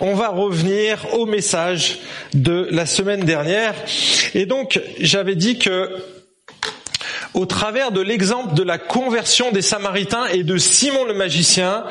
on 0.00 0.14
va 0.14 0.28
revenir 0.28 1.14
au 1.14 1.26
message 1.26 1.98
de 2.34 2.68
la 2.70 2.86
semaine 2.86 3.24
dernière. 3.24 3.74
Et 4.34 4.46
donc, 4.46 4.80
j'avais 4.98 5.36
dit 5.36 5.58
que 5.58 5.90
au 7.34 7.46
travers 7.46 7.92
de 7.92 8.00
l'exemple 8.00 8.54
de 8.54 8.62
la 8.62 8.78
conversion 8.78 9.52
des 9.52 9.62
Samaritains 9.62 10.26
et 10.26 10.42
de 10.42 10.56
Simon 10.56 11.04
le 11.04 11.14
magicien, 11.14 11.84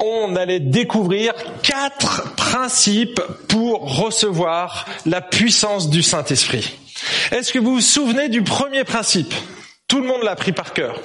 on 0.00 0.36
allait 0.36 0.60
découvrir 0.60 1.34
quatre 1.62 2.34
principes 2.36 3.20
pour 3.48 4.00
recevoir 4.00 4.86
la 5.04 5.20
puissance 5.20 5.90
du 5.90 6.02
Saint-Esprit. 6.02 6.78
Est-ce 7.30 7.52
que 7.52 7.58
vous 7.58 7.74
vous 7.74 7.80
souvenez 7.80 8.28
du 8.28 8.42
premier 8.42 8.84
principe? 8.84 9.34
Tout 9.86 10.00
le 10.00 10.06
monde 10.06 10.22
l'a 10.22 10.34
pris 10.34 10.52
par 10.52 10.72
cœur. 10.72 10.98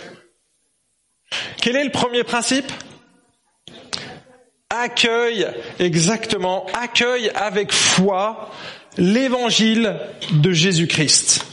Quel 1.62 1.76
est 1.76 1.84
le 1.84 1.92
premier 1.92 2.24
principe? 2.24 2.72
Accueille, 4.74 5.48
exactement, 5.80 6.66
accueille 6.74 7.30
avec 7.36 7.74
foi 7.74 8.50
l'évangile 8.98 9.98
de 10.32 10.54
Jésus-Christ. 10.54 11.46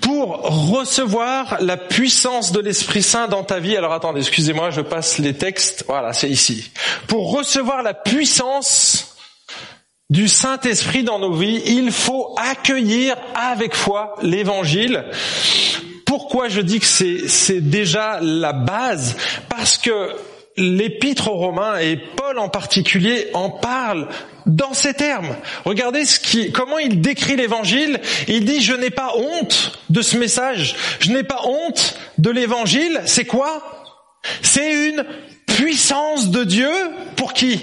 Pour 0.00 0.40
recevoir 0.72 1.58
la 1.60 1.76
puissance 1.76 2.50
de 2.50 2.58
l'Esprit 2.58 3.04
Saint 3.04 3.28
dans 3.28 3.44
ta 3.44 3.60
vie, 3.60 3.76
alors 3.76 3.92
attendez, 3.92 4.18
excusez-moi, 4.18 4.70
je 4.70 4.80
passe 4.80 5.18
les 5.18 5.34
textes, 5.34 5.84
voilà, 5.86 6.12
c'est 6.12 6.28
ici. 6.28 6.72
Pour 7.06 7.32
recevoir 7.32 7.84
la 7.84 7.94
puissance 7.94 9.16
du 10.10 10.26
Saint-Esprit 10.26 11.04
dans 11.04 11.20
nos 11.20 11.34
vies, 11.34 11.62
il 11.66 11.92
faut 11.92 12.34
accueillir 12.36 13.16
avec 13.36 13.76
foi 13.76 14.16
l'évangile. 14.22 15.04
Pourquoi 16.04 16.48
je 16.48 16.60
dis 16.60 16.80
que 16.80 16.86
c'est 17.28 17.60
déjà 17.60 18.18
la 18.20 18.52
base? 18.52 19.16
Parce 19.48 19.78
que 19.78 20.16
l'épître 20.56 21.28
aux 21.28 21.36
Romains 21.36 21.78
et 21.78 21.96
Paul 21.96 22.38
en 22.38 22.48
particulier 22.48 23.28
en 23.34 23.50
parle 23.50 24.08
dans 24.46 24.74
ces 24.74 24.94
termes. 24.94 25.36
Regardez 25.64 26.04
ce 26.04 26.18
qui, 26.18 26.52
comment 26.52 26.78
il 26.78 27.00
décrit 27.00 27.36
l'évangile. 27.36 28.00
Il 28.28 28.44
dit, 28.44 28.60
je 28.60 28.74
n'ai 28.74 28.90
pas 28.90 29.14
honte 29.16 29.78
de 29.90 30.02
ce 30.02 30.16
message. 30.16 30.76
Je 31.00 31.12
n'ai 31.12 31.24
pas 31.24 31.42
honte 31.44 31.98
de 32.18 32.30
l'évangile. 32.30 33.00
C'est 33.06 33.26
quoi? 33.26 33.62
C'est 34.42 34.88
une 34.88 35.04
puissance 35.46 36.30
de 36.30 36.44
Dieu 36.44 36.70
pour 37.16 37.32
qui? 37.32 37.60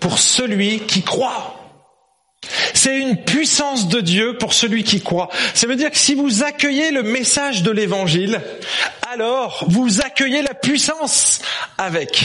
Pour 0.00 0.18
celui 0.18 0.80
qui 0.80 1.02
croit. 1.02 1.61
C'est 2.74 2.98
une 2.98 3.16
puissance 3.16 3.88
de 3.88 4.00
Dieu 4.00 4.36
pour 4.38 4.52
celui 4.52 4.84
qui 4.84 5.00
croit. 5.00 5.28
Ça 5.54 5.66
veut 5.66 5.76
dire 5.76 5.90
que 5.90 5.98
si 5.98 6.14
vous 6.14 6.42
accueillez 6.42 6.90
le 6.90 7.02
message 7.02 7.62
de 7.62 7.70
l'évangile, 7.70 8.40
alors 9.12 9.64
vous 9.68 10.00
accueillez 10.00 10.42
la 10.42 10.54
puissance 10.54 11.40
avec. 11.78 12.24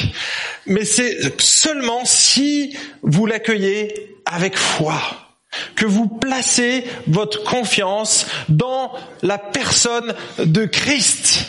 Mais 0.66 0.86
c'est 0.86 1.42
seulement 1.42 2.06
si 2.06 2.78
vous 3.02 3.26
l'accueillez 3.26 4.16
avec 4.26 4.58
foi 4.58 5.27
que 5.76 5.86
vous 5.86 6.08
placez 6.08 6.86
votre 7.08 7.44
confiance 7.44 8.26
dans 8.50 8.92
la 9.22 9.38
personne 9.38 10.14
de 10.40 10.66
Christ. 10.66 11.48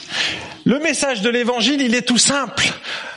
Le 0.64 0.78
message 0.78 1.22
de 1.22 1.30
l'évangile, 1.30 1.80
il 1.80 1.94
est 1.94 2.02
tout 2.02 2.18
simple. 2.18 2.72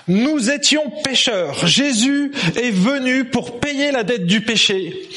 Nous 0.08 0.50
étions 0.50 0.90
pécheurs. 1.04 1.68
Jésus 1.68 2.32
est 2.56 2.72
venu 2.72 3.26
pour 3.26 3.60
payer 3.60 3.92
la 3.92 4.04
dette 4.04 4.26
du 4.26 4.42
péché. 4.42 5.10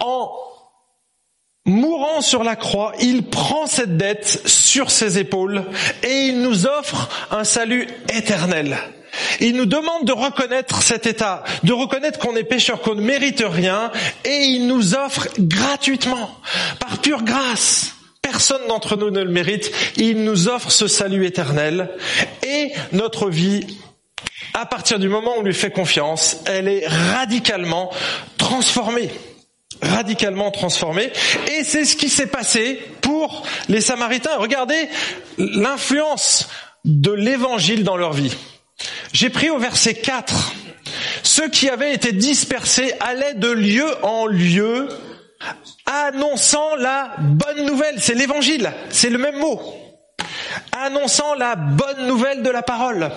En 0.00 0.30
mourant 1.64 2.20
sur 2.20 2.44
la 2.44 2.56
croix, 2.56 2.92
il 3.00 3.24
prend 3.24 3.66
cette 3.66 3.96
dette 3.96 4.42
sur 4.46 4.90
ses 4.90 5.18
épaules 5.18 5.64
et 6.02 6.26
il 6.26 6.42
nous 6.42 6.66
offre 6.66 7.08
un 7.30 7.44
salut 7.44 7.86
éternel. 8.14 8.78
Il 9.40 9.56
nous 9.56 9.66
demande 9.66 10.04
de 10.04 10.12
reconnaître 10.12 10.82
cet 10.82 11.06
état, 11.06 11.44
de 11.62 11.72
reconnaître 11.72 12.18
qu'on 12.18 12.36
est 12.36 12.44
pécheur, 12.44 12.80
qu'on 12.80 12.94
ne 12.94 13.02
mérite 13.02 13.42
rien, 13.46 13.90
et 14.24 14.44
il 14.44 14.66
nous 14.66 14.94
offre 14.94 15.28
gratuitement, 15.38 16.38
par 16.78 16.98
pure 16.98 17.22
grâce. 17.22 17.94
Personne 18.22 18.66
d'entre 18.68 18.96
nous 18.96 19.10
ne 19.10 19.22
le 19.22 19.30
mérite. 19.30 19.72
Il 19.96 20.24
nous 20.24 20.48
offre 20.48 20.70
ce 20.70 20.86
salut 20.86 21.26
éternel 21.26 21.90
et 22.42 22.70
notre 22.92 23.30
vie 23.30 23.66
à 24.54 24.66
partir 24.66 24.98
du 24.98 25.08
moment 25.08 25.36
où 25.36 25.40
on 25.40 25.42
lui 25.42 25.54
fait 25.54 25.70
confiance, 25.70 26.38
elle 26.46 26.68
est 26.68 26.86
radicalement 26.86 27.90
transformée. 28.38 29.10
Radicalement 29.82 30.50
transformée. 30.50 31.10
Et 31.50 31.64
c'est 31.64 31.84
ce 31.84 31.96
qui 31.96 32.08
s'est 32.08 32.26
passé 32.26 32.80
pour 33.00 33.46
les 33.68 33.80
Samaritains. 33.80 34.36
Regardez 34.36 34.88
l'influence 35.38 36.48
de 36.84 37.12
l'évangile 37.12 37.84
dans 37.84 37.96
leur 37.96 38.12
vie. 38.12 38.36
J'ai 39.12 39.30
pris 39.30 39.50
au 39.50 39.58
verset 39.58 39.94
4. 39.94 40.54
Ceux 41.22 41.48
qui 41.48 41.68
avaient 41.68 41.94
été 41.94 42.12
dispersés 42.12 42.94
allaient 43.00 43.34
de 43.34 43.50
lieu 43.50 43.86
en 44.02 44.26
lieu 44.26 44.88
annonçant 45.86 46.76
la 46.76 47.14
bonne 47.18 47.66
nouvelle. 47.66 47.96
C'est 47.98 48.14
l'évangile. 48.14 48.72
C'est 48.90 49.10
le 49.10 49.18
même 49.18 49.38
mot 49.38 49.89
annonçant 50.72 51.34
la 51.34 51.56
bonne 51.56 52.06
nouvelle 52.06 52.42
de 52.42 52.50
la 52.50 52.62
parole. 52.62 53.10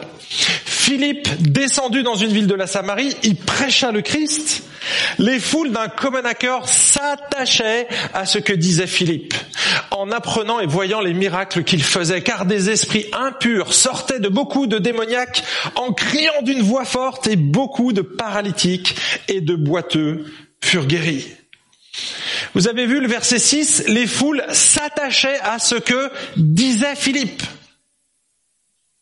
Philippe, 0.84 1.30
descendu 1.40 2.04
dans 2.04 2.16
une 2.16 2.34
ville 2.34 2.48
de 2.48 2.56
la 2.56 2.68
Samarie, 2.68 3.16
il 3.24 3.38
prêcha 3.38 3.92
le 3.92 4.02
Christ. 4.02 4.64
Les 5.18 5.40
foules 5.40 5.72
d'un 5.72 5.88
commun 5.88 6.26
accord 6.26 6.68
s'attachaient 6.68 7.88
à 8.14 8.26
ce 8.26 8.38
que 8.38 8.52
disait 8.52 8.86
Philippe, 8.86 9.34
en 9.92 10.12
apprenant 10.12 10.60
et 10.60 10.66
voyant 10.66 11.00
les 11.00 11.14
miracles 11.14 11.64
qu'il 11.64 11.82
faisait, 11.82 12.22
car 12.22 12.46
des 12.46 12.70
esprits 12.70 13.06
impurs 13.14 13.74
sortaient 13.74 14.20
de 14.20 14.28
beaucoup 14.28 14.68
de 14.68 14.78
démoniaques 14.78 15.44
en 15.76 15.94
criant 15.94 16.42
d'une 16.42 16.62
voix 16.62 16.86
forte, 16.86 17.28
et 17.28 17.38
beaucoup 17.38 17.94
de 17.94 18.02
paralytiques 18.02 18.96
et 19.30 19.40
de 19.40 19.56
boiteux 19.56 20.26
furent 20.62 20.88
guéris. 20.88 21.28
Vous 22.54 22.68
avez 22.68 22.86
vu 22.86 23.00
le 23.00 23.08
verset 23.08 23.40
6, 23.40 23.86
les 23.88 24.06
foules 24.06 24.46
s'attachaient 24.52 25.40
à 25.42 25.58
ce 25.60 25.76
que 25.76 26.12
disait 26.38 26.96
Philippe. 26.96 27.42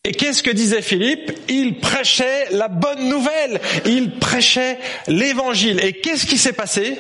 Et 0.03 0.13
qu'est-ce 0.13 0.41
que 0.41 0.51
disait 0.51 0.81
Philippe? 0.81 1.31
Il 1.47 1.79
prêchait 1.79 2.49
la 2.51 2.69
bonne 2.69 3.07
nouvelle, 3.07 3.61
il 3.85 4.11
prêchait 4.17 4.79
l'évangile. 5.07 5.79
Et 5.83 5.93
qu'est-ce 5.93 6.25
qui 6.25 6.37
s'est 6.37 6.53
passé? 6.53 6.97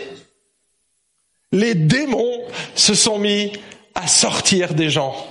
Les 1.51 1.73
démons 1.73 2.43
se 2.75 2.93
sont 2.93 3.17
mis 3.17 3.53
à 3.95 4.07
sortir 4.07 4.73
des 4.73 4.89
gens. 4.89 5.30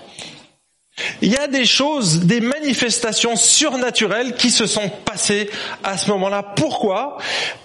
Il 1.22 1.32
y 1.32 1.36
a 1.36 1.46
des 1.46 1.64
choses, 1.64 2.20
des 2.20 2.40
manifestations 2.40 3.36
surnaturelles 3.36 4.34
qui 4.34 4.50
se 4.50 4.66
sont 4.66 4.88
passées 5.04 5.50
à 5.82 5.96
ce 5.96 6.10
moment-là. 6.10 6.42
Pourquoi? 6.56 7.18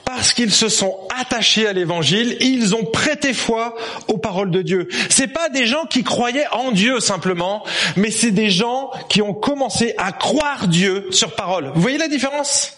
Parce 0.06 0.34
qu'ils 0.34 0.54
se 0.54 0.70
sont 0.70 0.98
attachés 1.20 1.68
à 1.68 1.74
l'évangile, 1.74 2.38
ils 2.40 2.76
ont 2.76 2.86
prêté 2.86 3.34
foi 3.34 3.76
aux 4.08 4.18
paroles 4.18 4.52
de 4.52 4.62
Dieu. 4.62 4.88
C'est 5.10 5.28
pas 5.28 5.50
des 5.50 5.66
gens 5.66 5.86
qui 5.86 6.04
croyaient 6.04 6.48
en 6.52 6.72
Dieu 6.72 7.00
simplement, 7.00 7.64
mais 7.96 8.12
c'est 8.12 8.32
des 8.32 8.50
gens 8.50 8.92
qui 9.10 9.22
ont 9.22 9.34
commencé 9.34 9.94
à 9.98 10.12
croire 10.12 10.68
Dieu 10.68 11.08
sur 11.12 11.36
parole. 11.36 11.72
Vous 11.76 11.82
voyez 11.82 11.98
la 11.98 12.08
différence? 12.08 12.74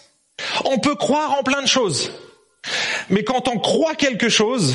On 0.64 0.78
peut 0.78 0.94
croire 0.94 1.36
en 1.38 1.42
plein 1.42 1.62
de 1.62 1.68
choses. 1.68 2.12
Mais 3.10 3.24
quand 3.24 3.48
on 3.48 3.58
croit 3.58 3.94
quelque 3.94 4.28
chose, 4.28 4.74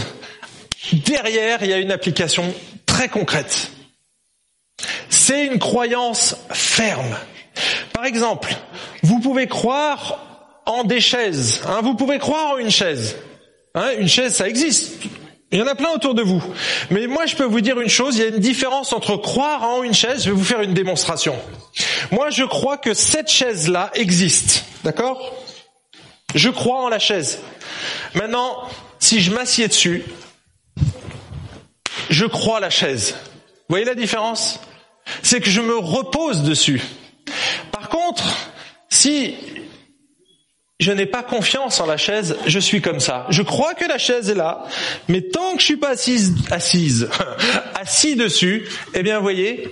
derrière, 0.94 1.64
il 1.64 1.70
y 1.70 1.74
a 1.74 1.78
une 1.78 1.92
application 1.92 2.54
très 2.86 3.10
concrète. 3.10 3.73
C'est 5.10 5.46
une 5.46 5.60
croyance 5.60 6.36
ferme. 6.52 7.16
Par 7.94 8.06
exemple, 8.06 8.56
vous 9.04 9.20
pouvez 9.20 9.48
croire 9.48 10.20
en 10.66 10.84
des 10.84 11.02
chaises. 11.02 11.62
Hein, 11.68 11.82
vous 11.82 11.96
pouvez 11.96 12.20
croire 12.20 12.54
en 12.54 12.58
une 12.58 12.72
chaise. 12.72 13.18
Hein, 13.76 13.92
une 13.98 14.08
chaise, 14.08 14.36
ça 14.36 14.48
existe. 14.48 14.94
Il 15.52 15.60
y 15.60 15.62
en 15.62 15.68
a 15.68 15.76
plein 15.76 15.92
autour 15.92 16.16
de 16.16 16.24
vous. 16.24 16.44
Mais 16.90 17.06
moi, 17.06 17.28
je 17.28 17.36
peux 17.36 17.44
vous 17.44 17.62
dire 17.62 17.80
une 17.80 17.90
chose, 17.90 18.18
il 18.18 18.22
y 18.22 18.26
a 18.26 18.30
une 18.30 18.40
différence 18.40 18.92
entre 18.92 19.18
croire 19.18 19.64
en 19.64 19.84
une 19.84 19.94
chaise, 19.94 20.24
je 20.24 20.32
vais 20.32 20.36
vous 20.36 20.44
faire 20.44 20.62
une 20.62 20.74
démonstration. 20.74 21.36
Moi, 22.12 22.32
je 22.32 22.44
crois 22.44 22.78
que 22.78 22.96
cette 22.96 23.30
chaise-là 23.30 23.92
existe. 23.94 24.66
D'accord? 24.84 25.34
Je 26.34 26.50
crois 26.50 26.82
en 26.82 26.90
la 26.90 26.98
chaise. 26.98 27.40
Maintenant, 28.16 28.64
si 28.98 29.22
je 29.22 29.32
m'assieds 29.32 29.68
dessus, 29.68 30.04
je 32.10 32.26
crois 32.26 32.60
la 32.60 32.72
chaise. 32.72 33.16
Vous 33.70 33.76
voyez 33.76 33.86
la 33.86 33.96
différence? 33.96 34.60
C'est 35.22 35.42
que 35.42 35.50
je 35.50 35.62
me 35.62 35.78
repose 35.78 36.44
dessus. 36.44 36.82
Par 37.72 37.90
contre, 37.90 38.24
si 38.90 39.36
je 40.80 40.92
n'ai 40.92 41.06
pas 41.06 41.24
confiance 41.24 41.80
en 41.80 41.86
la 41.86 41.98
chaise, 41.98 42.36
je 42.46 42.60
suis 42.60 42.82
comme 42.82 43.00
ça. 43.00 43.26
Je 43.30 43.42
crois 43.42 43.74
que 43.74 43.86
la 43.86 43.98
chaise 43.98 44.30
est 44.30 44.36
là, 44.36 44.66
mais 45.08 45.22
tant 45.22 45.54
que 45.54 45.60
je 45.60 45.66
suis 45.66 45.78
pas 45.78 45.92
assise, 45.92 46.36
assise, 46.52 47.10
assis 47.76 48.16
dessus, 48.16 48.68
eh 48.94 49.04
bien, 49.04 49.20
voyez, 49.20 49.70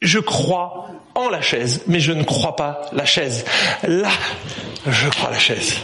je 0.00 0.18
crois 0.18 0.88
en 1.14 1.28
la 1.28 1.40
chaise, 1.40 1.82
mais 1.86 2.00
je 2.00 2.12
ne 2.12 2.22
crois 2.22 2.56
pas 2.56 2.88
la 2.92 3.04
chaise. 3.04 3.44
Là, 3.86 4.10
je 4.86 5.08
crois 5.08 5.30
la 5.30 5.38
chaise. 5.38 5.74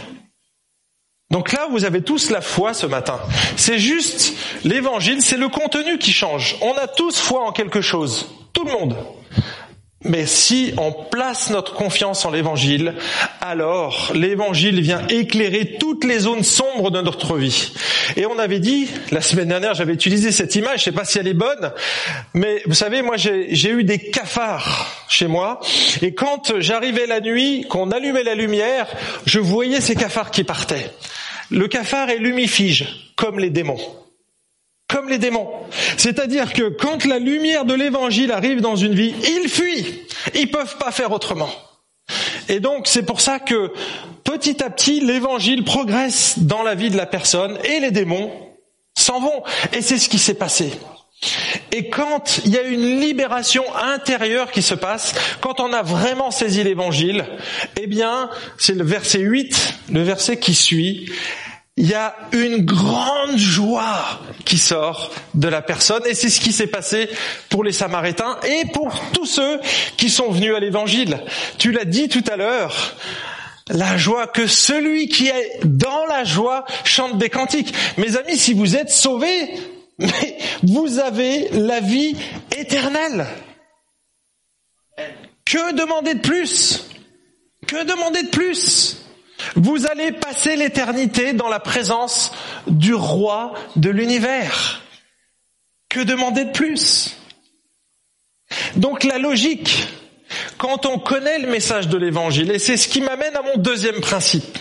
Donc 1.29 1.51
là, 1.51 1.67
vous 1.69 1.83
avez 1.85 2.01
tous 2.01 2.29
la 2.29 2.41
foi 2.41 2.73
ce 2.73 2.85
matin. 2.85 3.19
C'est 3.57 3.79
juste 3.79 4.33
l'évangile, 4.63 5.21
c'est 5.21 5.37
le 5.37 5.49
contenu 5.49 5.97
qui 5.97 6.13
change. 6.13 6.57
On 6.61 6.73
a 6.73 6.87
tous 6.87 7.19
foi 7.19 7.47
en 7.47 7.51
quelque 7.51 7.81
chose. 7.81 8.27
Tout 8.53 8.65
le 8.65 8.71
monde. 8.71 8.95
Mais 10.05 10.25
si 10.25 10.73
on 10.77 10.91
place 10.91 11.49
notre 11.49 11.73
confiance 11.73 12.25
en 12.25 12.31
l'évangile, 12.31 12.95
alors 13.39 14.11
l'évangile 14.13 14.81
vient 14.81 15.07
éclairer 15.07 15.77
toutes 15.79 16.03
les 16.03 16.19
zones 16.19 16.43
sombres 16.43 16.91
de 16.91 16.99
notre 16.99 17.37
vie. 17.37 17.71
Et 18.17 18.25
on 18.25 18.37
avait 18.37 18.59
dit, 18.59 18.89
la 19.11 19.21
semaine 19.21 19.47
dernière, 19.47 19.75
j'avais 19.75 19.93
utilisé 19.93 20.33
cette 20.33 20.55
image, 20.55 20.79
je 20.79 20.83
sais 20.85 20.91
pas 20.91 21.05
si 21.05 21.19
elle 21.19 21.27
est 21.29 21.33
bonne, 21.33 21.71
mais 22.33 22.61
vous 22.65 22.73
savez, 22.73 23.01
moi 23.01 23.15
j'ai 23.15 23.69
eu 23.69 23.85
des 23.85 23.99
cafards 23.99 25.05
chez 25.07 25.27
moi, 25.27 25.61
et 26.01 26.13
quand 26.13 26.59
j'arrivais 26.59 27.07
la 27.07 27.21
nuit, 27.21 27.65
qu'on 27.69 27.89
allumait 27.91 28.23
la 28.23 28.35
lumière, 28.35 28.87
je 29.25 29.39
voyais 29.39 29.79
ces 29.79 29.95
cafards 29.95 30.31
qui 30.31 30.43
partaient. 30.43 30.91
Le 31.49 31.69
cafard 31.69 32.09
est 32.09 32.17
lumifige, 32.17 33.13
comme 33.15 33.39
les 33.39 33.49
démons 33.49 33.79
comme 34.93 35.09
les 35.09 35.17
démons. 35.17 35.49
C'est-à-dire 35.97 36.53
que 36.53 36.69
quand 36.69 37.03
la 37.05 37.17
lumière 37.17 37.65
de 37.65 37.73
l'évangile 37.73 38.31
arrive 38.31 38.61
dans 38.61 38.75
une 38.75 38.93
vie, 38.93 39.15
ils 39.23 39.49
fuient. 39.49 40.03
Ils 40.35 40.51
peuvent 40.51 40.77
pas 40.77 40.91
faire 40.91 41.11
autrement. 41.11 41.49
Et 42.47 42.59
donc 42.59 42.85
c'est 42.85 43.01
pour 43.01 43.19
ça 43.19 43.39
que 43.39 43.71
petit 44.23 44.63
à 44.63 44.69
petit 44.69 44.99
l'évangile 44.99 45.63
progresse 45.63 46.35
dans 46.37 46.61
la 46.61 46.75
vie 46.75 46.91
de 46.91 46.97
la 46.97 47.07
personne 47.07 47.57
et 47.63 47.79
les 47.79 47.89
démons 47.89 48.31
s'en 48.95 49.19
vont. 49.19 49.43
Et 49.73 49.81
c'est 49.81 49.97
ce 49.97 50.09
qui 50.09 50.19
s'est 50.19 50.35
passé. 50.35 50.71
Et 51.71 51.89
quand 51.89 52.41
il 52.45 52.51
y 52.51 52.57
a 52.57 52.61
une 52.61 52.99
libération 52.99 53.63
intérieure 53.75 54.51
qui 54.51 54.61
se 54.61 54.75
passe, 54.75 55.15
quand 55.41 55.59
on 55.59 55.73
a 55.73 55.81
vraiment 55.81 56.29
saisi 56.29 56.63
l'évangile, 56.63 57.25
eh 57.81 57.87
bien, 57.87 58.29
c'est 58.59 58.75
le 58.75 58.83
verset 58.83 59.19
8, 59.19 59.73
le 59.91 60.03
verset 60.03 60.37
qui 60.37 60.53
suit, 60.53 61.11
il 61.75 61.89
y 61.89 61.95
a 61.95 62.15
une 62.33 62.63
grande 62.63 63.37
joie 63.37 64.19
qui 64.45 64.59
sort 64.59 65.11
de 65.33 65.47
la 65.47 65.63
personne 65.63 66.03
et 66.05 66.13
c'est 66.13 66.29
ce 66.29 66.39
qui 66.39 66.51
s'est 66.51 66.67
passé 66.67 67.09
pour 67.49 67.63
les 67.63 67.71
Samaritains 67.71 68.37
et 68.47 68.65
pour 68.65 68.93
tous 69.11 69.25
ceux 69.25 69.59
qui 69.97 70.09
sont 70.09 70.29
venus 70.29 70.55
à 70.55 70.59
l'évangile. 70.59 71.19
Tu 71.57 71.71
l'as 71.71 71.85
dit 71.85 72.09
tout 72.09 72.23
à 72.31 72.35
l'heure, 72.35 72.95
la 73.69 73.97
joie 73.97 74.27
que 74.27 74.45
celui 74.45 75.07
qui 75.07 75.29
est 75.29 75.61
dans 75.63 76.05
la 76.05 76.23
joie 76.23 76.65
chante 76.83 77.17
des 77.17 77.29
cantiques. 77.29 77.73
Mes 77.97 78.17
amis, 78.17 78.37
si 78.37 78.53
vous 78.53 78.75
êtes 78.75 78.91
sauvés, 78.91 79.49
vous 80.63 80.99
avez 80.99 81.49
la 81.53 81.79
vie 81.79 82.15
éternelle. 82.55 83.25
Que 85.45 85.73
demander 85.73 86.13
de 86.13 86.19
plus? 86.19 86.87
Que 87.65 87.83
demander 87.83 88.23
de 88.23 88.29
plus? 88.29 89.02
Vous 89.55 89.85
allez 89.87 90.11
passer 90.11 90.55
l'éternité 90.55 91.33
dans 91.33 91.49
la 91.49 91.59
présence 91.59 92.31
du 92.67 92.93
roi 92.93 93.53
de 93.75 93.89
l'univers. 93.89 94.81
Que 95.89 95.99
demander 95.99 96.45
de 96.45 96.51
plus? 96.51 97.17
Donc 98.75 99.03
la 99.03 99.17
logique, 99.17 99.87
quand 100.57 100.85
on 100.85 100.99
connaît 100.99 101.39
le 101.39 101.47
message 101.47 101.87
de 101.87 101.97
l'évangile, 101.97 102.51
et 102.51 102.59
c'est 102.59 102.77
ce 102.77 102.87
qui 102.87 103.01
m'amène 103.01 103.35
à 103.35 103.41
mon 103.41 103.57
deuxième 103.57 104.01
principe. 104.01 104.57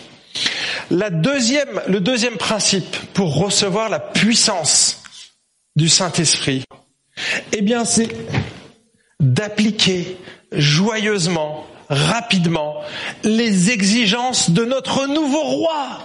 Le 0.91 1.99
deuxième 1.99 2.37
principe 2.37 2.97
pour 3.15 3.37
recevoir 3.37 3.89
la 3.89 4.01
puissance 4.01 5.03
du 5.75 5.89
Saint-Esprit, 5.89 6.65
eh 7.53 7.63
bien 7.63 7.85
c'est 7.85 8.09
d'appliquer 9.21 10.19
joyeusement 10.53 11.67
rapidement 11.93 12.77
les 13.23 13.71
exigences 13.71 14.51
de 14.51 14.65
notre 14.65 15.07
nouveau 15.07 15.43
roi. 15.43 15.99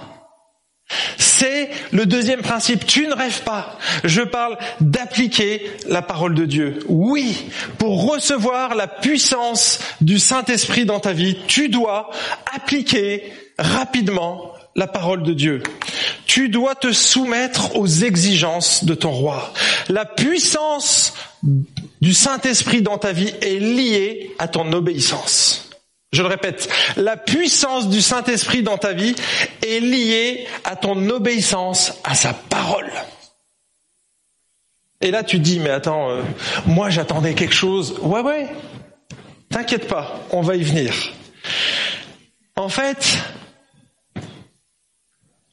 C'est 1.18 1.70
le 1.92 2.06
deuxième 2.06 2.42
principe. 2.42 2.86
Tu 2.86 3.08
ne 3.08 3.14
rêves 3.14 3.44
pas. 3.44 3.78
Je 4.04 4.22
parle 4.22 4.58
d'appliquer 4.80 5.70
la 5.88 6.02
parole 6.02 6.34
de 6.36 6.46
Dieu. 6.46 6.80
Oui, 6.88 7.46
pour 7.78 8.10
recevoir 8.10 8.76
la 8.76 8.88
puissance 8.88 9.80
du 10.02 10.20
Saint-Esprit 10.20 10.86
dans 10.86 11.00
ta 11.00 11.14
vie, 11.14 11.38
tu 11.48 11.70
dois 11.70 12.10
appliquer 12.54 13.34
rapidement 13.58 14.54
la 14.76 14.88
parole 14.88 15.24
de 15.24 15.34
Dieu. 15.34 15.64
Tu 16.26 16.50
dois 16.50 16.76
te 16.76 16.92
soumettre 16.92 17.76
aux 17.76 17.88
exigences 17.88 18.84
de 18.84 18.94
ton 18.94 19.12
roi. 19.12 19.54
La 19.90 20.06
puissance 20.06 21.14
du 22.02 22.14
Saint-Esprit 22.14 22.82
dans 22.82 22.98
ta 22.98 23.12
vie 23.12 23.34
est 23.42 23.60
liée 23.60 24.36
à 24.38 24.48
ton 24.48 24.72
obéissance. 24.72 25.67
Je 26.14 26.22
le 26.22 26.30
répète, 26.30 26.70
la 26.96 27.18
puissance 27.18 27.90
du 27.90 28.02
Saint-Esprit 28.02 28.64
dans 28.64 28.78
ta 28.78 28.94
vie 28.94 29.16
est 29.66 29.82
liée 29.82 30.48
à 30.64 30.76
ton 30.76 31.10
obéissance 31.10 32.00
à 32.04 32.16
sa 32.16 32.34
parole. 32.34 32.90
Et 35.02 35.12
là 35.12 35.24
tu 35.24 35.40
dis, 35.40 35.60
mais 35.60 35.70
attends, 35.70 36.10
euh, 36.10 36.22
moi 36.66 36.90
j'attendais 36.90 37.34
quelque 37.34 37.54
chose. 37.54 38.00
Ouais, 38.02 38.22
ouais, 38.22 38.48
t'inquiète 39.50 39.88
pas, 39.88 40.22
on 40.32 40.42
va 40.42 40.56
y 40.56 40.64
venir. 40.64 40.94
En 42.56 42.70
fait, 42.70 43.20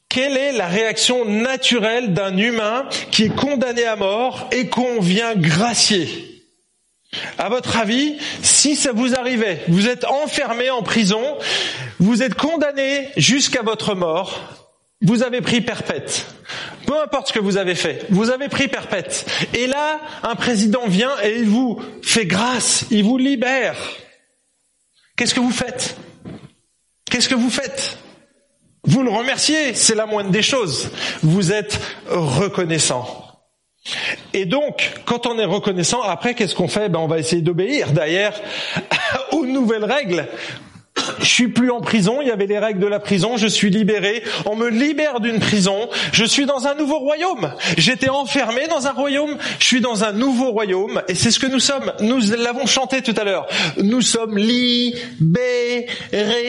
quelle 0.09 0.37
est 0.37 0.53
la 0.53 0.67
réaction 0.67 1.25
naturelle 1.25 2.13
d'un 2.13 2.37
humain 2.37 2.87
qui 3.11 3.25
est 3.25 3.35
condamné 3.35 3.83
à 3.83 3.97
mort 3.97 4.47
et 4.51 4.69
qu'on 4.69 5.01
vient 5.01 5.35
gracier? 5.35 6.34
À 7.37 7.49
votre 7.49 7.77
avis, 7.77 8.17
si 8.41 8.75
ça 8.75 8.91
vous 8.91 9.15
arrivait, 9.15 9.63
vous 9.67 9.87
êtes 9.87 10.05
enfermé 10.05 10.69
en 10.69 10.83
prison, 10.83 11.21
vous 11.99 12.23
êtes 12.23 12.35
condamné 12.35 13.09
jusqu'à 13.17 13.61
votre 13.61 13.95
mort, 13.95 14.39
vous 15.01 15.23
avez 15.23 15.41
pris 15.41 15.61
perpète. 15.61 16.25
Peu 16.85 16.99
importe 17.01 17.29
ce 17.29 17.33
que 17.33 17.39
vous 17.39 17.57
avez 17.57 17.75
fait, 17.75 18.05
vous 18.09 18.29
avez 18.29 18.49
pris 18.49 18.67
perpète. 18.67 19.25
Et 19.53 19.67
là, 19.67 19.99
un 20.23 20.35
président 20.35 20.87
vient 20.87 21.11
et 21.23 21.39
il 21.39 21.45
vous 21.45 21.81
fait 22.01 22.25
grâce, 22.25 22.85
il 22.91 23.03
vous 23.03 23.17
libère. 23.17 23.75
Qu'est-ce 25.15 25.33
que 25.33 25.39
vous 25.39 25.51
faites? 25.51 25.97
Qu'est-ce 27.09 27.29
que 27.29 27.35
vous 27.35 27.49
faites? 27.49 27.97
Vous 28.83 29.01
le 29.01 29.09
remerciez, 29.09 29.73
c'est 29.73 29.95
la 29.95 30.05
moindre 30.05 30.29
des 30.29 30.43
choses. 30.43 30.91
Vous 31.23 31.51
êtes 31.51 31.79
reconnaissant. 32.07 33.24
Et 34.33 34.45
donc, 34.45 34.91
quand 35.05 35.27
on 35.27 35.37
est 35.39 35.45
reconnaissant, 35.45 36.01
après, 36.01 36.33
qu'est-ce 36.33 36.55
qu'on 36.55 36.67
fait? 36.67 36.89
Ben, 36.89 36.99
On 36.99 37.07
va 37.07 37.19
essayer 37.19 37.41
d'obéir 37.41 37.91
d'ailleurs 37.91 38.33
aux 39.31 39.45
nouvelles 39.45 39.85
règles. 39.85 40.27
Je 41.19 41.25
suis 41.25 41.47
plus 41.49 41.71
en 41.71 41.81
prison, 41.81 42.19
il 42.21 42.27
y 42.27 42.31
avait 42.31 42.47
les 42.47 42.57
règles 42.57 42.79
de 42.79 42.87
la 42.87 42.99
prison, 42.99 43.35
je 43.35 43.47
suis 43.47 43.69
libéré, 43.69 44.23
on 44.45 44.55
me 44.55 44.69
libère 44.69 45.19
d'une 45.19 45.39
prison, 45.39 45.89
je 46.13 46.23
suis 46.23 46.45
dans 46.45 46.67
un 46.67 46.75
nouveau 46.75 46.99
royaume. 46.99 47.53
J'étais 47.77 48.09
enfermé 48.09 48.67
dans 48.67 48.87
un 48.87 48.93
royaume, 48.93 49.37
je 49.59 49.65
suis 49.65 49.81
dans 49.81 50.05
un 50.05 50.13
nouveau 50.13 50.51
royaume, 50.51 51.01
et 51.09 51.15
c'est 51.15 51.31
ce 51.31 51.39
que 51.39 51.47
nous 51.47 51.59
sommes. 51.59 51.91
Nous 51.99 52.19
l'avons 52.37 52.65
chanté 52.65 53.01
tout 53.01 53.13
à 53.17 53.25
l'heure. 53.25 53.45
Nous 53.77 54.01
sommes 54.01 54.37
libérés, 54.37 55.85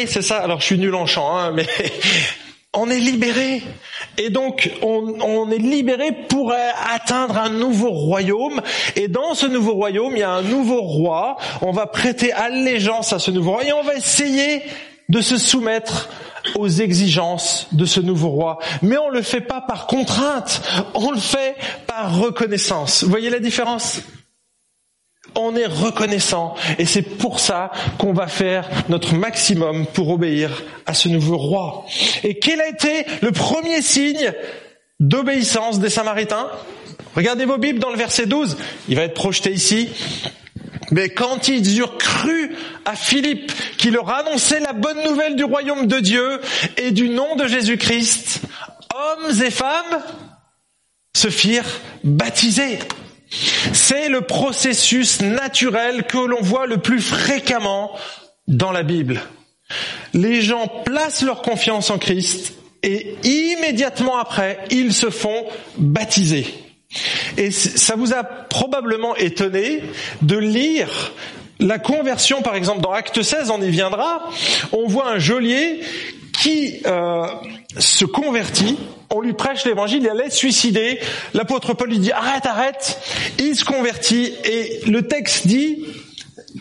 c'est 0.07 0.23
ça. 0.23 0.39
Alors 0.39 0.61
je 0.61 0.67
suis 0.67 0.79
nul 0.79 0.95
en 0.95 1.07
chant, 1.07 1.37
hein, 1.37 1.51
mais 1.53 1.67
on 2.77 2.91
est 2.91 2.99
libéré. 2.99 3.63
Et 4.19 4.31
donc, 4.31 4.71
on, 4.83 5.51
est 5.51 5.59
libéré 5.59 6.13
pour 6.13 6.53
atteindre 6.53 7.37
un 7.39 7.51
nouveau 7.51 7.91
royaume. 7.91 8.61
Et 8.95 9.09
dans 9.09 9.35
ce 9.35 9.47
nouveau 9.47 9.75
royaume, 9.75 10.13
il 10.13 10.21
y 10.21 10.23
a 10.23 10.31
un 10.31 10.43
nouveau 10.43 10.83
roi. 10.83 11.37
On 11.63 11.73
va 11.73 11.87
prêter 11.87 12.33
allégeance 12.33 13.13
à 13.13 13.19
ce 13.19 13.31
nouveau 13.31 13.53
roi 13.53 13.65
et 13.65 13.73
on 13.73 13.83
va 13.83 13.95
essayer 13.97 14.63
de 15.09 15.21
se 15.21 15.37
soumettre 15.37 16.09
aux 16.55 16.69
exigences 16.69 17.69
de 17.73 17.85
ce 17.85 18.01
nouveau 18.01 18.29
roi. 18.29 18.59
Mais 18.83 18.99
on 18.99 19.09
le 19.09 19.23
fait 19.23 19.41
pas 19.41 19.61
par 19.61 19.87
contrainte, 19.87 20.63
on 20.95 21.11
le 21.11 21.19
fait 21.19 21.57
par 21.87 22.19
reconnaissance. 22.19 23.05
Vous 23.05 23.11
voyez 23.11 23.31
la 23.31 23.41
différence? 23.41 24.01
On 25.37 25.55
est 25.55 25.67
reconnaissant 25.67 26.55
et 26.79 26.87
c'est 26.87 27.03
pour 27.03 27.41
ça 27.41 27.71
qu'on 27.99 28.13
va 28.13 28.27
faire 28.27 28.69
notre 28.89 29.15
maximum 29.15 29.87
pour 29.87 30.11
obéir 30.11 30.63
à 30.87 30.95
ce 30.95 31.09
nouveau 31.09 31.37
roi. 31.37 31.87
Et 32.25 32.39
quel 32.39 32.61
a 32.61 32.69
été 32.69 33.07
le 33.23 33.33
premier 33.33 33.83
signe 33.83 34.33
d'obéissance 35.01 35.79
des 35.79 35.91
Samaritains? 35.91 36.49
Regardez 37.15 37.45
vos 37.45 37.59
Bibles 37.59 37.79
dans 37.79 37.91
le 37.91 37.97
verset 37.97 38.27
12, 38.27 38.57
il 38.89 38.97
va 38.97 39.03
être 39.03 39.15
projeté 39.15 39.51
ici. 39.51 39.89
Mais 40.91 41.09
quand 41.09 41.49
ils 41.49 41.79
eurent 41.79 41.99
cru 41.99 42.55
à 42.85 42.95
Philippe 42.95 43.53
qui 43.77 43.91
leur 43.91 44.09
annonçait 44.11 44.61
la 44.61 44.73
bonne 44.73 45.03
nouvelle 45.05 45.35
du 45.35 45.45
royaume 45.45 45.87
de 45.87 45.99
Dieu 45.99 46.41
et 46.77 46.93
du 46.93 47.09
nom 47.09 47.35
de 47.37 47.47
Jésus-Christ, 47.47 48.43
hommes 48.95 49.43
et 49.43 49.51
femmes 49.51 50.03
se 51.17 51.29
firent 51.29 51.81
baptiser. 52.05 52.79
C'est 53.31 54.09
le 54.09 54.23
processus 54.23 55.21
naturel 55.21 56.05
que 56.05 56.19
l'on 56.19 56.41
voit 56.41 56.67
le 56.67 56.79
plus 56.79 57.01
fréquemment 57.01 57.93
dans 58.47 58.73
la 58.73 58.83
Bible. 58.83 59.23
Les 60.15 60.43
gens 60.43 60.69
placent 60.85 61.23
leur 61.23 61.43
confiance 61.43 61.91
en 61.91 61.99
Christ 61.99 62.55
et 62.83 63.17
immédiatement 63.25 64.17
après, 64.19 64.59
ils 64.71 64.93
se 64.93 65.11
font 65.11 65.45
baptiser. 65.77 66.47
Et 67.37 67.51
ça 67.51 67.97
vous 67.97 68.15
a 68.15 68.23
probablement 68.23 69.17
étonné 69.17 69.83
de 70.23 70.37
lire 70.37 71.13
la 71.59 71.79
conversion, 71.79 72.43
par 72.43 72.55
exemple, 72.55 72.83
dans 72.83 72.93
Acte 72.93 73.23
16, 73.23 73.51
on 73.51 73.61
y 73.63 73.71
viendra, 73.71 74.29
on 74.73 74.87
voit 74.87 75.09
un 75.09 75.19
geôlier 75.19 75.81
qui 76.43 76.81
euh, 76.87 77.27
se 77.79 78.05
convertit 78.05 78.77
on 79.11 79.21
lui 79.21 79.35
prêche 79.35 79.65
l'évangile, 79.65 80.03
il 80.03 80.09
allait 80.09 80.31
se 80.31 80.37
suicider. 80.37 80.99
L'apôtre 81.35 81.75
Paul 81.75 81.89
lui 81.89 81.99
dit 81.99 82.13
arrête, 82.13 82.47
arrête. 82.47 82.99
Il 83.39 83.55
se 83.55 83.65
convertit 83.65 84.35
et 84.45 84.81
le 84.87 85.07
texte 85.07 85.47
dit 85.47 85.85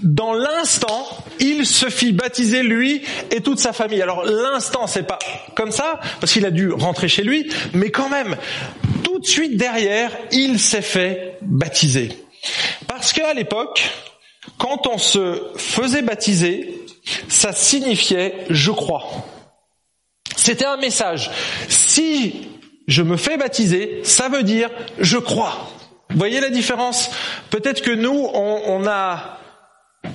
dans 0.03 0.33
l'instant, 0.33 1.07
il 1.39 1.65
se 1.65 1.89
fit 1.89 2.11
baptiser 2.11 2.63
lui 2.63 3.01
et 3.31 3.41
toute 3.41 3.59
sa 3.59 3.73
famille. 3.73 4.01
Alors 4.01 4.25
l'instant, 4.25 4.87
c'est 4.87 5.07
pas 5.07 5.19
comme 5.55 5.71
ça, 5.71 5.99
parce 6.19 6.33
qu'il 6.33 6.45
a 6.45 6.51
dû 6.51 6.71
rentrer 6.71 7.07
chez 7.07 7.23
lui, 7.23 7.49
mais 7.73 7.91
quand 7.91 8.09
même, 8.09 8.35
tout 9.03 9.19
de 9.19 9.25
suite 9.25 9.57
derrière, 9.57 10.11
il 10.31 10.59
s'est 10.59 10.81
fait 10.81 11.37
baptiser. 11.41 12.09
Parce 12.87 13.13
qu'à 13.13 13.33
l'époque, 13.33 13.89
quand 14.57 14.85
on 14.87 14.97
se 14.97 15.41
faisait 15.57 16.01
baptiser, 16.01 16.85
ça 17.29 17.53
signifiait 17.53 18.35
je 18.49 18.71
crois. 18.71 19.25
C'était 20.45 20.65
un 20.65 20.77
message. 20.77 21.31
Si 21.69 22.49
je 22.87 23.01
me 23.01 23.17
fais 23.17 23.35
baptiser, 23.35 24.01
ça 24.03 24.29
veut 24.29 24.43
dire 24.43 24.69
je 24.99 25.17
crois. 25.17 25.71
Vous 26.11 26.19
voyez 26.19 26.39
la 26.39 26.51
différence? 26.51 27.09
Peut-être 27.49 27.81
que 27.81 27.89
nous, 27.89 28.29
on, 28.31 28.85
a 28.85 29.39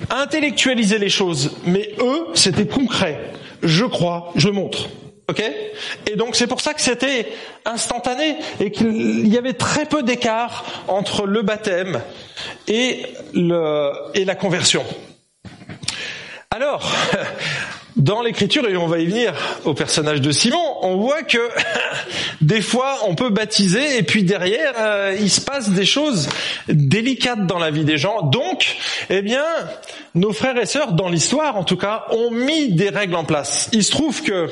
intellectualisé 0.09 0.99
les 0.99 1.09
choses, 1.09 1.57
mais 1.65 1.91
eux, 1.99 2.27
c'était 2.33 2.65
concret. 2.65 3.19
Je 3.61 3.83
crois, 3.83 4.31
je 4.37 4.47
montre. 4.47 4.87
Ok? 5.29 5.43
Et 6.09 6.15
donc 6.15 6.37
c'est 6.37 6.47
pour 6.47 6.61
ça 6.61 6.73
que 6.73 6.81
c'était 6.81 7.27
instantané 7.65 8.37
et 8.61 8.71
qu'il 8.71 9.27
y 9.27 9.37
avait 9.37 9.51
très 9.51 9.85
peu 9.85 10.01
d'écart 10.01 10.63
entre 10.87 11.27
le 11.27 11.41
baptême 11.41 11.99
et, 12.69 13.01
et 13.33 14.23
la 14.23 14.35
conversion. 14.35 14.85
Alors, 16.51 16.89
dans 17.95 18.21
l'écriture, 18.21 18.67
et 18.67 18.77
on 18.77 18.87
va 18.87 18.99
y 18.99 19.05
venir 19.05 19.33
au 19.65 19.73
personnage 19.73 20.21
de 20.21 20.31
Simon, 20.31 20.77
on 20.81 20.97
voit 20.97 21.23
que 21.23 21.49
des 22.41 22.61
fois 22.61 22.99
on 23.07 23.15
peut 23.15 23.29
baptiser 23.29 23.97
et 23.97 24.03
puis 24.03 24.23
derrière 24.23 24.73
euh, 24.77 25.17
il 25.19 25.29
se 25.29 25.41
passe 25.41 25.69
des 25.69 25.85
choses 25.85 26.29
délicates 26.67 27.45
dans 27.45 27.59
la 27.59 27.71
vie 27.71 27.83
des 27.83 27.97
gens. 27.97 28.21
Donc, 28.21 28.77
eh 29.09 29.21
bien, 29.21 29.43
nos 30.15 30.33
frères 30.33 30.57
et 30.57 30.65
sœurs, 30.65 30.93
dans 30.93 31.09
l'histoire 31.09 31.57
en 31.57 31.63
tout 31.63 31.77
cas, 31.77 32.05
ont 32.11 32.31
mis 32.31 32.73
des 32.73 32.89
règles 32.89 33.15
en 33.15 33.25
place. 33.25 33.69
Il 33.73 33.83
se 33.83 33.91
trouve 33.91 34.21
que 34.23 34.49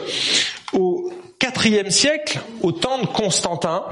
au 0.74 1.12
IVe 1.42 1.90
siècle, 1.90 2.40
au 2.62 2.72
temps 2.72 3.00
de 3.00 3.08
Constantin, 3.08 3.84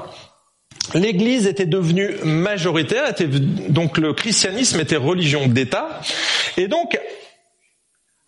L'Église 0.94 1.48
était 1.48 1.66
devenue 1.66 2.16
majoritaire, 2.24 3.13
donc 3.68 3.98
le 3.98 4.13
christianisme 4.13 4.80
était 4.80 4.96
religion 4.96 5.48
d'État, 5.48 6.00
et 6.56 6.68
donc 6.70 6.98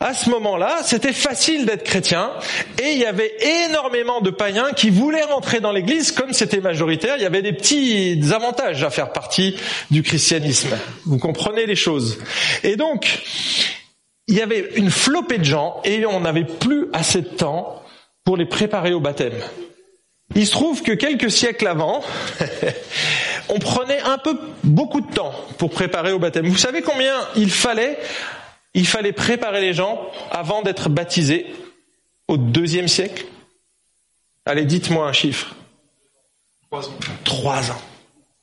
à 0.02 0.14
ce 0.14 0.30
moment-là, 0.30 0.80
c'était 0.84 1.12
facile 1.12 1.66
d'être 1.66 1.84
chrétien 1.84 2.32
et 2.82 2.94
il 2.94 3.00
y 3.00 3.06
avait 3.06 3.36
énormément 3.66 4.22
de 4.22 4.30
païens 4.30 4.72
qui 4.74 4.90
voulaient 4.90 5.24
rentrer 5.24 5.60
dans 5.60 5.74
l'église 5.74 6.14
comme 6.14 6.32
c'était 6.32 6.62
majoritaire. 6.62 7.16
Il 7.18 7.24
y 7.24 7.26
avait 7.26 7.42
des 7.42 7.52
petits 7.52 8.18
avantages 8.34 8.82
à 8.84 8.90
faire 8.92 9.12
partie 9.12 9.58
du 9.92 10.02
christianisme. 10.02 10.78
Vous 11.06 11.18
comprenez 11.18 11.66
les 11.66 11.76
choses. 11.76 12.18
Et 12.64 12.78
donc, 12.78 13.22
il 14.28 14.36
y 14.36 14.42
avait 14.42 14.70
une 14.76 14.90
flopée 14.90 15.38
de 15.38 15.44
gens 15.44 15.82
et 15.84 16.06
on 16.06 16.22
n'avait 16.22 16.46
plus 16.46 16.88
assez 16.94 17.22
de 17.22 17.28
temps 17.28 17.84
pour 18.24 18.38
les 18.38 18.46
préparer 18.46 18.94
au 18.94 19.02
baptême. 19.02 19.34
Il 20.34 20.46
se 20.48 20.52
trouve 20.52 20.82
que 20.82 20.94
quelques 20.94 21.32
siècles 21.32 21.68
avant, 21.68 22.02
on 23.50 23.60
prenait 23.60 24.00
un 24.02 24.18
peu 24.18 24.40
beaucoup 24.64 25.02
de 25.02 25.12
temps 25.12 25.34
pour 25.58 25.72
préparer 25.72 26.14
au 26.14 26.20
baptême. 26.20 26.48
Vous 26.48 26.58
savez 26.58 26.84
combien 26.84 27.16
il 27.36 27.52
fallait 27.52 27.98
il 28.74 28.88
fallait 28.88 29.14
préparer 29.14 29.62
les 29.62 29.74
gens 29.74 30.00
avant 30.32 30.62
d'être 30.62 30.90
baptisés 30.90 31.48
au 32.28 32.38
deuxième 32.38 32.88
siècle. 32.88 33.26
Allez, 34.46 34.66
dites-moi 34.66 35.08
un 35.08 35.14
chiffre. 35.14 35.56
Trois 36.70 36.88
ans. 36.88 36.94
Trois 37.24 37.72
ans. 37.72 37.82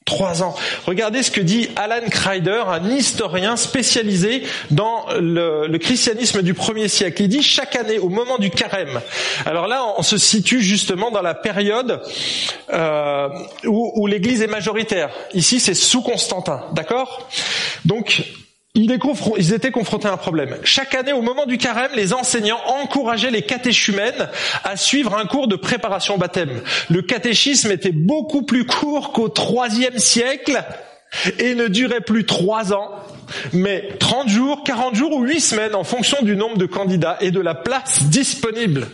Trois 0.04 0.45
ans. 0.45 0.54
Regardez 0.87 1.25
ce 1.25 1.33
que 1.33 1.40
dit 1.40 1.68
Alan 1.75 2.09
Kreider, 2.09 2.62
un 2.68 2.90
historien 2.90 3.56
spécialisé 3.56 4.45
dans 4.71 5.04
le, 5.18 5.76
christianisme 5.78 6.42
du 6.42 6.54
premier 6.54 6.87
siècle. 6.87 7.23
Il 7.23 7.28
dit 7.28 7.42
chaque 7.42 7.75
année, 7.75 7.99
au 7.99 8.09
moment 8.09 8.38
du 8.38 8.50
carême. 8.50 9.00
Alors 9.47 9.66
là, 9.66 9.85
on 9.99 10.02
se 10.02 10.16
situe 10.16 10.62
justement 10.62 11.11
dans 11.11 11.23
la 11.23 11.35
période 11.35 12.02
euh, 12.73 13.28
où, 13.64 13.92
où 13.97 14.06
l'Église 14.06 14.42
est 14.42 14.47
majoritaire. 14.47 15.11
Ici, 15.35 15.59
c'est 15.59 15.75
sous 15.75 16.02
Constantin, 16.02 16.62
d'accord? 16.73 17.28
Donc, 17.85 18.23
ils 18.76 19.54
étaient 19.54 19.71
confrontés 19.71 20.09
à 20.09 20.12
un 20.12 20.16
problème. 20.18 20.56
Chaque 20.62 20.95
année, 20.95 21.14
au 21.14 21.23
moment 21.23 21.47
du 21.47 21.56
carême, 21.56 21.90
les 21.95 22.12
enseignants 22.12 22.61
encourageaient 22.83 23.30
les 23.30 23.42
catéchumènes 23.42 24.28
à 24.64 24.76
suivre 24.76 25.16
un 25.16 25.25
cours 25.25 25.49
de 25.49 25.56
préparation 25.56 26.16
au 26.16 26.18
baptême. 26.18 26.61
Le 26.90 27.00
catéchisme 27.00 27.71
était 27.71 27.92
beaucoup 27.92 28.42
plus 28.42 28.66
court 28.66 29.12
qu'au 29.12 29.28
troisième 29.28 29.99
siècle 29.99 30.62
et 31.38 31.54
ne 31.54 31.68
durait 31.68 32.02
plus 32.02 32.26
trois 32.26 32.75
ans, 32.75 32.90
mais 33.54 33.88
30 33.99 34.28
jours, 34.28 34.62
40 34.64 34.95
jours 34.95 35.12
ou 35.12 35.23
8 35.23 35.40
semaines 35.40 35.75
en 35.75 35.85
fonction 35.85 36.18
du 36.23 36.37
nombre 36.37 36.59
de 36.59 36.66
candidats 36.66 37.16
et 37.21 37.30
de 37.30 37.40
la 37.40 37.54
place 37.54 38.04
disponible. 38.04 38.87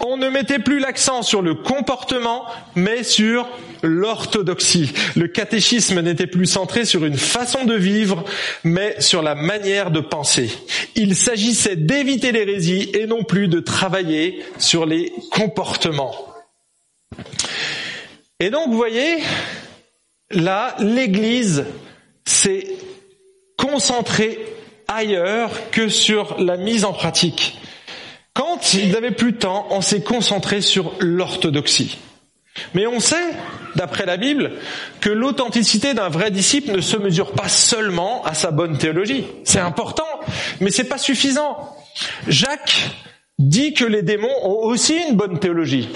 On 0.00 0.16
ne 0.16 0.28
mettait 0.28 0.58
plus 0.58 0.78
l'accent 0.78 1.22
sur 1.22 1.42
le 1.42 1.54
comportement, 1.54 2.44
mais 2.74 3.02
sur 3.02 3.48
l'orthodoxie. 3.82 4.92
Le 5.14 5.28
catéchisme 5.28 6.00
n'était 6.00 6.26
plus 6.26 6.46
centré 6.46 6.84
sur 6.84 7.04
une 7.04 7.16
façon 7.16 7.64
de 7.64 7.74
vivre, 7.74 8.24
mais 8.64 9.00
sur 9.00 9.22
la 9.22 9.34
manière 9.34 9.90
de 9.90 10.00
penser. 10.00 10.50
Il 10.94 11.16
s'agissait 11.16 11.76
d'éviter 11.76 12.32
l'hérésie 12.32 12.90
et 12.94 13.06
non 13.06 13.24
plus 13.24 13.48
de 13.48 13.60
travailler 13.60 14.44
sur 14.58 14.86
les 14.86 15.12
comportements. 15.30 16.14
Et 18.40 18.50
donc, 18.50 18.68
vous 18.68 18.76
voyez, 18.76 19.22
là, 20.30 20.76
l'Église 20.78 21.64
s'est 22.24 22.66
concentrée 23.56 24.38
ailleurs 24.88 25.70
que 25.70 25.88
sur 25.88 26.40
la 26.40 26.56
mise 26.56 26.84
en 26.84 26.92
pratique. 26.92 27.58
Quand 28.36 28.74
ils 28.74 28.92
n'avaient 28.92 29.12
plus 29.12 29.32
de 29.32 29.38
temps, 29.38 29.66
on 29.70 29.80
s'est 29.80 30.02
concentré 30.02 30.60
sur 30.60 30.92
l'orthodoxie. 31.00 31.96
Mais 32.74 32.86
on 32.86 33.00
sait, 33.00 33.32
d'après 33.76 34.04
la 34.04 34.18
Bible, 34.18 34.52
que 35.00 35.08
l'authenticité 35.08 35.94
d'un 35.94 36.10
vrai 36.10 36.30
disciple 36.30 36.72
ne 36.72 36.82
se 36.82 36.98
mesure 36.98 37.32
pas 37.32 37.48
seulement 37.48 38.22
à 38.24 38.34
sa 38.34 38.50
bonne 38.50 38.76
théologie. 38.76 39.24
C'est 39.44 39.58
important, 39.58 40.04
mais 40.60 40.70
c'est 40.70 40.84
pas 40.84 40.98
suffisant. 40.98 41.74
Jacques 42.28 42.90
dit 43.38 43.72
que 43.72 43.86
les 43.86 44.02
démons 44.02 44.28
ont 44.42 44.66
aussi 44.66 44.96
une 45.08 45.16
bonne 45.16 45.38
théologie. 45.38 45.88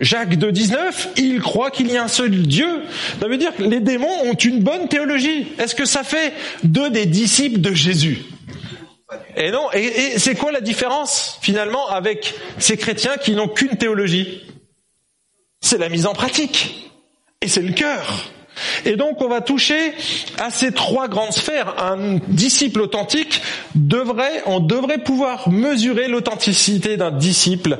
Jacques 0.00 0.34
2.19, 0.34 1.10
il 1.16 1.40
croit 1.40 1.70
qu'il 1.70 1.92
y 1.92 1.96
a 1.96 2.02
un 2.02 2.08
seul 2.08 2.42
Dieu. 2.42 2.82
Ça 3.20 3.28
veut 3.28 3.38
dire 3.38 3.54
que 3.54 3.62
les 3.62 3.78
démons 3.78 4.24
ont 4.24 4.34
une 4.34 4.64
bonne 4.64 4.88
théologie. 4.88 5.46
Est-ce 5.58 5.76
que 5.76 5.84
ça 5.84 6.02
fait 6.02 6.32
d'eux 6.64 6.90
des 6.90 7.06
disciples 7.06 7.60
de 7.60 7.72
Jésus? 7.72 8.24
Et 9.36 9.50
non, 9.50 9.70
et, 9.72 10.18
c'est 10.18 10.34
quoi 10.34 10.52
la 10.52 10.60
différence 10.60 11.38
finalement 11.42 11.88
avec 11.88 12.34
ces 12.58 12.76
chrétiens 12.76 13.16
qui 13.16 13.32
n'ont 13.32 13.48
qu'une 13.48 13.76
théologie? 13.76 14.42
C'est 15.60 15.78
la 15.78 15.88
mise 15.88 16.06
en 16.06 16.12
pratique. 16.12 16.90
Et 17.40 17.48
c'est 17.48 17.62
le 17.62 17.72
cœur. 17.72 18.30
Et 18.84 18.96
donc 18.96 19.20
on 19.20 19.28
va 19.28 19.40
toucher 19.40 19.92
à 20.38 20.50
ces 20.50 20.72
trois 20.72 21.08
grandes 21.08 21.32
sphères. 21.32 21.74
Un 21.82 22.18
disciple 22.28 22.80
authentique 22.82 23.42
devrait, 23.74 24.42
on 24.46 24.60
devrait 24.60 24.98
pouvoir 24.98 25.48
mesurer 25.50 26.08
l'authenticité 26.08 26.96
d'un 26.96 27.10
disciple 27.10 27.78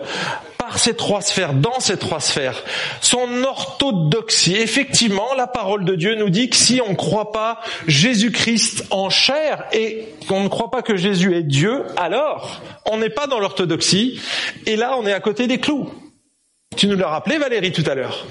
par 0.58 0.78
ces 0.78 0.94
trois 0.94 1.20
sphères, 1.20 1.52
dans 1.52 1.78
ces 1.78 1.98
trois 1.98 2.20
sphères. 2.20 2.62
Son 3.02 3.44
orthodoxie. 3.44 4.56
Effectivement, 4.56 5.34
la 5.36 5.46
parole 5.46 5.84
de 5.84 5.94
Dieu 5.94 6.14
nous 6.14 6.30
dit 6.30 6.48
que 6.48 6.56
si 6.56 6.80
on 6.80 6.90
ne 6.90 6.96
croit 6.96 7.32
pas 7.32 7.60
Jésus-Christ 7.86 8.86
en 8.90 9.10
chair 9.10 9.64
et 9.72 10.08
qu'on 10.26 10.42
ne 10.42 10.48
croit 10.48 10.70
pas 10.70 10.80
que 10.82 10.96
Jésus 10.96 11.36
est 11.36 11.42
Dieu, 11.42 11.82
alors 11.96 12.62
on 12.90 12.96
n'est 12.96 13.10
pas 13.10 13.26
dans 13.26 13.40
l'orthodoxie. 13.40 14.20
Et 14.66 14.76
là, 14.76 14.96
on 14.98 15.06
est 15.06 15.12
à 15.12 15.20
côté 15.20 15.46
des 15.46 15.58
clous. 15.58 15.90
Tu 16.76 16.86
nous 16.86 16.96
l'as 16.96 17.08
rappelé, 17.08 17.38
Valérie, 17.38 17.72
tout 17.72 17.84
à 17.86 17.94
l'heure. 17.94 18.26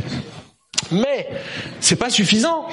Mais 0.93 1.27
c'est 1.79 1.95
pas 1.95 2.09
suffisant. 2.09 2.67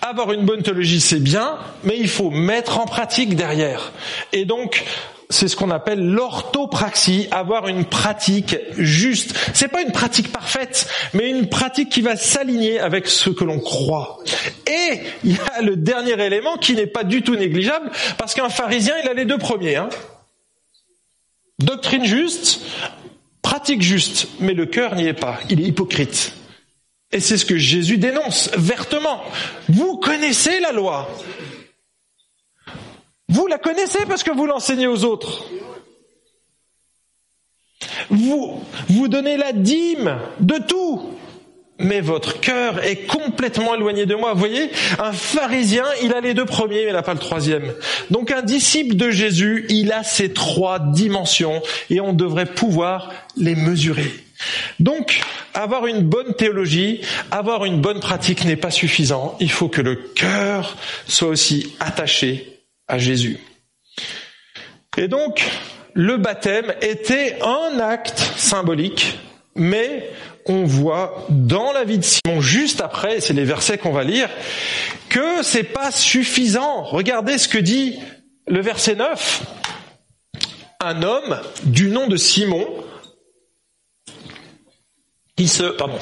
Avoir 0.00 0.32
une 0.32 0.46
bonne 0.46 0.62
théologie, 0.62 1.00
c'est 1.00 1.20
bien, 1.20 1.58
mais 1.82 1.96
il 1.98 2.08
faut 2.08 2.30
mettre 2.30 2.78
en 2.78 2.86
pratique 2.86 3.36
derrière. 3.36 3.92
Et 4.32 4.44
donc, 4.46 4.82
c'est 5.30 5.48
ce 5.48 5.56
qu'on 5.56 5.70
appelle 5.70 6.00
l'orthopraxie, 6.00 7.28
avoir 7.30 7.68
une 7.68 7.84
pratique 7.84 8.56
juste. 8.78 9.34
C'est 9.52 9.68
pas 9.68 9.82
une 9.82 9.92
pratique 9.92 10.32
parfaite, 10.32 10.88
mais 11.12 11.28
une 11.28 11.48
pratique 11.48 11.90
qui 11.90 12.00
va 12.00 12.16
s'aligner 12.16 12.78
avec 12.80 13.06
ce 13.06 13.30
que 13.30 13.44
l'on 13.44 13.60
croit. 13.60 14.18
Et 14.66 15.00
il 15.24 15.32
y 15.32 15.38
a 15.56 15.62
le 15.62 15.76
dernier 15.76 16.12
élément 16.24 16.56
qui 16.56 16.74
n'est 16.74 16.86
pas 16.86 17.04
du 17.04 17.22
tout 17.22 17.36
négligeable, 17.36 17.90
parce 18.16 18.34
qu'un 18.34 18.48
pharisien, 18.48 18.94
il 19.02 19.08
a 19.08 19.14
les 19.14 19.24
deux 19.24 19.38
premiers. 19.38 19.76
Hein. 19.76 19.88
Doctrine 21.58 22.04
juste, 22.04 22.60
pratique 23.42 23.82
juste, 23.82 24.28
mais 24.40 24.54
le 24.54 24.66
cœur 24.66 24.94
n'y 24.94 25.06
est 25.06 25.12
pas. 25.14 25.38
Il 25.50 25.60
est 25.60 25.64
hypocrite. 25.64 26.32
Et 27.14 27.20
c'est 27.20 27.36
ce 27.36 27.46
que 27.46 27.56
Jésus 27.56 27.96
dénonce 27.96 28.50
vertement. 28.56 29.22
Vous 29.68 29.98
connaissez 29.98 30.58
la 30.58 30.72
loi. 30.72 31.08
Vous 33.28 33.46
la 33.46 33.58
connaissez 33.58 34.04
parce 34.06 34.24
que 34.24 34.32
vous 34.32 34.46
l'enseignez 34.46 34.88
aux 34.88 35.04
autres. 35.04 35.44
Vous, 38.10 38.60
vous 38.88 39.06
donnez 39.06 39.36
la 39.36 39.52
dîme 39.52 40.18
de 40.40 40.58
tout. 40.58 41.14
mais 41.78 42.00
votre 42.00 42.40
cœur 42.40 42.84
est 42.84 43.06
complètement 43.06 43.74
éloigné 43.74 44.06
de 44.06 44.14
moi. 44.14 44.32
Vous 44.32 44.38
voyez, 44.38 44.70
un 44.98 45.12
pharisien, 45.12 45.84
il 46.02 46.12
a 46.14 46.20
les 46.20 46.34
deux 46.34 46.44
premiers, 46.44 46.84
mais 46.84 46.90
il 46.90 46.92
n'a 46.92 47.02
pas 47.02 47.14
le 47.14 47.20
troisième. 47.20 47.74
Donc 48.10 48.30
un 48.30 48.42
disciple 48.42 48.96
de 48.96 49.10
Jésus, 49.10 49.66
il 49.68 49.92
a 49.92 50.02
ces 50.02 50.32
trois 50.32 50.78
dimensions 50.78 51.62
et 51.90 52.00
on 52.00 52.12
devrait 52.12 52.46
pouvoir 52.46 53.12
les 53.36 53.54
mesurer. 53.54 54.12
Donc, 54.80 55.22
avoir 55.54 55.86
une 55.86 56.02
bonne 56.02 56.34
théologie, 56.34 57.00
avoir 57.30 57.64
une 57.64 57.80
bonne 57.80 58.00
pratique 58.00 58.44
n'est 58.44 58.56
pas 58.56 58.70
suffisant. 58.70 59.36
Il 59.40 59.50
faut 59.50 59.68
que 59.68 59.80
le 59.80 59.94
cœur 59.94 60.76
soit 61.06 61.28
aussi 61.28 61.74
attaché 61.80 62.60
à 62.88 62.98
Jésus. 62.98 63.38
Et 64.96 65.08
donc, 65.08 65.44
le 65.94 66.16
baptême 66.16 66.72
était 66.82 67.38
un 67.42 67.78
acte 67.78 68.18
symbolique, 68.36 69.18
mais 69.54 70.10
on 70.46 70.64
voit 70.64 71.26
dans 71.30 71.72
la 71.72 71.84
vie 71.84 71.98
de 71.98 72.04
Simon 72.04 72.40
juste 72.40 72.80
après, 72.80 73.20
c'est 73.20 73.32
les 73.32 73.44
versets 73.44 73.78
qu'on 73.78 73.92
va 73.92 74.04
lire, 74.04 74.28
que 75.08 75.42
c'est 75.42 75.62
pas 75.62 75.90
suffisant. 75.90 76.82
Regardez 76.82 77.38
ce 77.38 77.48
que 77.48 77.58
dit 77.58 77.98
le 78.46 78.60
verset 78.60 78.96
9. 78.96 79.42
Un 80.80 81.02
homme 81.02 81.40
du 81.64 81.88
nom 81.88 82.08
de 82.08 82.16
Simon 82.16 82.66
qui 85.36 85.48
se, 85.48 85.64
pardon, 85.64 85.98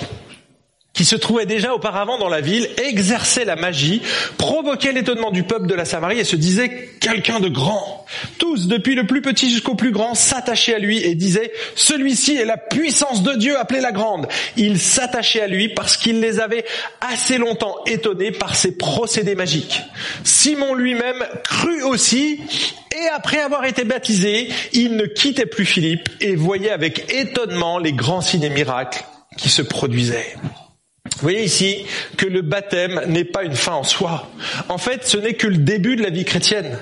qui 0.92 1.04
se 1.06 1.16
trouvait 1.16 1.46
déjà 1.46 1.74
auparavant 1.74 2.18
dans 2.18 2.28
la 2.28 2.40
ville, 2.40 2.68
exerçait 2.84 3.44
la 3.44 3.56
magie, 3.56 4.02
provoquait 4.36 4.92
l'étonnement 4.92 5.30
du 5.30 5.42
peuple 5.42 5.66
de 5.66 5.74
la 5.74 5.86
Samarie 5.86 6.18
et 6.18 6.24
se 6.24 6.36
disait 6.36 6.90
quelqu'un 7.00 7.40
de 7.40 7.48
grand. 7.48 8.04
Tous, 8.38 8.66
depuis 8.66 8.94
le 8.94 9.06
plus 9.06 9.22
petit 9.22 9.50
jusqu'au 9.50 9.74
plus 9.74 9.90
grand, 9.90 10.14
s'attachaient 10.14 10.74
à 10.74 10.78
lui 10.78 11.02
et 11.02 11.14
disaient, 11.14 11.50
celui-ci 11.76 12.36
est 12.36 12.44
la 12.44 12.58
puissance 12.58 13.22
de 13.22 13.32
Dieu 13.34 13.58
appelée 13.58 13.80
la 13.80 13.92
grande. 13.92 14.28
Ils 14.56 14.78
s'attachaient 14.78 15.40
à 15.40 15.46
lui 15.46 15.70
parce 15.70 15.96
qu'il 15.96 16.20
les 16.20 16.40
avait 16.40 16.66
assez 17.00 17.38
longtemps 17.38 17.76
étonnés 17.86 18.30
par 18.30 18.54
ses 18.54 18.76
procédés 18.76 19.34
magiques. 19.34 19.80
Simon 20.24 20.74
lui-même 20.74 21.24
crut 21.42 21.84
aussi 21.84 22.38
et 22.94 23.08
après 23.14 23.40
avoir 23.40 23.64
été 23.64 23.84
baptisé, 23.84 24.50
il 24.74 24.96
ne 24.96 25.06
quittait 25.06 25.46
plus 25.46 25.64
Philippe 25.64 26.10
et 26.20 26.36
voyait 26.36 26.70
avec 26.70 27.10
étonnement 27.14 27.78
les 27.78 27.94
grands 27.94 28.20
signes 28.20 28.42
et 28.42 28.50
miracles 28.50 29.02
qui 29.36 29.48
se 29.48 29.62
produisaient. 29.62 30.36
Vous 31.04 31.20
voyez 31.22 31.44
ici 31.44 31.84
que 32.16 32.26
le 32.26 32.42
baptême 32.42 33.00
n'est 33.06 33.24
pas 33.24 33.44
une 33.44 33.54
fin 33.54 33.74
en 33.74 33.84
soi. 33.84 34.30
En 34.68 34.78
fait, 34.78 35.06
ce 35.06 35.16
n'est 35.16 35.34
que 35.34 35.46
le 35.46 35.58
début 35.58 35.96
de 35.96 36.02
la 36.02 36.10
vie 36.10 36.24
chrétienne. 36.24 36.78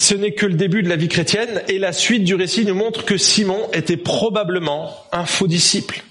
Ce 0.00 0.14
n'est 0.14 0.34
que 0.34 0.46
le 0.46 0.54
début 0.54 0.82
de 0.82 0.88
la 0.88 0.96
vie 0.96 1.08
chrétienne 1.08 1.62
et 1.68 1.78
la 1.78 1.92
suite 1.92 2.24
du 2.24 2.34
récit 2.34 2.64
nous 2.64 2.74
montre 2.74 3.04
que 3.04 3.16
Simon 3.16 3.70
était 3.72 3.96
probablement 3.96 4.94
un 5.12 5.24
faux 5.24 5.46
disciple. 5.46 6.02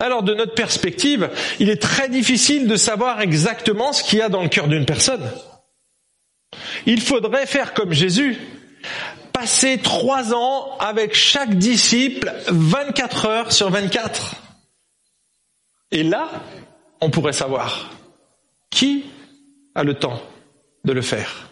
Alors 0.00 0.22
de 0.22 0.32
notre 0.32 0.54
perspective, 0.54 1.28
il 1.58 1.70
est 1.70 1.82
très 1.82 2.08
difficile 2.08 2.68
de 2.68 2.76
savoir 2.76 3.20
exactement 3.20 3.92
ce 3.92 4.04
qu'il 4.04 4.20
y 4.20 4.22
a 4.22 4.28
dans 4.28 4.42
le 4.42 4.48
cœur 4.48 4.68
d'une 4.68 4.86
personne. 4.86 5.28
Il 6.86 7.00
faudrait 7.00 7.46
faire 7.46 7.74
comme 7.74 7.92
Jésus, 7.92 8.38
passer 9.38 9.78
trois 9.78 10.34
ans 10.34 10.76
avec 10.80 11.14
chaque 11.14 11.54
disciple 11.54 12.32
24 12.48 13.26
heures 13.26 13.52
sur 13.52 13.70
24. 13.70 14.34
Et 15.92 16.02
là, 16.02 16.28
on 17.00 17.08
pourrait 17.10 17.32
savoir 17.32 17.88
qui 18.68 19.04
a 19.76 19.84
le 19.84 19.94
temps 19.94 20.20
de 20.84 20.92
le 20.92 21.02
faire. 21.02 21.50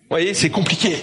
Vous 0.00 0.06
voyez, 0.10 0.34
c'est 0.34 0.50
compliqué. 0.50 0.96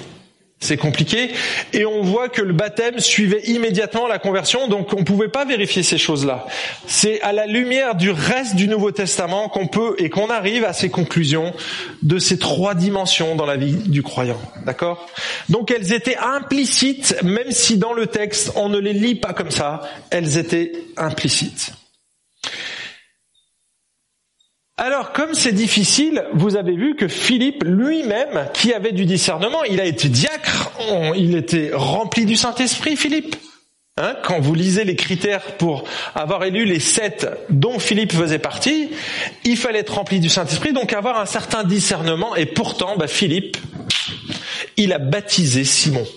C'est 0.63 0.77
compliqué. 0.77 1.31
Et 1.73 1.85
on 1.85 2.01
voit 2.01 2.29
que 2.29 2.41
le 2.41 2.53
baptême 2.53 2.99
suivait 2.99 3.41
immédiatement 3.47 4.07
la 4.07 4.17
conversion, 4.17 4.69
donc 4.69 4.93
on 4.93 4.99
ne 4.99 5.03
pouvait 5.03 5.27
pas 5.27 5.43
vérifier 5.43 5.83
ces 5.83 5.97
choses-là. 5.97 6.47
C'est 6.87 7.21
à 7.21 7.33
la 7.33 7.47
lumière 7.47 7.95
du 7.95 8.11
reste 8.11 8.55
du 8.55 8.69
Nouveau 8.69 8.91
Testament 8.91 9.49
qu'on 9.49 9.67
peut 9.67 9.95
et 9.97 10.09
qu'on 10.09 10.29
arrive 10.29 10.63
à 10.63 10.71
ces 10.71 10.89
conclusions 10.89 11.53
de 12.01 12.17
ces 12.17 12.39
trois 12.39 12.75
dimensions 12.75 13.35
dans 13.35 13.45
la 13.45 13.57
vie 13.57 13.73
du 13.73 14.03
croyant. 14.03 14.39
D'accord? 14.65 15.05
Donc 15.49 15.69
elles 15.69 15.91
étaient 15.91 16.17
implicites, 16.17 17.17
même 17.23 17.51
si 17.51 17.77
dans 17.77 17.91
le 17.91 18.07
texte 18.07 18.53
on 18.55 18.69
ne 18.69 18.79
les 18.79 18.93
lit 18.93 19.15
pas 19.15 19.33
comme 19.33 19.51
ça, 19.51 19.81
elles 20.11 20.37
étaient 20.37 20.71
implicites. 20.95 21.73
Alors, 24.77 25.13
comme 25.13 25.35
c'est 25.35 25.51
difficile, 25.51 26.25
vous 26.33 26.55
avez 26.55 26.75
vu 26.75 26.95
que 26.95 27.07
Philippe 27.07 27.63
lui-même, 27.63 28.49
qui 28.53 28.73
avait 28.73 28.91
du 28.91 29.05
discernement, 29.05 29.63
il 29.65 29.79
a 29.79 29.85
été 29.85 30.09
diacre, 30.09 30.71
il 31.15 31.35
était 31.35 31.69
rempli 31.73 32.25
du 32.25 32.35
Saint-Esprit, 32.35 32.95
Philippe. 32.95 33.35
Hein, 33.97 34.15
quand 34.23 34.39
vous 34.39 34.55
lisez 34.55 34.85
les 34.85 34.95
critères 34.95 35.57
pour 35.57 35.83
avoir 36.15 36.43
élu 36.43 36.65
les 36.65 36.79
sept 36.79 37.29
dont 37.51 37.77
Philippe 37.77 38.13
faisait 38.13 38.39
partie, 38.39 38.89
il 39.43 39.55
fallait 39.55 39.79
être 39.79 39.93
rempli 39.93 40.19
du 40.19 40.29
Saint-Esprit, 40.29 40.73
donc 40.73 40.93
avoir 40.93 41.19
un 41.19 41.27
certain 41.27 41.63
discernement, 41.63 42.35
et 42.35 42.47
pourtant, 42.47 42.97
bah, 42.97 43.05
Philippe, 43.05 43.57
il 44.77 44.91
a 44.93 44.97
baptisé 44.97 45.63
Simon. 45.63 46.07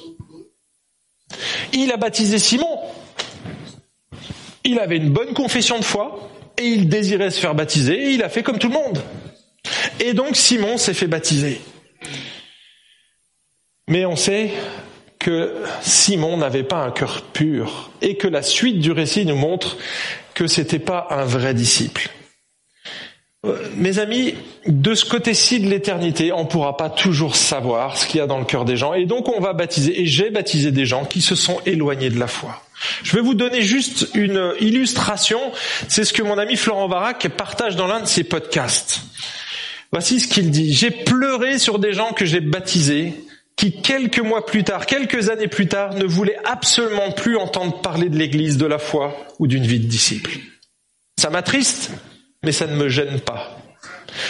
Il 1.74 1.92
a 1.92 1.98
baptisé 1.98 2.38
Simon. 2.38 2.80
Il 4.64 4.78
avait 4.78 4.96
une 4.96 5.10
bonne 5.10 5.34
confession 5.34 5.78
de 5.78 5.84
foi, 5.84 6.30
et 6.58 6.64
il 6.64 6.88
désirait 6.88 7.30
se 7.30 7.40
faire 7.40 7.54
baptiser, 7.54 7.94
et 7.94 8.10
il 8.10 8.22
a 8.22 8.28
fait 8.28 8.42
comme 8.42 8.58
tout 8.58 8.68
le 8.68 8.74
monde. 8.74 9.02
Et 10.00 10.14
donc 10.14 10.36
Simon 10.36 10.78
s'est 10.78 10.94
fait 10.94 11.06
baptiser. 11.06 11.60
Mais 13.88 14.04
on 14.04 14.16
sait 14.16 14.50
que 15.18 15.54
Simon 15.80 16.36
n'avait 16.36 16.62
pas 16.62 16.82
un 16.82 16.90
cœur 16.90 17.22
pur, 17.22 17.90
et 18.02 18.16
que 18.16 18.28
la 18.28 18.42
suite 18.42 18.80
du 18.80 18.92
récit 18.92 19.26
nous 19.26 19.36
montre 19.36 19.76
que 20.34 20.46
c'était 20.46 20.78
pas 20.78 21.06
un 21.10 21.24
vrai 21.24 21.54
disciple. 21.54 22.10
Euh, 23.46 23.58
mes 23.76 23.98
amis, 23.98 24.34
de 24.66 24.94
ce 24.94 25.04
côté-ci 25.04 25.60
de 25.60 25.68
l'éternité, 25.68 26.32
on 26.32 26.44
ne 26.44 26.48
pourra 26.48 26.76
pas 26.76 26.90
toujours 26.90 27.36
savoir 27.36 27.96
ce 27.96 28.06
qu'il 28.06 28.18
y 28.18 28.20
a 28.20 28.26
dans 28.26 28.38
le 28.38 28.44
cœur 28.44 28.64
des 28.64 28.76
gens, 28.76 28.94
et 28.94 29.06
donc 29.06 29.28
on 29.28 29.40
va 29.40 29.52
baptiser, 29.52 30.00
et 30.00 30.06
j'ai 30.06 30.30
baptisé 30.30 30.72
des 30.72 30.86
gens 30.86 31.04
qui 31.04 31.20
se 31.20 31.34
sont 31.34 31.60
éloignés 31.66 32.10
de 32.10 32.18
la 32.18 32.26
foi. 32.26 32.62
Je 33.02 33.16
vais 33.16 33.22
vous 33.22 33.34
donner 33.34 33.62
juste 33.62 34.08
une 34.14 34.52
illustration. 34.60 35.40
C'est 35.88 36.04
ce 36.04 36.12
que 36.12 36.22
mon 36.22 36.38
ami 36.38 36.56
Florent 36.56 36.88
Varac 36.88 37.26
partage 37.28 37.76
dans 37.76 37.86
l'un 37.86 38.00
de 38.00 38.06
ses 38.06 38.24
podcasts. 38.24 39.02
Voici 39.92 40.20
ce 40.20 40.28
qu'il 40.28 40.50
dit. 40.50 40.72
J'ai 40.72 40.90
pleuré 40.90 41.58
sur 41.58 41.78
des 41.78 41.92
gens 41.92 42.12
que 42.12 42.26
j'ai 42.26 42.40
baptisés, 42.40 43.14
qui 43.56 43.80
quelques 43.80 44.20
mois 44.20 44.44
plus 44.44 44.62
tard, 44.62 44.84
quelques 44.84 45.30
années 45.30 45.48
plus 45.48 45.68
tard, 45.68 45.94
ne 45.94 46.04
voulaient 46.04 46.38
absolument 46.44 47.12
plus 47.12 47.38
entendre 47.38 47.80
parler 47.80 48.10
de 48.10 48.18
l'Église, 48.18 48.58
de 48.58 48.66
la 48.66 48.78
foi 48.78 49.16
ou 49.38 49.46
d'une 49.46 49.66
vie 49.66 49.80
de 49.80 49.88
disciple. 49.88 50.32
Ça 51.18 51.30
m'attriste, 51.30 51.92
mais 52.46 52.52
ça 52.52 52.68
ne 52.68 52.76
me 52.76 52.88
gêne 52.88 53.18
pas. 53.18 53.58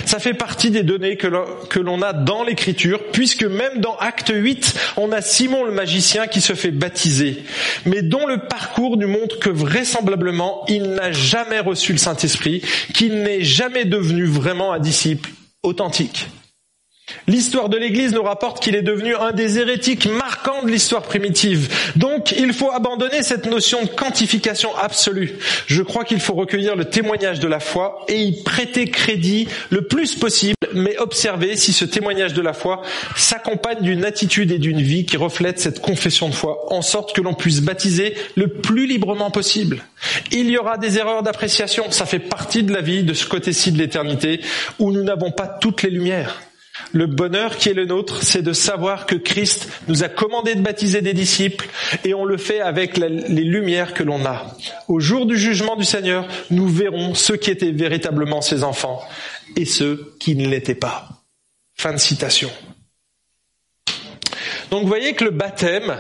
Ça 0.07 0.18
fait 0.18 0.35
partie 0.35 0.70
des 0.70 0.83
données 0.83 1.16
que 1.16 1.79
l'on 1.79 2.02
a 2.02 2.12
dans 2.14 2.42
l'écriture, 2.42 2.98
puisque 3.12 3.44
même 3.44 3.81
dans 3.81 3.94
Acte 3.98 4.33
8, 4.35 4.74
on 4.96 5.12
a 5.12 5.20
Simon 5.20 5.64
le 5.64 5.70
magicien 5.70 6.26
qui 6.26 6.40
se 6.40 6.55
fait 6.55 6.70
baptiser, 6.70 7.44
mais 7.85 8.02
dont 8.02 8.26
le 8.26 8.38
parcours 8.48 8.96
nous 8.96 9.07
montre 9.07 9.38
que 9.38 9.50
vraisemblablement, 9.50 10.64
il 10.66 10.94
n'a 10.94 11.12
jamais 11.12 11.61
reçu 11.61 11.92
le 11.92 11.98
Saint-Esprit, 11.98 12.62
qu'il 12.94 13.22
n'est 13.22 13.42
jamais 13.42 13.85
devenu 13.85 14.24
vraiment 14.24 14.72
un 14.72 14.81
disciple 14.81 15.31
authentique. 15.62 16.26
L'histoire 17.28 17.68
de 17.68 17.76
l'Église 17.76 18.12
nous 18.12 18.22
rapporte 18.22 18.62
qu'il 18.62 18.74
est 18.74 18.82
devenu 18.82 19.14
un 19.14 19.32
des 19.32 19.58
hérétiques 19.58 20.06
marquants 20.06 20.62
de 20.64 20.70
l'histoire 20.70 21.02
primitive. 21.02 21.68
Donc 21.96 22.32
il 22.32 22.52
faut 22.52 22.70
abandonner 22.72 23.22
cette 23.22 23.46
notion 23.46 23.82
de 23.82 23.88
quantification 23.88 24.74
absolue. 24.76 25.34
Je 25.66 25.82
crois 25.82 26.04
qu'il 26.04 26.20
faut 26.20 26.34
recueillir 26.34 26.76
le 26.76 26.84
témoignage 26.84 27.38
de 27.40 27.48
la 27.48 27.60
foi 27.60 28.04
et 28.08 28.22
y 28.22 28.42
prêter 28.42 28.86
crédit 28.90 29.48
le 29.70 29.82
plus 29.82 30.16
possible, 30.16 30.56
mais 30.72 30.98
observer 30.98 31.56
si 31.56 31.72
ce 31.72 31.84
témoignage 31.84 32.34
de 32.34 32.42
la 32.42 32.52
foi 32.52 32.82
s'accompagne 33.16 33.82
d'une 33.82 34.04
attitude 34.04 34.50
et 34.50 34.58
d'une 34.58 34.82
vie 34.82 35.04
qui 35.04 35.16
reflètent 35.16 35.60
cette 35.60 35.80
confession 35.80 36.28
de 36.28 36.34
foi, 36.34 36.72
en 36.72 36.82
sorte 36.82 37.14
que 37.14 37.20
l'on 37.20 37.34
puisse 37.34 37.60
baptiser 37.60 38.14
le 38.36 38.48
plus 38.48 38.86
librement 38.86 39.30
possible. 39.30 39.84
Il 40.32 40.48
y 40.48 40.58
aura 40.58 40.76
des 40.76 40.98
erreurs 40.98 41.22
d'appréciation, 41.22 41.90
ça 41.90 42.06
fait 42.06 42.18
partie 42.18 42.62
de 42.62 42.72
la 42.72 42.80
vie 42.80 43.04
de 43.04 43.14
ce 43.14 43.26
côté-ci 43.26 43.72
de 43.72 43.78
l'éternité, 43.78 44.40
où 44.78 44.92
nous 44.92 45.02
n'avons 45.02 45.30
pas 45.30 45.46
toutes 45.46 45.82
les 45.82 45.90
lumières. 45.90 46.45
Le 46.92 47.06
bonheur 47.06 47.56
qui 47.56 47.68
est 47.68 47.74
le 47.74 47.86
nôtre, 47.86 48.22
c'est 48.22 48.42
de 48.42 48.52
savoir 48.52 49.06
que 49.06 49.16
Christ 49.16 49.68
nous 49.88 50.04
a 50.04 50.08
commandé 50.08 50.54
de 50.54 50.60
baptiser 50.60 51.02
des 51.02 51.14
disciples 51.14 51.68
et 52.04 52.14
on 52.14 52.24
le 52.24 52.36
fait 52.36 52.60
avec 52.60 52.96
les 52.96 53.44
lumières 53.44 53.94
que 53.94 54.02
l'on 54.02 54.24
a. 54.24 54.56
Au 54.88 55.00
jour 55.00 55.26
du 55.26 55.36
jugement 55.36 55.76
du 55.76 55.84
Seigneur, 55.84 56.26
nous 56.50 56.68
verrons 56.68 57.14
ceux 57.14 57.36
qui 57.36 57.50
étaient 57.50 57.72
véritablement 57.72 58.40
ses 58.40 58.64
enfants 58.64 59.02
et 59.56 59.64
ceux 59.64 60.14
qui 60.20 60.36
ne 60.36 60.48
l'étaient 60.48 60.74
pas. 60.74 61.08
Fin 61.74 61.92
de 61.92 61.98
citation. 61.98 62.50
Donc 64.70 64.82
vous 64.82 64.88
voyez 64.88 65.14
que 65.14 65.24
le 65.24 65.30
baptême, 65.30 65.96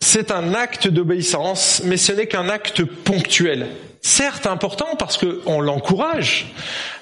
c'est 0.00 0.30
un 0.30 0.54
acte 0.54 0.88
d'obéissance, 0.88 1.82
mais 1.84 1.96
ce 1.96 2.12
n'est 2.12 2.26
qu'un 2.26 2.48
acte 2.48 2.84
ponctuel 2.84 3.66
certes 4.00 4.46
important 4.46 4.96
parce 4.98 5.18
qu'on 5.18 5.60
l'encourage, 5.60 6.46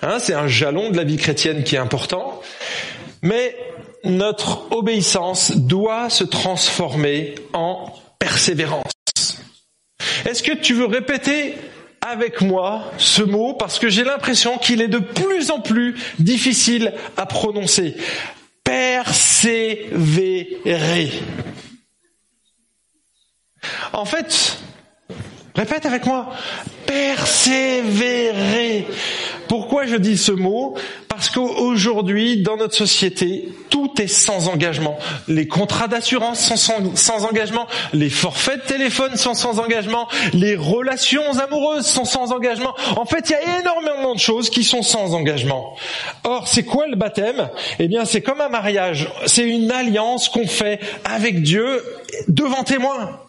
hein, 0.02 0.18
c'est 0.18 0.34
un 0.34 0.48
jalon 0.48 0.90
de 0.90 0.96
la 0.96 1.04
vie 1.04 1.16
chrétienne 1.16 1.64
qui 1.64 1.76
est 1.76 1.78
important, 1.78 2.40
mais 3.26 3.56
notre 4.04 4.70
obéissance 4.72 5.50
doit 5.56 6.08
se 6.10 6.22
transformer 6.22 7.34
en 7.52 7.92
persévérance. 8.20 8.92
Est-ce 10.24 10.44
que 10.44 10.52
tu 10.52 10.74
veux 10.74 10.86
répéter 10.86 11.56
avec 12.00 12.40
moi 12.40 12.92
ce 12.98 13.22
mot? 13.22 13.54
Parce 13.54 13.80
que 13.80 13.88
j'ai 13.88 14.04
l'impression 14.04 14.58
qu'il 14.58 14.80
est 14.80 14.86
de 14.88 15.00
plus 15.00 15.50
en 15.50 15.60
plus 15.60 15.96
difficile 16.20 16.92
à 17.16 17.26
prononcer. 17.26 17.96
Persévérer. 18.62 19.90
En 23.92 24.04
fait, 24.04 24.58
répète 25.56 25.86
avec 25.86 26.06
moi, 26.06 26.28
persévérer. 26.86 28.86
Pourquoi 29.48 29.86
je 29.86 29.96
dis 29.96 30.18
ce 30.18 30.32
mot 30.32 30.74
Parce 31.08 31.30
qu'aujourd'hui, 31.30 32.42
dans 32.42 32.56
notre 32.56 32.74
société, 32.74 33.48
tout 33.70 33.90
est 34.00 34.06
sans 34.06 34.48
engagement. 34.48 34.98
Les 35.28 35.48
contrats 35.48 35.88
d'assurance 35.88 36.54
sont 36.54 36.94
sans, 36.94 37.24
engagement, 37.24 37.66
les 37.92 38.10
forfaits 38.10 38.64
de 38.64 38.66
téléphone 38.66 39.16
sont 39.16 39.34
sans 39.34 39.58
engagement, 39.58 40.08
les 40.32 40.56
relations 40.56 41.38
amoureuses 41.38 41.86
sont 41.86 42.04
sans 42.04 42.32
engagement. 42.32 42.74
En 42.96 43.04
fait, 43.04 43.30
il 43.30 43.32
y 43.32 43.34
a 43.34 43.60
énormément 43.60 44.14
de 44.14 44.20
choses 44.20 44.50
qui 44.50 44.64
sont 44.64 44.82
sans 44.82 45.14
engagement. 45.14 45.76
Or, 46.24 46.48
c'est 46.48 46.64
quoi 46.64 46.86
le 46.86 46.96
baptême? 46.96 47.48
Eh 47.78 47.88
bien, 47.88 48.04
c'est 48.04 48.20
comme 48.20 48.40
un 48.40 48.48
mariage. 48.48 49.08
C'est 49.26 49.48
une 49.48 49.70
alliance 49.70 50.28
qu'on 50.28 50.46
fait 50.46 50.80
avec 51.04 51.42
Dieu 51.42 51.82
devant 52.28 52.64
témoin. 52.64 53.20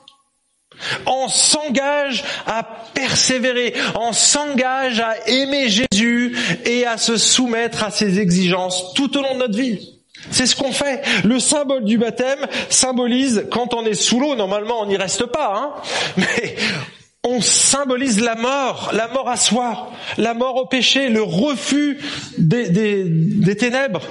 On 1.06 1.28
s'engage 1.28 2.24
à 2.46 2.64
persévérer, 2.94 3.74
on 3.96 4.14
s'engage 4.14 5.00
à 5.00 5.16
aimer 5.28 5.70
Jésus 5.70 6.38
et 6.66 6.86
à 6.86 6.98
se 6.98 7.18
soumettre 7.18 7.84
à 7.84 7.92
ses 7.92 8.20
exigences 8.20 8.94
tout 8.94 9.18
au 9.18 9.22
long 9.22 9.34
de 9.34 9.40
notre 9.40 9.58
vie. 9.58 9.94
C'est 10.32 10.46
ce 10.46 10.56
qu'on 10.56 10.72
fait. 10.72 11.02
Le 11.24 11.40
symbole 11.40 11.86
du 11.86 11.98
baptême 11.98 12.40
symbolise, 12.70 13.46
quand 13.52 13.74
on 13.74 13.86
est 13.86 13.94
sous 13.94 14.20
l'eau, 14.20 14.36
normalement 14.36 14.82
on 14.82 14.86
n'y 14.86 14.98
reste 14.98 15.26
pas, 15.26 15.54
hein, 15.56 15.74
mais 16.18 16.56
on 17.24 17.42
symbolise 17.42 18.22
la 18.22 18.36
mort, 18.36 18.92
la 18.94 19.08
mort 19.08 19.30
à 19.30 19.36
soi, 19.36 19.92
la 20.18 20.34
mort 20.34 20.56
au 20.56 20.66
péché, 20.66 21.10
le 21.10 21.22
refus 21.22 22.00
des, 22.38 22.70
des 22.70 23.58
ténèbres. 23.58 24.02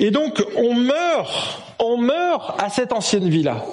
Et 0.00 0.10
donc 0.10 0.42
on 0.56 0.74
meurt, 0.74 1.60
on 1.78 1.98
meurt 1.98 2.60
à 2.60 2.70
cette 2.70 2.92
ancienne 2.92 3.28
vie-là. 3.28 3.64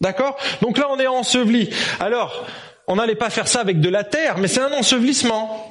D'accord 0.00 0.36
Donc 0.62 0.78
là, 0.78 0.86
on 0.90 0.98
est 0.98 1.06
enseveli. 1.06 1.68
Alors, 1.98 2.46
on 2.86 2.96
n'allait 2.96 3.14
pas 3.14 3.30
faire 3.30 3.48
ça 3.48 3.60
avec 3.60 3.80
de 3.80 3.88
la 3.88 4.04
terre, 4.04 4.38
mais 4.38 4.48
c'est 4.48 4.60
un 4.60 4.72
ensevelissement. 4.72 5.70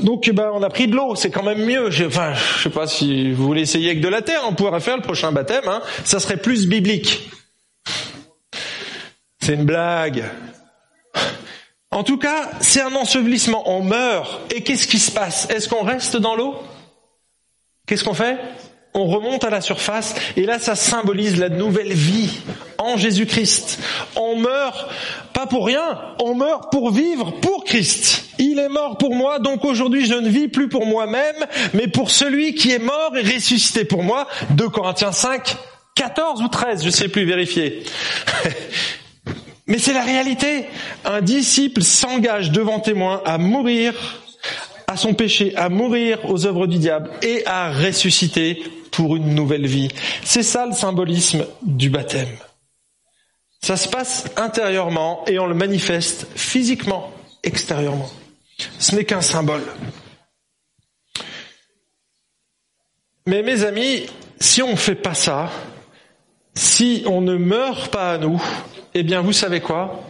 Donc, 0.00 0.30
ben, 0.30 0.50
on 0.54 0.62
a 0.62 0.70
pris 0.70 0.88
de 0.88 0.96
l'eau, 0.96 1.14
c'est 1.14 1.30
quand 1.30 1.42
même 1.42 1.64
mieux. 1.64 1.90
Je, 1.90 2.06
enfin, 2.06 2.32
je 2.34 2.62
sais 2.62 2.70
pas 2.70 2.86
si 2.86 3.32
vous 3.32 3.46
voulez 3.46 3.62
essayer 3.62 3.90
avec 3.90 4.00
de 4.00 4.08
la 4.08 4.22
terre, 4.22 4.40
on 4.48 4.54
pourrait 4.54 4.80
faire 4.80 4.96
le 4.96 5.02
prochain 5.02 5.30
baptême. 5.32 5.68
Hein. 5.68 5.82
Ça 6.04 6.18
serait 6.18 6.38
plus 6.38 6.66
biblique. 6.66 7.30
C'est 9.40 9.54
une 9.54 9.64
blague. 9.64 10.24
En 11.90 12.02
tout 12.02 12.18
cas, 12.18 12.50
c'est 12.60 12.80
un 12.80 12.94
ensevelissement. 12.94 13.70
On 13.70 13.82
meurt. 13.82 14.52
Et 14.52 14.62
qu'est-ce 14.62 14.86
qui 14.86 14.98
se 14.98 15.10
passe? 15.10 15.48
Est-ce 15.50 15.68
qu'on 15.68 15.84
reste 15.84 16.16
dans 16.16 16.34
l'eau? 16.34 16.56
Qu'est-ce 17.86 18.02
qu'on 18.02 18.14
fait? 18.14 18.38
On 18.96 19.04
remonte 19.06 19.44
à 19.44 19.50
la 19.50 19.60
surface 19.60 20.14
et 20.36 20.42
là 20.42 20.58
ça 20.58 20.74
symbolise 20.74 21.36
la 21.38 21.50
nouvelle 21.50 21.92
vie 21.92 22.40
en 22.78 22.96
Jésus-Christ. 22.96 23.78
On 24.16 24.36
meurt 24.36 24.88
pas 25.32 25.46
pour 25.46 25.66
rien, 25.66 26.00
on 26.20 26.34
meurt 26.34 26.72
pour 26.72 26.90
vivre 26.90 27.32
pour 27.42 27.64
Christ. 27.64 28.24
Il 28.38 28.58
est 28.58 28.70
mort 28.70 28.96
pour 28.96 29.14
moi, 29.14 29.38
donc 29.38 29.64
aujourd'hui 29.64 30.06
je 30.06 30.14
ne 30.14 30.28
vis 30.28 30.48
plus 30.48 30.68
pour 30.68 30.86
moi-même, 30.86 31.36
mais 31.74 31.88
pour 31.88 32.10
celui 32.10 32.54
qui 32.54 32.72
est 32.72 32.78
mort 32.78 33.16
et 33.16 33.22
ressuscité 33.22 33.84
pour 33.84 34.02
moi. 34.02 34.26
2 34.50 34.68
Corinthiens 34.70 35.12
5, 35.12 35.56
14 35.94 36.42
ou 36.42 36.48
13, 36.48 36.84
je 36.84 36.90
sais 36.90 37.08
plus 37.08 37.26
vérifier. 37.26 37.82
mais 39.66 39.78
c'est 39.78 39.92
la 39.92 40.02
réalité. 40.02 40.64
Un 41.04 41.20
disciple 41.20 41.82
s'engage 41.82 42.50
devant 42.50 42.80
témoin 42.80 43.20
à 43.26 43.36
mourir 43.36 43.94
à 44.86 44.96
son 44.96 45.14
péché, 45.14 45.52
à 45.56 45.68
mourir 45.68 46.30
aux 46.30 46.46
œuvres 46.46 46.66
du 46.66 46.78
diable 46.78 47.10
et 47.22 47.42
à 47.46 47.72
ressusciter 47.72 48.62
pour 48.96 49.14
une 49.14 49.34
nouvelle 49.34 49.66
vie. 49.66 49.88
C'est 50.24 50.42
ça 50.42 50.64
le 50.64 50.72
symbolisme 50.72 51.46
du 51.62 51.90
baptême. 51.90 52.34
Ça 53.60 53.76
se 53.76 53.88
passe 53.88 54.24
intérieurement 54.36 55.22
et 55.26 55.38
on 55.38 55.46
le 55.46 55.54
manifeste 55.54 56.26
physiquement, 56.34 57.12
extérieurement. 57.42 58.08
Ce 58.78 58.94
n'est 58.94 59.04
qu'un 59.04 59.20
symbole. 59.20 59.64
Mais 63.26 63.42
mes 63.42 63.64
amis, 63.64 64.06
si 64.40 64.62
on 64.62 64.70
ne 64.70 64.76
fait 64.76 64.94
pas 64.94 65.14
ça, 65.14 65.50
si 66.54 67.02
on 67.06 67.20
ne 67.20 67.36
meurt 67.36 67.92
pas 67.92 68.12
à 68.12 68.18
nous, 68.18 68.42
eh 68.94 69.02
bien 69.02 69.20
vous 69.20 69.34
savez 69.34 69.60
quoi? 69.60 70.08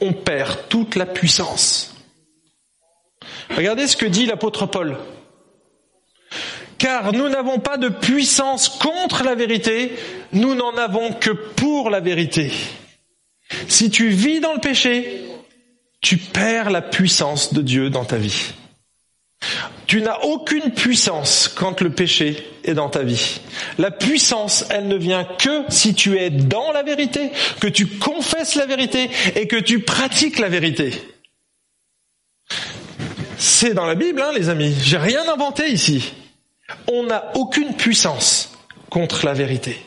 On 0.00 0.12
perd 0.12 0.68
toute 0.68 0.94
la 0.94 1.06
puissance. 1.06 1.96
Regardez 3.50 3.88
ce 3.88 3.96
que 3.96 4.06
dit 4.06 4.26
l'apôtre 4.26 4.66
Paul. 4.66 4.96
Car 6.84 7.14
nous 7.14 7.30
n'avons 7.30 7.60
pas 7.60 7.78
de 7.78 7.88
puissance 7.88 8.68
contre 8.68 9.24
la 9.24 9.34
vérité, 9.34 9.96
nous 10.34 10.54
n'en 10.54 10.76
avons 10.76 11.14
que 11.14 11.30
pour 11.30 11.88
la 11.88 12.00
vérité. 12.00 12.52
Si 13.68 13.88
tu 13.88 14.10
vis 14.10 14.40
dans 14.40 14.52
le 14.52 14.60
péché, 14.60 15.24
tu 16.02 16.18
perds 16.18 16.68
la 16.68 16.82
puissance 16.82 17.54
de 17.54 17.62
Dieu 17.62 17.88
dans 17.88 18.04
ta 18.04 18.18
vie. 18.18 18.52
Tu 19.86 20.02
n'as 20.02 20.18
aucune 20.24 20.72
puissance 20.74 21.48
quand 21.48 21.80
le 21.80 21.88
péché 21.88 22.46
est 22.64 22.74
dans 22.74 22.90
ta 22.90 23.02
vie. 23.02 23.40
La 23.78 23.90
puissance, 23.90 24.66
elle 24.68 24.86
ne 24.86 24.96
vient 24.96 25.24
que 25.24 25.64
si 25.70 25.94
tu 25.94 26.18
es 26.18 26.28
dans 26.28 26.70
la 26.70 26.82
vérité, 26.82 27.30
que 27.60 27.66
tu 27.66 27.86
confesses 27.86 28.56
la 28.56 28.66
vérité 28.66 29.08
et 29.36 29.48
que 29.48 29.56
tu 29.56 29.78
pratiques 29.78 30.38
la 30.38 30.50
vérité. 30.50 30.92
C'est 33.38 33.72
dans 33.72 33.86
la 33.86 33.94
Bible, 33.94 34.20
hein, 34.20 34.32
les 34.34 34.50
amis. 34.50 34.74
J'ai 34.82 34.98
rien 34.98 35.26
inventé 35.32 35.70
ici. 35.70 36.12
On 36.88 37.04
n'a 37.04 37.36
aucune 37.36 37.74
puissance 37.74 38.52
contre 38.90 39.26
la 39.26 39.34
vérité. 39.34 39.78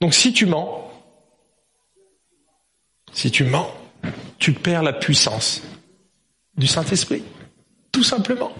Donc 0.00 0.14
si 0.14 0.32
tu 0.32 0.46
mens, 0.46 0.90
si 3.12 3.30
tu 3.30 3.44
mens, 3.44 3.72
tu 4.38 4.52
perds 4.52 4.82
la 4.82 4.92
puissance 4.92 5.62
du 6.56 6.66
Saint-Esprit. 6.66 7.22
Tout 7.92 8.02
simplement. 8.02 8.52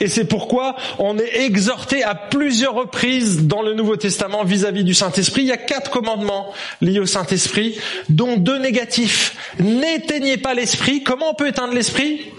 Et 0.00 0.08
c'est 0.08 0.26
pourquoi 0.26 0.76
on 0.98 1.18
est 1.18 1.40
exhorté 1.40 2.02
à 2.02 2.14
plusieurs 2.14 2.74
reprises 2.74 3.46
dans 3.46 3.62
le 3.62 3.74
Nouveau 3.74 3.96
Testament 3.96 4.44
vis-à-vis 4.44 4.84
du 4.84 4.94
Saint-Esprit. 4.94 5.42
Il 5.42 5.48
y 5.48 5.52
a 5.52 5.56
quatre 5.56 5.90
commandements 5.90 6.52
liés 6.80 7.00
au 7.00 7.06
Saint-Esprit, 7.06 7.78
dont 8.08 8.36
deux 8.36 8.58
négatifs. 8.58 9.36
N'éteignez 9.58 10.36
pas 10.36 10.54
l'esprit. 10.54 11.02
Comment 11.02 11.30
on 11.30 11.34
peut 11.34 11.48
éteindre 11.48 11.74
l'esprit? 11.74 12.30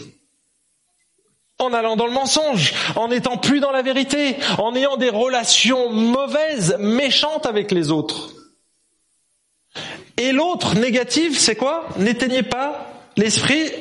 En 1.59 1.73
allant 1.73 1.95
dans 1.95 2.05
le 2.05 2.13
mensonge, 2.13 2.73
en 2.95 3.07
n'étant 3.07 3.37
plus 3.37 3.59
dans 3.59 3.71
la 3.71 3.81
vérité, 3.81 4.35
en 4.59 4.75
ayant 4.75 4.97
des 4.97 5.09
relations 5.09 5.89
mauvaises, 5.91 6.77
méchantes 6.79 7.45
avec 7.45 7.71
les 7.71 7.91
autres. 7.91 8.33
Et 10.17 10.31
l'autre 10.31 10.75
négative, 10.75 11.37
c'est 11.37 11.55
quoi? 11.55 11.87
N'éteignez 11.97 12.43
pas 12.43 12.93
l'esprit, 13.17 13.71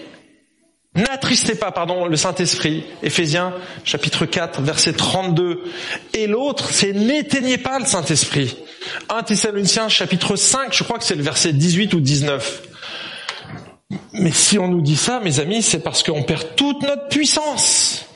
n'attristez 0.95 1.55
pas, 1.55 1.71
pardon, 1.71 2.07
le 2.07 2.17
Saint-Esprit. 2.17 2.85
Éphésiens 3.03 3.55
chapitre 3.85 4.27
4, 4.27 4.63
verset 4.63 4.95
32. 4.95 5.65
Et 6.15 6.27
l'autre, 6.27 6.71
c'est 6.71 6.93
n'éteignez 6.93 7.59
pas 7.59 7.79
le 7.79 7.85
Saint-Esprit. 7.85 8.57
1 9.09 9.23
Thessaloniciens 9.23 9.89
chapitre 9.89 10.37
5, 10.37 10.75
je 10.75 10.85
crois 10.85 10.99
que 10.99 11.05
c'est 11.05 11.15
le 11.15 11.23
verset 11.23 11.53
18 11.53 11.93
ou 11.95 12.01
19. 12.01 12.63
Mais 14.13 14.33
si 14.33 14.59
on 14.59 14.69
nous 14.69 14.81
dit 14.81 14.97
ça, 14.97 15.21
mes 15.21 15.41
amis, 15.41 15.63
c'est 15.63 15.83
parce 15.83 16.03
qu'on 16.03 16.23
perd 16.23 16.57
toute 16.57 16.83
notre 16.83 17.09
puissance. 17.09 18.07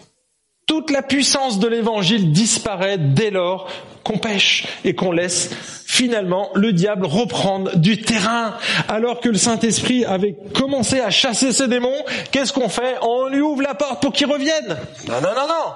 Toute 0.66 0.90
la 0.90 1.02
puissance 1.02 1.58
de 1.58 1.68
l'évangile 1.68 2.32
disparaît 2.32 2.98
dès 2.98 3.30
lors 3.30 3.68
qu'on 4.04 4.18
pêche 4.18 4.66
et 4.84 4.94
qu'on 4.94 5.12
laisse 5.12 5.50
finalement 5.86 6.50
le 6.54 6.72
diable 6.72 7.06
reprendre 7.06 7.76
du 7.76 8.00
terrain. 8.00 8.56
Alors 8.88 9.20
que 9.20 9.28
le 9.28 9.36
Saint-Esprit 9.36 10.04
avait 10.04 10.36
commencé 10.54 11.00
à 11.00 11.10
chasser 11.10 11.52
ses 11.52 11.68
démons, 11.68 12.04
qu'est-ce 12.30 12.52
qu'on 12.52 12.68
fait 12.68 12.96
On 13.02 13.28
lui 13.28 13.40
ouvre 13.40 13.62
la 13.62 13.74
porte 13.74 14.00
pour 14.00 14.12
qu'il 14.12 14.26
revienne. 14.26 14.78
Non, 15.08 15.20
non, 15.20 15.34
non, 15.34 15.48
non. 15.48 15.72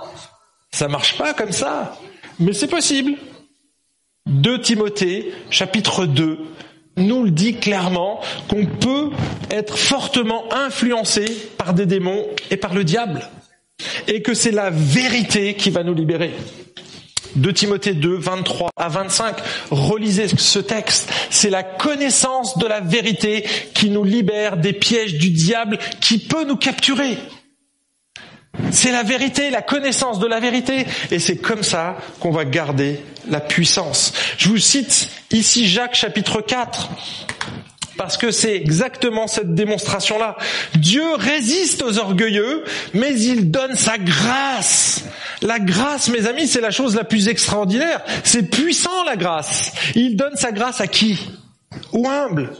Ça 0.73 0.89
marche 0.89 1.17
pas 1.17 1.35
comme 1.35 1.53
ça. 1.53 1.97
Mais 2.39 2.53
c'est 2.53 2.69
possible. 2.69 3.15
2 4.27 4.61
Timothée, 4.61 5.33
chapitre 5.51 6.07
2, 6.07 6.39
nous 6.97 7.25
le 7.25 7.31
dit 7.31 7.57
clairement 7.57 8.21
qu'on 8.49 8.67
peut 8.67 9.11
être 9.51 9.77
fortement 9.77 10.45
influencé 10.53 11.25
par 11.59 11.75
des 11.75 11.87
démons 11.87 12.27
et 12.51 12.57
par 12.57 12.75
le 12.75 12.85
diable. 12.85 13.29
Et 14.07 14.23
que 14.23 14.35
c'est 14.35 14.53
la 14.53 14.71
vérité 14.71 15.55
qui 15.55 15.71
va 15.71 15.83
nous 15.83 15.95
libérer. 15.95 16.33
De 17.37 17.51
Timothée 17.51 17.95
2, 17.95 18.17
23 18.17 18.71
à 18.77 18.89
25, 18.89 19.37
relisez 19.71 20.29
ce 20.29 20.61
texte. 20.61 21.13
C'est 21.31 21.51
la 21.51 21.65
connaissance 21.65 22.59
de 22.59 22.67
la 22.67 22.81
vérité 22.81 23.45
qui 23.75 23.91
nous 23.91 24.05
libère 24.05 24.57
des 24.57 24.73
pièges 24.73 25.15
du 25.15 25.31
diable 25.31 25.79
qui 26.01 26.19
peut 26.19 26.45
nous 26.45 26.57
capturer. 26.57 27.19
C'est 28.71 28.93
la 28.93 29.03
vérité, 29.03 29.51
la 29.51 29.63
connaissance 29.63 30.19
de 30.19 30.27
la 30.27 30.41
vérité. 30.41 30.87
Et 31.11 31.19
c'est 31.19 31.37
comme 31.37 31.63
ça 31.63 31.97
qu'on 32.21 32.31
va 32.31 32.45
garder 32.45 33.01
la 33.29 33.41
puissance. 33.41 34.13
Je 34.39 34.49
vous 34.49 34.59
cite 34.59 35.11
ici 35.31 35.67
Jacques 35.67 35.95
chapitre 35.95 36.41
4. 36.41 36.91
Parce 37.97 38.17
que 38.17 38.31
c'est 38.31 38.57
exactement 38.57 39.27
cette 39.27 39.55
démonstration-là. 39.55 40.37
Dieu 40.75 41.15
résiste 41.15 41.83
aux 41.83 41.99
orgueilleux, 41.99 42.65
mais 42.93 43.19
il 43.19 43.51
donne 43.51 43.77
sa 43.77 43.99
grâce. 43.99 45.05
La 45.43 45.61
grâce, 45.61 46.09
mes 46.09 46.27
amis, 46.27 46.49
c'est 46.49 46.61
la 46.61 46.73
chose 46.73 46.97
la 46.97 47.05
plus 47.05 47.29
extraordinaire. 47.29 48.03
C'est 48.25 48.51
puissant, 48.51 49.05
la 49.05 49.17
grâce. 49.17 49.73
Il 49.95 50.17
donne 50.17 50.35
sa 50.35 50.51
grâce 50.51 50.81
à 50.81 50.89
qui? 50.89 51.21
Aux 51.93 52.09
humbles. 52.09 52.51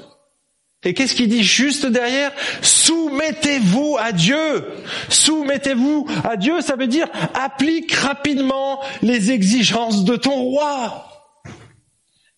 Et 0.85 0.93
qu'est-ce 0.93 1.15
qu'il 1.15 1.29
dit 1.29 1.43
juste 1.43 1.87
derrière 1.87 2.33
Soumettez-vous 2.61 3.97
à 3.99 4.13
Dieu. 4.13 4.65
Soumettez-vous 5.09 6.07
à 6.25 6.37
Dieu, 6.37 6.61
ça 6.61 6.77
veut 6.77 6.87
dire 6.87 7.09
applique 7.35 7.93
rapidement 7.93 8.81
les 9.03 9.31
exigences 9.31 10.05
de 10.05 10.17
ton 10.17 10.35
roi. 10.35 11.11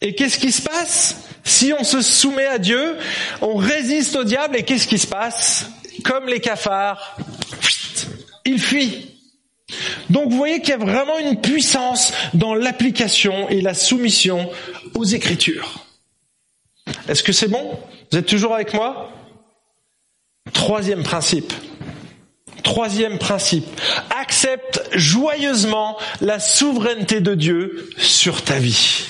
Et 0.00 0.14
qu'est-ce 0.14 0.38
qui 0.38 0.52
se 0.52 0.62
passe 0.62 1.16
Si 1.42 1.72
on 1.78 1.82
se 1.82 2.02
soumet 2.02 2.46
à 2.46 2.58
Dieu, 2.58 2.96
on 3.40 3.56
résiste 3.56 4.14
au 4.16 4.24
diable 4.24 4.56
et 4.56 4.62
qu'est-ce 4.62 4.86
qui 4.86 4.98
se 4.98 5.06
passe 5.06 5.70
Comme 6.04 6.26
les 6.26 6.40
cafards, 6.40 7.16
il 8.44 8.60
fuit. 8.60 9.12
Donc 10.10 10.30
vous 10.30 10.36
voyez 10.36 10.60
qu'il 10.60 10.70
y 10.70 10.72
a 10.74 10.76
vraiment 10.76 11.18
une 11.18 11.40
puissance 11.40 12.12
dans 12.34 12.54
l'application 12.54 13.48
et 13.48 13.60
la 13.60 13.74
soumission 13.74 14.48
aux 14.94 15.04
Écritures. 15.04 15.84
Est-ce 17.08 17.24
que 17.24 17.32
c'est 17.32 17.48
bon 17.48 17.78
Vous 18.10 18.18
êtes 18.18 18.26
toujours 18.26 18.54
avec 18.54 18.72
moi? 18.74 19.10
Troisième 20.52 21.02
principe. 21.02 21.52
Troisième 22.62 23.18
principe. 23.18 23.66
Accepte 24.20 24.82
joyeusement 24.92 25.96
la 26.20 26.38
souveraineté 26.40 27.20
de 27.20 27.34
Dieu 27.34 27.90
sur 27.96 28.42
ta 28.42 28.58
vie. 28.58 29.06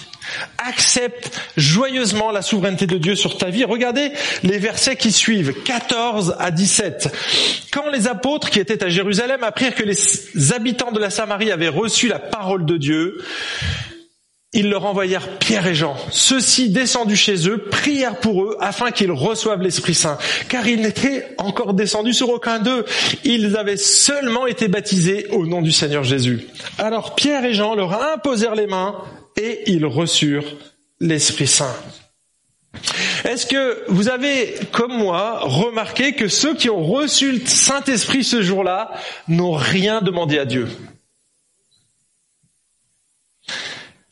Accepte 0.59 1.31
joyeusement 1.57 2.31
la 2.31 2.43
souveraineté 2.43 2.87
de 2.87 2.99
Dieu 2.99 3.15
sur 3.15 3.39
ta 3.39 3.49
vie. 3.49 3.65
Regardez 3.65 4.13
les 4.43 4.59
versets 4.59 4.97
qui 4.97 5.13
suivent, 5.13 5.55
14 5.63 6.37
à 6.39 6.51
17. 6.51 7.15
Quand 7.71 7.89
les 7.91 8.09
apôtres 8.09 8.51
qui 8.51 8.59
étaient 8.59 8.83
à 8.83 8.89
Jérusalem 8.89 9.45
apprirent 9.45 9.75
que 9.75 9.85
les 9.85 10.53
habitants 10.53 10.93
de 10.93 10.99
la 10.99 11.11
Samarie 11.11 11.53
avaient 11.53 11.69
reçu 11.69 12.09
la 12.09 12.19
parole 12.19 12.67
de 12.67 12.77
Dieu, 12.77 13.19
ils 14.53 14.71
leur 14.71 14.87
envoyèrent 14.87 15.39
Pierre 15.39 15.67
et 15.67 15.75
Jean. 15.75 15.97
Ceux-ci, 16.11 16.71
descendus 16.71 17.17
chez 17.17 17.49
eux, 17.49 17.59
prièrent 17.71 18.21
pour 18.21 18.45
eux 18.45 18.57
afin 18.61 18.91
qu'ils 18.91 19.13
reçoivent 19.13 19.61
l'Esprit 19.61 19.95
Saint, 19.95 20.19
car 20.49 20.67
ils 20.67 20.81
n'étaient 20.81 21.35
encore 21.39 21.75
descendus 21.75 22.15
sur 22.15 22.31
aucun 22.31 22.59
d'eux. 22.59 22.85
Ils 23.25 23.57
avaient 23.57 23.77
seulement 23.77 24.47
été 24.47 24.69
baptisés 24.69 25.27
au 25.31 25.47
nom 25.47 25.63
du 25.63 25.73
Seigneur 25.73 26.05
Jésus. 26.05 26.47
Alors 26.79 27.15
Pierre 27.15 27.45
et 27.45 27.55
Jean 27.55 27.75
leur 27.75 28.01
imposèrent 28.15 28.55
les 28.55 28.67
mains 28.67 28.97
et 29.37 29.63
ils 29.67 29.85
reçurent 29.85 30.57
l'Esprit 31.01 31.47
Saint. 31.47 31.75
Est-ce 33.25 33.47
que 33.47 33.85
vous 33.89 34.09
avez, 34.09 34.55
comme 34.73 34.97
moi, 34.97 35.41
remarqué 35.41 36.13
que 36.13 36.29
ceux 36.29 36.55
qui 36.55 36.71
ont 36.71 36.85
reçu 36.85 37.33
le 37.33 37.41
Saint-Esprit 37.45 38.23
ce 38.23 38.43
jour-là 38.43 38.93
n'ont 39.29 39.53
rien 39.53 40.01
demandé 40.01 40.39
à 40.39 40.45
Dieu? 40.45 40.69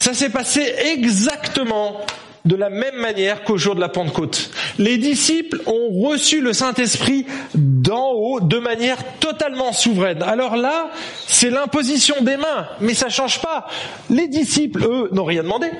Ça 0.04 0.12
s'est 0.12 0.28
passé 0.28 0.60
exactement 0.92 2.02
de 2.44 2.56
la 2.56 2.68
même 2.68 2.96
manière 2.96 3.42
qu'au 3.42 3.56
jour 3.56 3.74
de 3.74 3.80
la 3.80 3.88
Pentecôte. 3.88 4.50
Les 4.76 4.98
disciples 4.98 5.62
ont 5.64 5.88
reçu 6.06 6.42
le 6.42 6.52
Saint-Esprit 6.52 7.24
d'en 7.54 8.10
haut 8.10 8.38
de 8.38 8.58
manière 8.58 8.98
totalement 9.18 9.72
souveraine. 9.72 10.22
Alors 10.22 10.58
là, 10.58 10.90
c'est 11.26 11.48
l'imposition 11.48 12.16
des 12.20 12.36
mains, 12.36 12.68
mais 12.82 12.92
ça 12.92 13.08
change 13.08 13.40
pas. 13.40 13.66
Les 14.10 14.28
disciples, 14.28 14.84
eux, 14.84 15.08
n'ont 15.12 15.24
rien 15.24 15.42
demandé. 15.42 15.70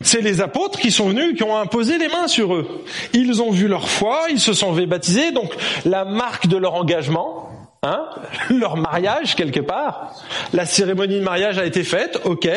C'est 0.00 0.20
les 0.20 0.40
apôtres 0.40 0.78
qui 0.78 0.92
sont 0.92 1.08
venus, 1.08 1.36
qui 1.36 1.42
ont 1.42 1.56
imposé 1.56 1.98
les 1.98 2.06
mains 2.06 2.28
sur 2.28 2.54
eux. 2.54 2.84
Ils 3.14 3.42
ont 3.42 3.50
vu 3.50 3.66
leur 3.66 3.88
foi, 3.88 4.26
ils 4.30 4.38
se 4.38 4.52
sont 4.52 4.72
fait 4.76 4.86
donc 5.32 5.52
la 5.84 6.04
marque 6.04 6.46
de 6.46 6.56
leur 6.56 6.74
engagement, 6.74 7.49
Hein 7.82 8.08
leur 8.50 8.76
mariage 8.76 9.36
quelque 9.36 9.60
part. 9.60 10.14
La 10.52 10.66
cérémonie 10.66 11.18
de 11.18 11.24
mariage 11.24 11.58
a 11.58 11.64
été 11.64 11.82
faite, 11.84 12.20
ok. 12.24 12.48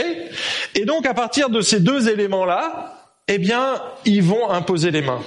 Et 0.76 0.86
donc 0.86 1.06
à 1.06 1.14
partir 1.14 1.50
de 1.50 1.62
ces 1.62 1.80
deux 1.80 2.10
éléments-là, 2.10 2.94
eh 3.28 3.38
bien, 3.38 3.82
ils 4.06 4.24
vont 4.24 4.50
imposer 4.50 4.92
les 4.92 5.02
mains. 5.02 5.22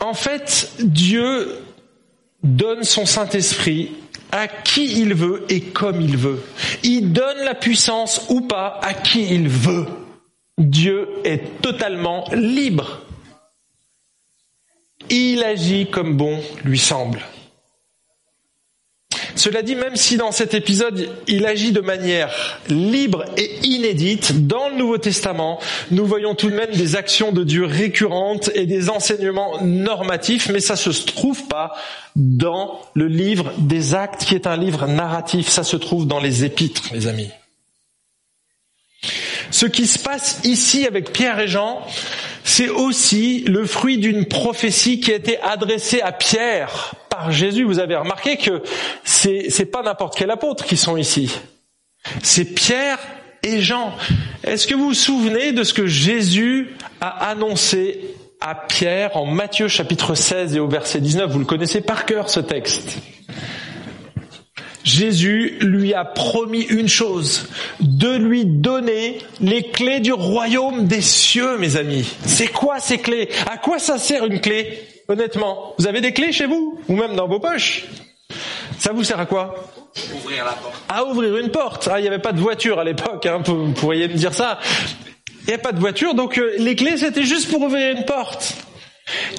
En 0.00 0.14
fait, 0.14 0.72
Dieu 0.80 1.58
donne 2.42 2.82
son 2.82 3.06
Saint-Esprit 3.06 3.92
à 4.32 4.48
qui 4.48 5.00
il 5.00 5.14
veut 5.14 5.44
et 5.50 5.60
comme 5.60 6.00
il 6.00 6.16
veut. 6.16 6.42
Il 6.82 7.12
donne 7.12 7.38
la 7.44 7.54
puissance 7.54 8.26
ou 8.30 8.40
pas 8.40 8.80
à 8.82 8.94
qui 8.94 9.32
il 9.32 9.48
veut. 9.48 9.86
Dieu 10.58 11.08
est 11.24 11.60
totalement 11.60 12.24
libre 12.32 13.02
il 15.10 15.42
agit 15.42 15.86
comme 15.86 16.16
bon 16.16 16.40
lui 16.64 16.78
semble. 16.78 17.20
Cela 19.34 19.62
dit, 19.62 19.74
même 19.74 19.96
si 19.96 20.16
dans 20.16 20.30
cet 20.30 20.54
épisode, 20.54 21.08
il 21.26 21.46
agit 21.46 21.72
de 21.72 21.80
manière 21.80 22.30
libre 22.68 23.24
et 23.36 23.58
inédite, 23.62 24.46
dans 24.46 24.68
le 24.68 24.76
Nouveau 24.76 24.98
Testament, 24.98 25.58
nous 25.90 26.06
voyons 26.06 26.34
tout 26.34 26.50
de 26.50 26.54
même 26.54 26.70
des 26.70 26.96
actions 26.96 27.32
de 27.32 27.42
Dieu 27.42 27.64
récurrentes 27.64 28.50
et 28.54 28.66
des 28.66 28.90
enseignements 28.90 29.60
normatifs, 29.62 30.48
mais 30.50 30.60
ça 30.60 30.76
se 30.76 30.90
trouve 30.90 31.46
pas 31.48 31.72
dans 32.14 32.80
le 32.94 33.06
livre 33.06 33.52
des 33.58 33.94
actes, 33.94 34.24
qui 34.24 34.34
est 34.34 34.46
un 34.46 34.56
livre 34.56 34.86
narratif, 34.86 35.48
ça 35.48 35.64
se 35.64 35.76
trouve 35.76 36.06
dans 36.06 36.20
les 36.20 36.44
épîtres, 36.44 36.92
mes 36.92 37.06
amis. 37.06 37.30
Ce 39.52 39.66
qui 39.66 39.86
se 39.86 39.98
passe 39.98 40.40
ici 40.44 40.86
avec 40.86 41.12
Pierre 41.12 41.38
et 41.38 41.46
Jean, 41.46 41.86
c'est 42.42 42.70
aussi 42.70 43.44
le 43.46 43.66
fruit 43.66 43.98
d'une 43.98 44.24
prophétie 44.24 44.98
qui 44.98 45.12
a 45.12 45.16
été 45.16 45.38
adressée 45.40 46.00
à 46.00 46.10
Pierre 46.10 46.94
par 47.10 47.30
Jésus. 47.30 47.62
Vous 47.62 47.78
avez 47.78 47.94
remarqué 47.94 48.38
que 48.38 48.62
c'est, 49.04 49.70
pas 49.70 49.82
n'importe 49.82 50.16
quel 50.16 50.30
apôtre 50.30 50.64
qui 50.64 50.78
sont 50.78 50.96
ici. 50.96 51.30
C'est 52.22 52.46
Pierre 52.46 52.98
et 53.42 53.60
Jean. 53.60 53.92
Est-ce 54.42 54.66
que 54.66 54.74
vous 54.74 54.86
vous 54.86 54.94
souvenez 54.94 55.52
de 55.52 55.64
ce 55.64 55.74
que 55.74 55.86
Jésus 55.86 56.74
a 57.02 57.28
annoncé 57.28 58.00
à 58.40 58.54
Pierre 58.54 59.18
en 59.18 59.26
Matthieu 59.26 59.68
chapitre 59.68 60.14
16 60.14 60.56
et 60.56 60.60
au 60.60 60.66
verset 60.66 61.00
19 61.00 61.30
Vous 61.30 61.38
le 61.38 61.44
connaissez 61.44 61.82
par 61.82 62.06
cœur 62.06 62.30
ce 62.30 62.40
texte. 62.40 62.98
Jésus 64.84 65.58
lui 65.60 65.94
a 65.94 66.04
promis 66.04 66.62
une 66.62 66.88
chose, 66.88 67.48
de 67.80 68.16
lui 68.16 68.44
donner 68.44 69.18
les 69.40 69.62
clés 69.62 70.00
du 70.00 70.12
royaume 70.12 70.86
des 70.86 71.00
cieux, 71.00 71.56
mes 71.58 71.76
amis. 71.76 72.08
C'est 72.24 72.48
quoi 72.48 72.80
ces 72.80 72.98
clés? 72.98 73.28
À 73.50 73.58
quoi 73.58 73.78
ça 73.78 73.98
sert 73.98 74.24
une 74.24 74.40
clé? 74.40 74.82
Honnêtement, 75.08 75.74
vous 75.78 75.86
avez 75.86 76.00
des 76.00 76.12
clés 76.12 76.32
chez 76.32 76.46
vous 76.46 76.80
ou 76.88 76.96
même 76.96 77.14
dans 77.14 77.28
vos 77.28 77.38
poches? 77.38 77.84
Ça 78.78 78.92
vous 78.92 79.04
sert 79.04 79.20
à 79.20 79.26
quoi? 79.26 79.54
Ouvrir 80.16 80.44
la 80.44 80.52
porte. 80.52 80.82
À 80.88 81.04
ouvrir 81.04 81.36
une 81.36 81.50
porte. 81.50 81.88
Ah, 81.92 82.00
il 82.00 82.02
n'y 82.02 82.08
avait 82.08 82.18
pas 82.18 82.32
de 82.32 82.40
voiture 82.40 82.78
à 82.78 82.84
l'époque, 82.84 83.26
hein, 83.26 83.40
vous 83.44 83.72
pourriez 83.72 84.08
me 84.08 84.14
dire 84.14 84.34
ça. 84.34 84.58
Il 85.42 85.46
n'y 85.46 85.52
avait 85.54 85.62
pas 85.62 85.72
de 85.72 85.80
voiture, 85.80 86.14
donc 86.14 86.38
euh, 86.38 86.54
les 86.58 86.74
clés 86.76 86.96
c'était 86.96 87.24
juste 87.24 87.50
pour 87.50 87.62
ouvrir 87.62 87.96
une 87.96 88.04
porte. 88.04 88.54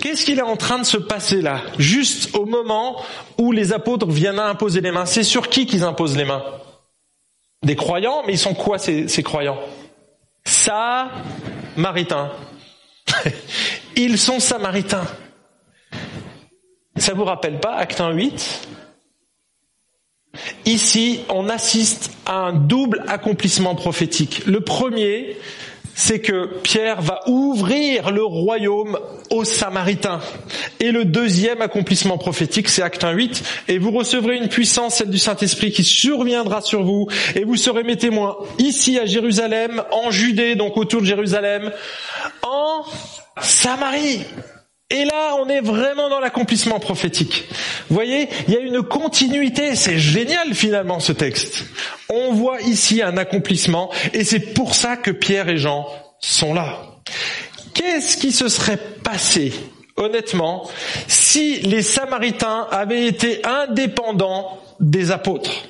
Qu'est-ce 0.02 0.26
qu'il 0.26 0.40
est 0.40 0.44
en 0.44 0.58
train 0.58 0.80
de 0.80 0.84
se 0.84 0.98
passer 0.98 1.42
là? 1.42 1.62
Juste 1.78 2.36
au 2.36 2.46
moment 2.46 3.02
où 3.38 3.52
les 3.52 3.74
apôtres 3.74 4.08
viennent 4.08 4.40
imposer 4.40 4.82
les 4.82 4.92
mains. 4.92 5.06
C'est 5.06 5.24
sur 5.24 5.50
qui 5.50 5.66
qu'ils 5.66 5.84
imposent 5.84 6.18
les 6.18 6.26
mains? 6.26 6.44
Des 7.64 7.76
croyants, 7.76 8.24
mais 8.26 8.34
ils 8.34 8.40
sont 8.40 8.54
quoi 8.54 8.78
ces, 8.78 9.08
ces 9.08 9.24
croyants? 9.24 9.60
Samaritains. 10.46 12.32
ils 13.96 14.18
sont 14.18 14.40
samaritains. 14.40 15.08
Ça 16.98 17.14
vous 17.14 17.24
rappelle 17.24 17.60
pas 17.60 17.76
Acte 17.76 18.02
1, 18.02 18.12
8 18.12 18.68
Ici, 20.66 21.22
on 21.30 21.50
assiste 21.50 22.12
à 22.26 22.38
un 22.38 22.54
double 22.54 23.04
accomplissement 23.08 23.76
prophétique. 23.76 24.46
Le 24.46 24.62
premier, 24.62 25.38
c'est 25.95 26.19
que 26.19 26.60
Pierre 26.63 27.01
va 27.01 27.21
ouvrir 27.27 28.12
le 28.12 28.23
royaume 28.23 28.97
aux 29.29 29.43
Samaritains. 29.43 30.19
Et 30.79 30.91
le 30.91 31.06
deuxième 31.06 31.62
accomplissement 31.62 32.17
prophétique, 32.17 32.69
c'est 32.69 32.82
Acte 32.82 33.06
8, 33.06 33.43
et 33.67 33.77
vous 33.77 33.91
recevrez 33.91 34.38
une 34.38 34.49
puissance, 34.49 34.95
celle 34.95 35.10
du 35.10 35.19
Saint-Esprit, 35.19 35.71
qui 35.71 35.84
surviendra 35.84 36.62
sur 36.62 36.84
vous, 36.84 37.08
et 37.36 37.43
vous 37.43 37.56
serez 37.56 37.84
mes 37.84 37.97
témoins 37.97 38.38
ici 38.58 38.99
à 38.99 39.06
Jérusalem, 39.06 39.84
en 39.91 40.12
Judée, 40.12 40.56
donc 40.56 40.77
autour 40.77 41.01
de 41.01 41.06
Jérusalem, 41.06 41.71
en 42.41 42.84
Samarie, 43.41 44.21
et 44.89 45.06
là, 45.06 45.36
on 45.39 45.48
est 45.48 45.62
vraiment 45.62 46.10
dans 46.10 46.19
l'accomplissement 46.19 46.80
prophétique. 46.80 47.46
Vous 47.89 47.96
voyez, 47.96 48.30
il 48.48 48.54
y 48.54 48.58
a 48.58 48.60
une 48.60 48.84
continuité, 48.84 49.76
c'est 49.76 49.98
génial 49.98 50.54
finalement 50.54 51.00
ce 51.00 51.12
texte. 51.12 51.65
On 52.10 52.34
voit 52.34 52.62
ici 52.62 53.02
un 53.02 53.17
accomplissement 53.17 53.89
et 54.13 54.24
c'est 54.24 54.54
pour 54.54 54.76
ça 54.76 54.96
que 54.98 55.10
Pierre 55.10 55.50
et 55.50 55.58
Jean 55.58 55.88
sont 56.19 56.54
là. 56.54 56.80
Qu'est-ce 57.74 58.17
qui 58.17 58.32
se 58.32 58.50
serait 58.50 58.78
passé, 58.78 59.52
honnêtement, 59.98 60.69
si 61.08 61.60
les 61.62 61.82
Samaritains 61.82 62.67
avaient 62.69 63.08
été 63.08 63.41
indépendants 63.46 64.60
des 64.80 65.10
apôtres? 65.10 65.69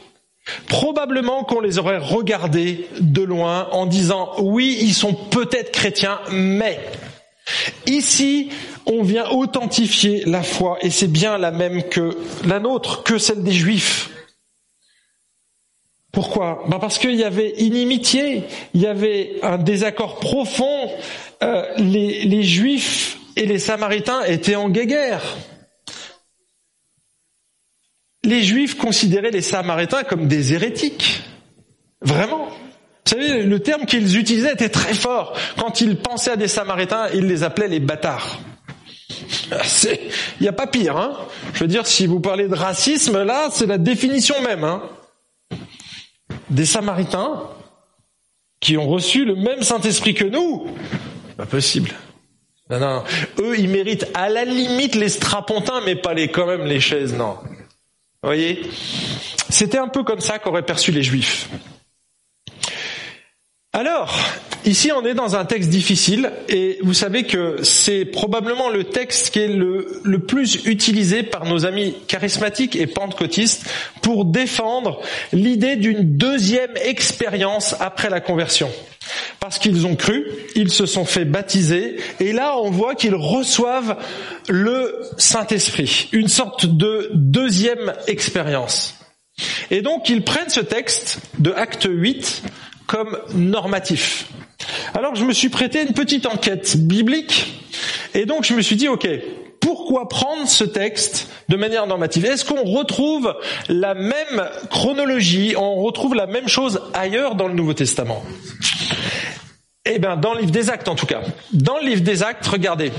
Probablement 0.67 1.45
qu'on 1.45 1.61
les 1.61 1.77
aurait 1.77 1.97
regardés 1.97 2.89
de 2.99 3.21
loin 3.21 3.69
en 3.71 3.85
disant 3.85 4.31
oui, 4.39 4.77
ils 4.81 4.93
sont 4.93 5.13
peut-être 5.13 5.71
chrétiens, 5.71 6.19
mais 6.29 6.77
ici, 7.85 8.49
on 8.85 9.03
vient 9.03 9.29
authentifier 9.29 10.23
la 10.25 10.43
foi 10.43 10.77
et 10.81 10.89
c'est 10.89 11.07
bien 11.07 11.37
la 11.37 11.51
même 11.51 11.83
que 11.83 12.17
la 12.45 12.59
nôtre, 12.59 13.03
que 13.03 13.17
celle 13.17 13.43
des 13.43 13.53
juifs. 13.53 14.09
Pourquoi? 16.11 16.63
Ben 16.67 16.77
Parce 16.77 16.99
qu'il 16.99 17.15
y 17.15 17.23
avait 17.23 17.55
inimitié, 17.57 18.43
il 18.75 18.81
y 18.81 18.87
avait 18.87 19.39
un 19.41 19.57
désaccord 19.57 20.19
profond. 20.19 20.91
Euh, 21.41 21.65
les, 21.77 22.23
les 22.25 22.43
Juifs 22.43 23.17
et 23.35 23.47
les 23.47 23.57
Samaritains 23.57 24.23
étaient 24.25 24.55
en 24.55 24.69
guéguerre. 24.69 25.23
Les 28.23 28.43
Juifs 28.43 28.77
considéraient 28.77 29.31
les 29.31 29.41
Samaritains 29.41 30.03
comme 30.03 30.27
des 30.27 30.53
hérétiques. 30.53 31.23
Vraiment. 32.01 32.49
Vous 33.05 33.11
savez, 33.11 33.43
le 33.43 33.59
terme 33.59 33.85
qu'ils 33.85 34.17
utilisaient 34.17 34.53
était 34.53 34.69
très 34.69 34.93
fort. 34.93 35.37
Quand 35.57 35.81
ils 35.81 35.97
pensaient 35.97 36.31
à 36.31 36.35
des 36.37 36.47
Samaritains, 36.47 37.09
ils 37.13 37.27
les 37.27 37.43
appelaient 37.43 37.67
les 37.67 37.79
bâtards. 37.79 38.39
Il 40.39 40.41
n'y 40.41 40.47
a 40.47 40.53
pas 40.53 40.67
pire. 40.67 40.97
Hein 40.97 41.17
Je 41.53 41.59
veux 41.59 41.67
dire, 41.67 41.85
si 41.85 42.07
vous 42.07 42.19
parlez 42.19 42.47
de 42.47 42.55
racisme, 42.55 43.23
là, 43.23 43.49
c'est 43.51 43.65
la 43.65 43.77
définition 43.77 44.41
même. 44.41 44.63
Hein 44.63 44.81
des 46.49 46.65
Samaritains 46.65 47.43
qui 48.59 48.77
ont 48.77 48.87
reçu 48.87 49.25
le 49.25 49.35
même 49.35 49.63
Saint-Esprit 49.63 50.13
que 50.13 50.25
nous. 50.25 50.67
Pas 51.35 51.45
possible. 51.45 51.91
Non, 52.69 52.79
non. 52.79 53.03
Eux, 53.39 53.59
ils 53.59 53.67
méritent 53.67 54.07
à 54.13 54.29
la 54.29 54.45
limite 54.45 54.95
les 54.95 55.09
strapontins, 55.09 55.81
mais 55.85 55.95
pas 55.95 56.13
les, 56.13 56.29
quand 56.29 56.47
même 56.47 56.65
les 56.65 56.79
chaises, 56.79 57.13
non. 57.13 57.37
Vous 57.41 58.29
voyez? 58.29 58.61
C'était 59.49 59.79
un 59.79 59.89
peu 59.89 60.03
comme 60.03 60.21
ça 60.21 60.39
qu'auraient 60.39 60.65
perçu 60.65 60.91
les 60.91 61.03
Juifs. 61.03 61.49
Alors, 63.75 64.15
ici 64.65 64.91
on 64.91 65.03
est 65.03 65.15
dans 65.15 65.35
un 65.35 65.45
texte 65.45 65.71
difficile 65.71 66.31
et 66.47 66.77
vous 66.83 66.93
savez 66.93 67.23
que 67.23 67.63
c'est 67.63 68.05
probablement 68.05 68.69
le 68.69 68.83
texte 68.83 69.31
qui 69.31 69.39
est 69.39 69.47
le, 69.47 70.19
plus 70.19 70.63
utilisé 70.65 71.23
par 71.23 71.45
nos 71.45 71.65
amis 71.65 71.95
charismatiques 72.07 72.75
et 72.75 72.85
pentecôtistes 72.85 73.67
pour 74.03 74.25
défendre 74.25 75.01
l'idée 75.31 75.75
d'une 75.75 76.17
deuxième 76.17 76.77
expérience 76.85 77.75
après 77.79 78.11
la 78.11 78.21
conversion. 78.21 78.69
Parce 79.39 79.57
qu'ils 79.57 79.87
ont 79.87 79.95
cru, 79.95 80.23
ils 80.53 80.69
se 80.69 80.85
sont 80.85 81.03
fait 81.03 81.25
baptiser 81.25 81.97
et 82.19 82.31
là 82.31 82.59
on 82.59 82.69
voit 82.69 82.93
qu'ils 82.93 83.15
reçoivent 83.15 83.97
le 84.49 85.01
Saint-Esprit, 85.17 86.09
une 86.11 86.27
sorte 86.27 86.67
de 86.67 87.09
deuxième 87.15 87.93
expérience. 88.05 88.99
Et 89.71 89.81
donc 89.81 90.09
ils 90.09 90.23
prennent 90.23 90.49
ce 90.49 90.59
texte 90.59 91.21
de 91.39 91.51
Acte 91.51 91.87
8 91.89 92.43
comme 92.87 93.17
normatif. 93.33 94.27
Alors 94.93 95.15
je 95.15 95.25
me 95.25 95.33
suis 95.33 95.49
prêté 95.49 95.81
une 95.81 95.93
petite 95.93 96.25
enquête 96.25 96.77
biblique 96.77 97.53
et 98.13 98.25
donc 98.25 98.43
je 98.43 98.53
me 98.53 98.61
suis 98.61 98.75
dit, 98.75 98.87
ok, 98.87 99.07
pourquoi 99.59 100.07
prendre 100.09 100.47
ce 100.47 100.63
texte 100.63 101.27
de 101.49 101.55
manière 101.55 101.87
normative? 101.87 102.25
Est-ce 102.25 102.45
qu'on 102.45 102.63
retrouve 102.63 103.35
la 103.69 103.93
même 103.93 104.49
chronologie, 104.69 105.55
on 105.57 105.75
retrouve 105.75 106.15
la 106.15 106.27
même 106.27 106.47
chose 106.47 106.81
ailleurs 106.93 107.35
dans 107.35 107.47
le 107.47 107.53
Nouveau 107.53 107.73
Testament? 107.73 108.23
Eh 109.85 109.99
bien, 109.99 110.15
dans 110.15 110.33
le 110.33 110.41
livre 110.41 110.51
des 110.51 110.69
Actes 110.69 110.87
en 110.87 110.95
tout 110.95 111.05
cas. 111.05 111.21
Dans 111.51 111.77
le 111.77 111.85
livre 111.85 112.01
des 112.01 112.23
Actes, 112.23 112.47
regardez. 112.47 112.91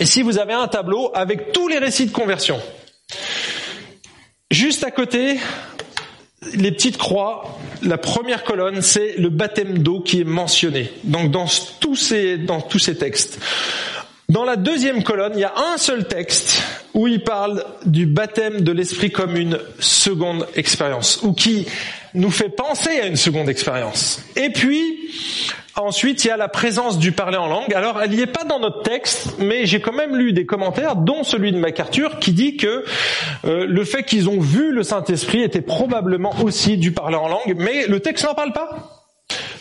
Et 0.00 0.06
si 0.06 0.22
vous 0.22 0.38
avez 0.38 0.52
un 0.52 0.68
tableau 0.68 1.10
avec 1.14 1.52
tous 1.52 1.68
les 1.68 1.78
récits 1.78 2.06
de 2.06 2.12
conversion, 2.12 2.60
juste 4.50 4.84
à 4.84 4.90
côté, 4.90 5.38
les 6.54 6.70
petites 6.70 6.98
croix, 6.98 7.58
la 7.82 7.98
première 7.98 8.44
colonne, 8.44 8.82
c'est 8.82 9.16
le 9.18 9.28
baptême 9.28 9.78
d'eau 9.78 10.00
qui 10.00 10.20
est 10.20 10.24
mentionné. 10.24 10.90
Donc 11.04 11.30
dans 11.30 11.46
tous 11.80 11.96
ces, 11.96 12.38
dans 12.38 12.60
tous 12.60 12.78
ces 12.78 12.96
textes. 12.96 13.40
Dans 14.28 14.44
la 14.44 14.56
deuxième 14.56 15.02
colonne, 15.02 15.32
il 15.36 15.40
y 15.40 15.44
a 15.44 15.54
un 15.72 15.78
seul 15.78 16.06
texte 16.06 16.62
où 16.92 17.08
il 17.08 17.24
parle 17.24 17.64
du 17.86 18.04
baptême 18.04 18.60
de 18.60 18.72
l'esprit 18.72 19.10
comme 19.10 19.36
une 19.36 19.58
seconde 19.78 20.46
expérience, 20.54 21.20
ou 21.22 21.32
qui 21.32 21.66
nous 22.12 22.30
fait 22.30 22.50
penser 22.50 22.90
à 23.00 23.06
une 23.06 23.16
seconde 23.16 23.48
expérience. 23.48 24.20
Et 24.36 24.50
puis, 24.50 24.98
Ensuite, 25.78 26.24
il 26.24 26.28
y 26.28 26.30
a 26.30 26.36
la 26.36 26.48
présence 26.48 26.98
du 26.98 27.12
parler 27.12 27.36
en 27.36 27.46
langue. 27.46 27.72
Alors, 27.72 28.02
elle 28.02 28.10
n'y 28.10 28.20
est 28.20 28.26
pas 28.26 28.42
dans 28.42 28.58
notre 28.58 28.82
texte, 28.82 29.36
mais 29.38 29.64
j'ai 29.64 29.80
quand 29.80 29.92
même 29.92 30.16
lu 30.16 30.32
des 30.32 30.44
commentaires, 30.44 30.96
dont 30.96 31.22
celui 31.22 31.52
de 31.52 31.58
MacArthur, 31.58 32.18
qui 32.18 32.32
dit 32.32 32.56
que 32.56 32.84
euh, 33.44 33.64
le 33.64 33.84
fait 33.84 34.02
qu'ils 34.02 34.28
ont 34.28 34.40
vu 34.40 34.72
le 34.72 34.82
Saint-Esprit 34.82 35.42
était 35.42 35.60
probablement 35.60 36.34
aussi 36.42 36.78
du 36.78 36.90
parler 36.90 37.16
en 37.16 37.28
langue, 37.28 37.54
mais 37.56 37.86
le 37.86 38.00
texte 38.00 38.24
n'en 38.24 38.34
parle 38.34 38.52
pas. 38.52 38.98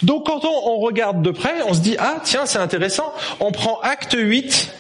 Donc, 0.02 0.26
quand 0.26 0.44
on, 0.44 0.80
regarde 0.80 1.22
de 1.22 1.32
près, 1.32 1.62
on 1.68 1.74
se 1.74 1.82
dit, 1.82 1.96
ah, 2.00 2.20
tiens, 2.24 2.46
c'est 2.48 2.60
intéressant, 2.60 3.14
on 3.40 3.52
prend 3.52 3.80
acte 3.82 4.16
8 4.18 4.74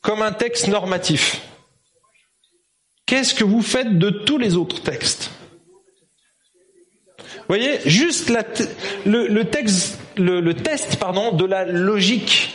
comme 0.00 0.22
un 0.22 0.32
texte 0.32 0.68
normatif. 0.68 1.42
Qu'est-ce 3.04 3.34
que 3.34 3.44
vous 3.44 3.62
faites 3.62 3.98
de 3.98 4.10
tous 4.10 4.38
les 4.38 4.56
autres 4.56 4.82
textes? 4.82 5.30
Vous 7.18 7.54
voyez, 7.54 7.78
juste 7.86 8.30
le, 9.06 9.42
texte, 9.44 9.98
le, 10.18 10.54
test 10.54 10.96
pardon, 10.96 11.32
de 11.32 11.44
la 11.44 11.64
logique. 11.64 12.54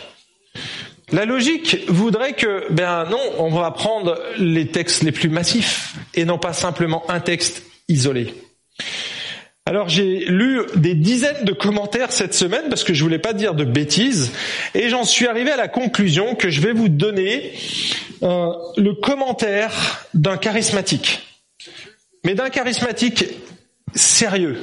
La 1.12 1.24
logique 1.24 1.84
voudrait 1.88 2.32
que, 2.32 2.72
ben 2.72 3.06
non, 3.10 3.20
on 3.38 3.50
va 3.50 3.70
prendre 3.70 4.18
les 4.38 4.68
textes 4.68 5.02
les 5.02 5.12
plus 5.12 5.28
massifs 5.28 5.94
et 6.14 6.24
non 6.24 6.38
pas 6.38 6.52
simplement 6.52 7.08
un 7.08 7.20
texte 7.20 7.62
isolé. 7.88 8.34
Alors 9.66 9.88
j'ai 9.88 10.26
lu 10.26 10.60
des 10.76 10.94
dizaines 10.94 11.44
de 11.44 11.52
commentaires 11.52 12.12
cette 12.12 12.34
semaine 12.34 12.64
parce 12.68 12.84
que 12.84 12.92
je 12.92 13.02
voulais 13.02 13.18
pas 13.18 13.32
dire 13.32 13.54
de 13.54 13.64
bêtises 13.64 14.32
et 14.74 14.90
j'en 14.90 15.04
suis 15.04 15.26
arrivé 15.26 15.50
à 15.50 15.56
la 15.56 15.68
conclusion 15.68 16.34
que 16.34 16.50
je 16.50 16.60
vais 16.60 16.72
vous 16.72 16.90
donner 16.90 17.54
euh, 18.22 18.52
le 18.76 18.92
commentaire 18.92 20.06
d'un 20.12 20.36
charismatique, 20.36 21.22
mais 22.24 22.34
d'un 22.34 22.50
charismatique 22.50 23.24
sérieux, 23.94 24.58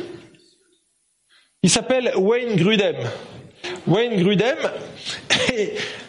il 1.64 1.70
s'appelle 1.70 2.12
Wayne 2.16 2.56
Grudem. 2.56 2.96
Wayne 3.86 4.24
Grudem, 4.24 4.58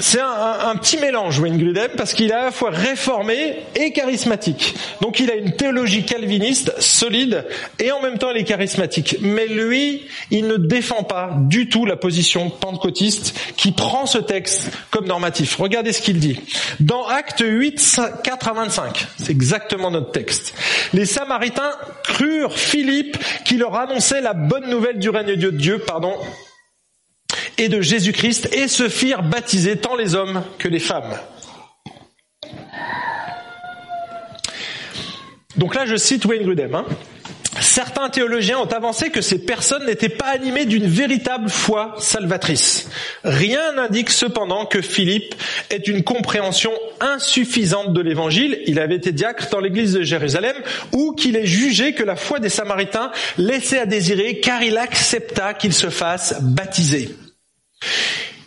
c'est 0.00 0.20
un, 0.20 0.74
petit 0.76 0.96
mélange, 0.96 1.38
Wayne 1.38 1.58
Grudem, 1.58 1.90
parce 1.96 2.14
qu'il 2.14 2.30
est 2.30 2.34
à 2.34 2.44
la 2.44 2.50
fois 2.50 2.70
réformé 2.70 3.56
et 3.74 3.92
charismatique. 3.92 4.74
Donc 5.02 5.20
il 5.20 5.30
a 5.30 5.34
une 5.34 5.54
théologie 5.54 6.04
calviniste 6.04 6.72
solide 6.80 7.44
et 7.78 7.92
en 7.92 8.00
même 8.00 8.16
temps 8.16 8.30
il 8.30 8.38
est 8.38 8.44
charismatique. 8.44 9.18
Mais 9.20 9.46
lui, 9.46 10.06
il 10.30 10.46
ne 10.46 10.56
défend 10.56 11.02
pas 11.02 11.34
du 11.36 11.68
tout 11.68 11.84
la 11.84 11.96
position 11.96 12.48
pentecôtiste 12.48 13.38
qui 13.56 13.72
prend 13.72 14.06
ce 14.06 14.18
texte 14.18 14.70
comme 14.90 15.06
normatif. 15.06 15.56
Regardez 15.56 15.92
ce 15.92 16.00
qu'il 16.00 16.18
dit. 16.18 16.40
Dans 16.80 17.06
Acte 17.06 17.44
8, 17.46 18.00
4 18.24 18.48
à 18.48 18.52
25, 18.54 19.06
c'est 19.18 19.30
exactement 19.30 19.90
notre 19.90 20.12
texte. 20.12 20.54
Les 20.94 21.04
Samaritains 21.04 21.72
crurent 22.04 22.56
Philippe 22.56 23.18
qui 23.44 23.58
leur 23.58 23.76
annonçait 23.76 24.22
la 24.22 24.32
bonne 24.32 24.70
nouvelle 24.70 24.98
du 24.98 25.10
règne 25.10 25.36
de 25.36 25.50
Dieu, 25.50 25.78
pardon, 25.78 26.14
et 27.60 27.68
de 27.68 27.80
Jésus-Christ 27.80 28.48
et 28.54 28.68
se 28.68 28.88
firent 28.88 29.22
baptiser 29.22 29.76
tant 29.76 29.94
les 29.94 30.14
hommes 30.14 30.42
que 30.58 30.66
les 30.66 30.80
femmes. 30.80 31.14
Donc 35.56 35.74
là, 35.74 35.84
je 35.84 35.96
cite 35.96 36.24
Wayne 36.24 36.42
Grudem. 36.42 36.74
Hein. 36.74 36.86
Certains 37.60 38.08
théologiens 38.08 38.58
ont 38.58 38.72
avancé 38.72 39.10
que 39.10 39.20
ces 39.20 39.44
personnes 39.44 39.84
n'étaient 39.84 40.08
pas 40.08 40.28
animées 40.28 40.64
d'une 40.64 40.86
véritable 40.86 41.50
foi 41.50 41.96
salvatrice. 41.98 42.88
Rien 43.24 43.72
n'indique 43.74 44.08
cependant 44.08 44.64
que 44.64 44.80
Philippe 44.80 45.34
ait 45.68 45.76
une 45.76 46.02
compréhension 46.02 46.72
insuffisante 47.00 47.92
de 47.92 48.00
l'évangile, 48.00 48.60
il 48.66 48.80
avait 48.80 48.96
été 48.96 49.12
diacre 49.12 49.50
dans 49.50 49.60
l'église 49.60 49.92
de 49.92 50.02
Jérusalem, 50.02 50.56
ou 50.92 51.12
qu'il 51.12 51.36
ait 51.36 51.44
jugé 51.44 51.92
que 51.92 52.04
la 52.04 52.16
foi 52.16 52.38
des 52.38 52.48
Samaritains 52.48 53.10
laissait 53.36 53.80
à 53.80 53.86
désirer 53.86 54.40
car 54.40 54.62
il 54.62 54.78
accepta 54.78 55.52
qu'il 55.52 55.74
se 55.74 55.90
fasse 55.90 56.40
baptiser. 56.40 57.10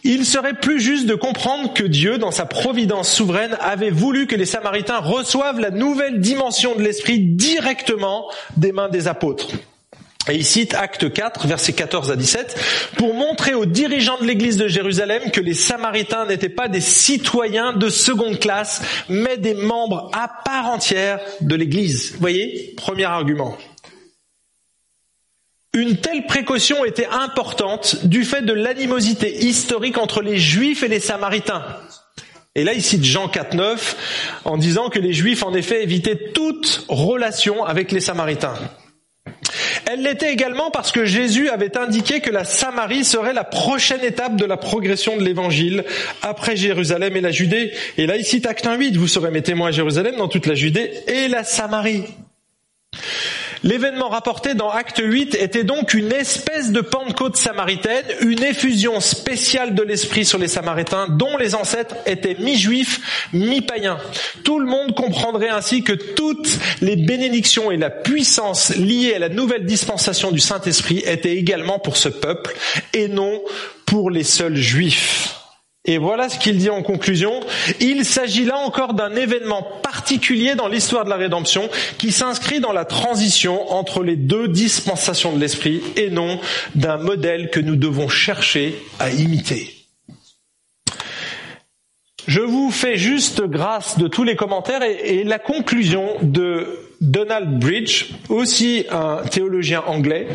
Il 0.06 0.26
serait 0.26 0.56
plus 0.56 0.82
juste 0.82 1.06
de 1.06 1.16
comprendre 1.16 1.74
que 1.74 1.84
Dieu, 1.84 2.18
dans 2.18 2.32
sa 2.32 2.46
providence 2.46 3.10
souveraine, 3.10 3.56
avait 3.62 3.90
voulu 3.90 4.28
que 4.28 4.36
les 4.36 4.46
Samaritains 4.46 5.00
reçoivent 5.00 5.62
la 5.62 5.70
nouvelle 5.70 6.20
dimension 6.20 6.76
de 6.76 6.82
l'Esprit 6.82 7.20
directement 7.20 8.30
des 8.58 8.74
mains 8.74 8.90
des 8.90 9.08
apôtres. 9.08 9.48
Et 10.30 10.36
il 10.36 10.46
cite 10.46 10.74
Acte 10.74 11.12
4, 11.12 11.48
versets 11.48 11.74
14 11.74 12.12
à 12.12 12.16
17, 12.18 12.58
pour 12.98 13.14
montrer 13.14 13.54
aux 13.54 13.66
dirigeants 13.66 14.18
de 14.20 14.26
l'église 14.26 14.58
de 14.58 14.68
Jérusalem 14.68 15.32
que 15.32 15.42
les 15.42 15.54
Samaritains 15.54 16.26
n'étaient 16.26 16.50
pas 16.50 16.68
des 16.68 16.82
citoyens 16.82 17.74
de 17.74 17.90
seconde 17.90 18.40
classe, 18.40 18.82
mais 19.08 19.38
des 19.38 19.54
membres 19.54 20.12
à 20.14 20.30
part 20.44 20.68
entière 20.68 21.20
de 21.42 21.56
l'église. 21.56 22.16
Voyez 22.20 22.74
Premier 22.78 23.06
argument. 23.06 23.58
Une 25.76 25.98
telle 25.98 26.28
précaution 26.28 26.86
était 26.86 27.08
importante 27.08 28.06
du 28.06 28.24
fait 28.24 28.44
de 28.44 28.54
l'animosité 28.54 29.46
historique 29.46 29.98
entre 29.98 30.22
les 30.22 30.38
Juifs 30.38 30.84
et 30.84 30.88
les 30.88 31.00
Samaritains. 31.00 31.66
Et 32.54 32.64
là, 32.64 32.74
il 32.74 32.84
cite 32.84 33.04
Jean 33.04 33.28
4.9 33.28 33.96
en 34.46 34.58
disant 34.58 34.90
que 34.90 35.00
les 35.00 35.14
Juifs, 35.14 35.42
en 35.42 35.56
effet, 35.56 35.82
évitaient 35.82 36.32
toute 36.34 36.86
relation 36.90 37.66
avec 37.66 37.92
les 37.92 38.02
Samaritains. 38.02 38.54
Elle 39.88 40.04
l'était 40.04 40.32
également 40.32 40.70
parce 40.70 40.92
que 40.92 41.06
Jésus 41.06 41.50
avait 41.50 41.76
indiqué 41.76 42.22
que 42.22 42.30
la 42.30 42.46
Samarie 42.46 43.04
serait 43.04 43.34
la 43.34 43.44
prochaine 43.44 44.04
étape 44.04 44.36
de 44.36 44.46
la 44.46 44.58
progression 44.58 45.18
de 45.18 45.24
l'évangile 45.24 45.86
après 46.22 46.56
Jérusalem 46.56 47.16
et 47.18 47.22
la 47.22 47.32
Judée. 47.32 47.74
Et 47.98 48.06
là, 48.06 48.18
ici, 48.18 48.44
acte 48.48 48.68
1, 48.68 48.76
8, 48.76 48.96
vous 48.96 49.08
serez 49.08 49.32
mes 49.32 49.42
témoins 49.42 49.70
à 49.70 49.72
Jérusalem, 49.72 50.18
dans 50.18 50.28
toute 50.28 50.46
la 50.46 50.54
Judée 50.54 50.92
et 51.08 51.28
la 51.28 51.44
Samarie. 51.44 52.04
L'événement 53.64 54.10
rapporté 54.10 54.56
dans 54.56 54.70
Acte 54.70 55.02
8 55.02 55.36
était 55.36 55.64
donc 55.64 55.94
une 55.94 56.12
espèce 56.12 56.74
de 56.74 56.82
Pentecôte 56.82 57.38
samaritaine, 57.38 58.04
une 58.20 58.44
effusion 58.44 59.00
spéciale 59.00 59.74
de 59.74 59.82
l'Esprit 59.82 60.26
sur 60.26 60.38
les 60.38 60.50
Samaritains, 60.50 61.08
dont 61.08 61.38
les 61.38 61.56
ancêtres 61.56 61.96
étaient 62.06 62.36
mi-juifs, 62.40 63.30
mi-païens. 63.32 64.00
Tout 64.44 64.60
le 64.60 64.66
monde 64.66 64.94
comprendrait 64.96 65.48
ainsi 65.48 65.82
que 65.82 65.94
toutes 65.94 66.60
les 66.82 66.98
bénédictions 66.98 67.72
et 67.72 67.78
la 67.78 67.90
puissance 67.90 68.76
liées 68.76 69.14
à 69.16 69.20
la 69.20 69.30
nouvelle 69.30 69.66
dispensation 69.66 70.32
du 70.32 70.40
Saint-Esprit 70.40 71.02
étaient 71.06 71.38
également 71.38 71.80
pour 71.80 71.96
ce 71.96 72.10
peuple 72.10 72.54
et 72.92 73.08
non 73.08 73.42
pour 73.86 74.12
les 74.12 74.24
seuls 74.24 74.58
juifs. 74.58 75.43
Et 75.86 75.98
voilà 75.98 76.30
ce 76.30 76.40
qu'il 76.40 76.58
dit 76.58 76.70
en 76.70 76.82
conclusion. 76.82 77.42
Il 77.82 78.06
s'agit 78.06 78.46
là 78.46 78.58
encore 78.58 78.94
d'un 78.94 79.16
événement 79.16 79.64
particulier 79.84 80.56
dans 80.56 80.70
l'histoire 80.70 81.04
de 81.04 81.10
la 81.10 81.18
rédemption 81.18 81.70
qui 81.98 82.14
s'inscrit 82.14 82.62
dans 82.62 82.72
la 82.72 82.86
transition 82.86 83.70
entre 83.74 84.02
les 84.02 84.16
deux 84.16 84.48
dispensations 84.48 85.34
de 85.34 85.40
l'esprit 85.40 85.82
et 85.98 86.10
non 86.10 86.40
d'un 86.76 86.98
modèle 86.98 87.50
que 87.50 87.60
nous 87.60 87.76
devons 87.76 88.08
chercher 88.08 88.76
à 89.00 89.10
imiter. 89.10 89.84
Je 92.28 92.40
vous 92.40 92.72
fais 92.72 92.96
juste 92.96 93.42
grâce 93.42 93.98
de 93.98 94.08
tous 94.08 94.24
les 94.24 94.38
commentaires 94.38 94.82
et, 94.84 95.26
la 95.26 95.40
conclusion 95.40 96.16
de 96.22 96.80
Donald 97.02 97.60
Bridge, 97.60 98.12
aussi 98.30 98.86
un 98.90 99.18
théologien 99.30 99.84
anglais, 99.86 100.28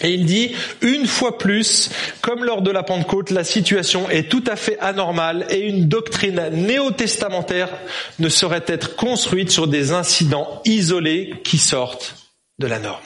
et 0.00 0.10
il 0.10 0.26
dit, 0.26 0.54
une 0.80 1.06
fois 1.06 1.38
plus, 1.38 1.90
comme 2.20 2.44
lors 2.44 2.62
de 2.62 2.70
la 2.70 2.82
Pentecôte, 2.82 3.30
la 3.30 3.44
situation 3.44 4.08
est 4.10 4.28
tout 4.28 4.44
à 4.46 4.56
fait 4.56 4.78
anormale 4.78 5.46
et 5.50 5.60
une 5.60 5.88
doctrine 5.88 6.50
néo-testamentaire 6.52 7.70
ne 8.18 8.28
saurait 8.28 8.64
être 8.66 8.96
construite 8.96 9.50
sur 9.50 9.66
des 9.66 9.92
incidents 9.92 10.62
isolés 10.64 11.34
qui 11.44 11.58
sortent 11.58 12.14
de 12.58 12.66
la 12.66 12.78
norme. 12.78 13.02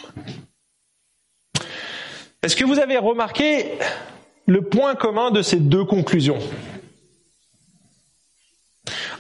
Est-ce 2.43 2.57
que 2.57 2.65
vous 2.65 2.79
avez 2.79 2.99
remarqué 2.99 3.67
le 4.47 4.63
point 4.63 4.95
commun 4.95 5.31
de 5.31 5.43
ces 5.43 5.57
deux 5.57 5.85
conclusions? 5.85 6.39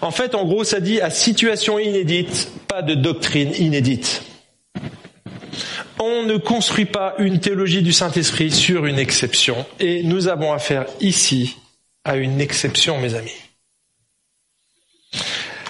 En 0.00 0.10
fait, 0.10 0.34
en 0.34 0.44
gros, 0.44 0.64
ça 0.64 0.80
dit 0.80 1.00
à 1.00 1.10
situation 1.10 1.78
inédite, 1.78 2.50
pas 2.66 2.82
de 2.82 2.94
doctrine 2.94 3.52
inédite. 3.54 4.22
On 6.04 6.24
ne 6.24 6.36
construit 6.36 6.84
pas 6.84 7.14
une 7.18 7.38
théologie 7.38 7.80
du 7.80 7.92
Saint-Esprit 7.92 8.50
sur 8.50 8.86
une 8.86 8.98
exception. 8.98 9.64
Et 9.78 10.02
nous 10.02 10.26
avons 10.26 10.52
affaire 10.52 10.86
ici 11.00 11.56
à 12.02 12.16
une 12.16 12.40
exception, 12.40 12.98
mes 12.98 13.14
amis. 13.14 13.30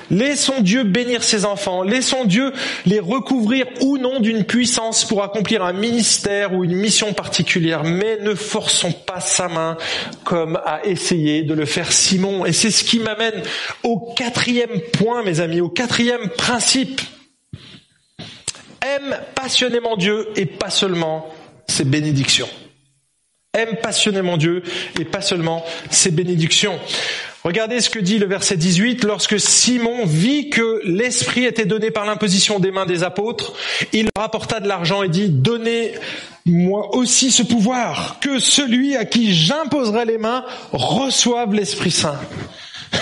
Laissons 0.08 0.62
Dieu 0.62 0.84
bénir 0.84 1.22
ses 1.22 1.44
enfants, 1.44 1.82
laissons 1.82 2.24
Dieu 2.24 2.54
les 2.86 2.98
recouvrir 2.98 3.66
ou 3.82 3.98
non 3.98 4.20
d'une 4.20 4.44
puissance 4.44 5.04
pour 5.04 5.22
accomplir 5.22 5.62
un 5.62 5.74
ministère 5.74 6.54
ou 6.54 6.64
une 6.64 6.76
mission 6.76 7.12
particulière, 7.12 7.84
mais 7.84 8.18
ne 8.22 8.34
forçons 8.34 8.92
pas 8.92 9.20
sa 9.20 9.48
main 9.48 9.76
comme 10.24 10.56
a 10.64 10.80
essayé 10.86 11.42
de 11.42 11.52
le 11.52 11.66
faire 11.66 11.92
Simon. 11.92 12.46
Et 12.46 12.54
c'est 12.54 12.70
ce 12.70 12.84
qui 12.84 13.00
m'amène 13.00 13.42
au 13.82 13.98
quatrième 14.16 14.80
point, 14.94 15.22
mes 15.24 15.40
amis, 15.40 15.60
au 15.60 15.68
quatrième 15.68 16.30
principe 16.30 17.02
aime 18.82 19.18
passionnément 19.34 19.96
Dieu 19.96 20.28
et 20.36 20.46
pas 20.46 20.70
seulement 20.70 21.28
ses 21.66 21.84
bénédictions. 21.84 22.48
Aime 23.54 23.76
passionnément 23.82 24.36
Dieu 24.36 24.62
et 24.98 25.04
pas 25.04 25.20
seulement 25.20 25.64
ses 25.90 26.10
bénédictions. 26.10 26.78
Regardez 27.44 27.80
ce 27.80 27.90
que 27.90 27.98
dit 27.98 28.18
le 28.18 28.26
verset 28.26 28.56
18. 28.56 29.04
Lorsque 29.04 29.38
Simon 29.38 30.06
vit 30.06 30.48
que 30.48 30.80
l'Esprit 30.84 31.44
était 31.44 31.66
donné 31.66 31.90
par 31.90 32.06
l'imposition 32.06 32.60
des 32.60 32.70
mains 32.70 32.86
des 32.86 33.02
apôtres, 33.02 33.52
il 33.92 34.08
rapporta 34.16 34.60
de 34.60 34.68
l'argent 34.68 35.02
et 35.02 35.08
dit, 35.08 35.28
donnez-moi 35.28 36.96
aussi 36.96 37.30
ce 37.30 37.42
pouvoir, 37.42 38.20
que 38.20 38.38
celui 38.38 38.96
à 38.96 39.04
qui 39.04 39.34
j'imposerai 39.34 40.04
les 40.04 40.18
mains 40.18 40.44
reçoive 40.72 41.52
l'Esprit 41.52 41.90
Saint. 41.90 42.20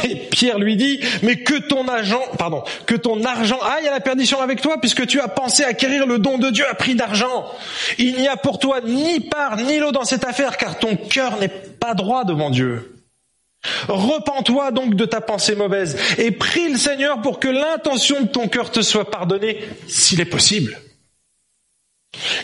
Et 0.05 0.15
Pierre 0.15 0.59
lui 0.59 0.77
dit, 0.77 1.01
mais 1.23 1.37
que 1.37 1.59
ton 1.59 1.87
argent, 1.89 2.23
pardon, 2.39 2.63
que 2.87 2.95
ton 2.95 3.23
argent 3.25 3.59
aille 3.61 3.89
à 3.89 3.91
la 3.91 4.01
perdition 4.01 4.41
avec 4.41 4.61
toi, 4.61 4.81
puisque 4.81 5.07
tu 5.07 5.21
as 5.21 5.29
pensé 5.29 5.65
acquérir 5.65 6.07
le 6.07 6.19
don 6.19 6.39
de 6.39 6.51
Dieu 6.51 6.65
à 6.69 6.75
prix 6.75 6.95
d'argent. 6.95 7.47
Il 7.99 8.17
n'y 8.17 8.29
a 8.29 8.37
pour 8.37 8.59
toi 8.59 8.81
ni 8.85 9.21
part 9.21 9.57
ni 9.57 9.79
lot 9.79 9.93
dans 9.93 10.05
cette 10.05 10.25
affaire, 10.25 10.57
car 10.57 10.79
ton 10.79 10.97
cœur 10.97 11.39
n'est 11.39 11.49
pas 11.49 11.95
droit 11.95 12.25
devant 12.25 12.51
Dieu. 12.51 12.97
Repends-toi 13.89 14.71
donc 14.71 14.95
de 14.95 15.05
ta 15.05 15.21
pensée 15.21 15.55
mauvaise 15.55 15.99
et 16.19 16.31
prie 16.31 16.71
le 16.71 16.79
Seigneur 16.79 17.21
pour 17.21 17.41
que 17.41 17.49
l'intention 17.49 18.23
de 18.23 18.29
ton 18.29 18.49
cœur 18.49 18.71
te 18.71 18.81
soit 18.81 19.11
pardonnée, 19.11 19.61
s'il 19.87 20.21
est 20.21 20.25
possible. 20.25 20.79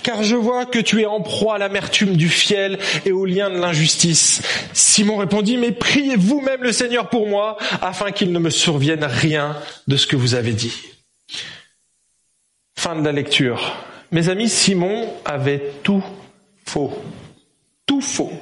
Car 0.03 0.23
je 0.23 0.37
vois 0.37 0.67
que 0.67 0.79
tu 0.79 1.01
es 1.01 1.07
en 1.07 1.21
proie 1.21 1.57
à 1.57 1.59
l'amertume 1.59 2.17
du 2.17 2.29
fiel 2.29 2.79
et 3.05 3.13
au 3.13 3.25
lien 3.25 3.51
de 3.51 3.59
l'injustice. 3.59 4.43
Simon 4.73 5.17
répondit, 5.17 5.57
mais 5.57 5.73
priez 5.73 6.17
vous-même 6.17 6.63
le 6.63 6.73
Seigneur 6.73 7.09
pour 7.09 7.27
moi, 7.27 7.57
afin 7.83 8.13
qu'il 8.13 8.33
ne 8.33 8.39
me 8.39 8.51
survienne 8.51 9.05
rien 9.05 9.57
de 9.89 9.97
ce 9.97 10.07
que 10.07 10.17
vous 10.17 10.35
avez 10.35 10.53
dit. 10.53 10.73
Fin 12.79 12.97
de 12.97 13.05
la 13.05 13.13
lecture. 13.13 13.77
Mes 14.13 14.29
amis, 14.29 14.49
Simon 14.49 15.13
avait 15.25 15.73
tout 15.83 16.05
faux. 16.65 16.93
Tout 17.87 18.01
faux. 18.01 18.33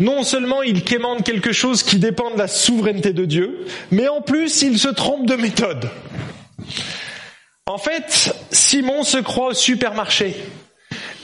Non 0.00 0.22
seulement 0.22 0.62
il 0.62 0.82
quémande 0.82 1.22
quelque 1.22 1.52
chose 1.52 1.82
qui 1.82 1.98
dépend 1.98 2.30
de 2.30 2.38
la 2.38 2.48
souveraineté 2.48 3.12
de 3.12 3.26
Dieu, 3.26 3.66
mais 3.90 4.08
en 4.08 4.22
plus 4.22 4.62
il 4.62 4.78
se 4.78 4.88
trompe 4.88 5.26
de 5.26 5.34
méthode. 5.34 5.90
En 7.66 7.78
fait, 7.78 8.34
Simon 8.50 9.04
se 9.04 9.16
croit 9.16 9.48
au 9.48 9.54
supermarché. 9.54 10.36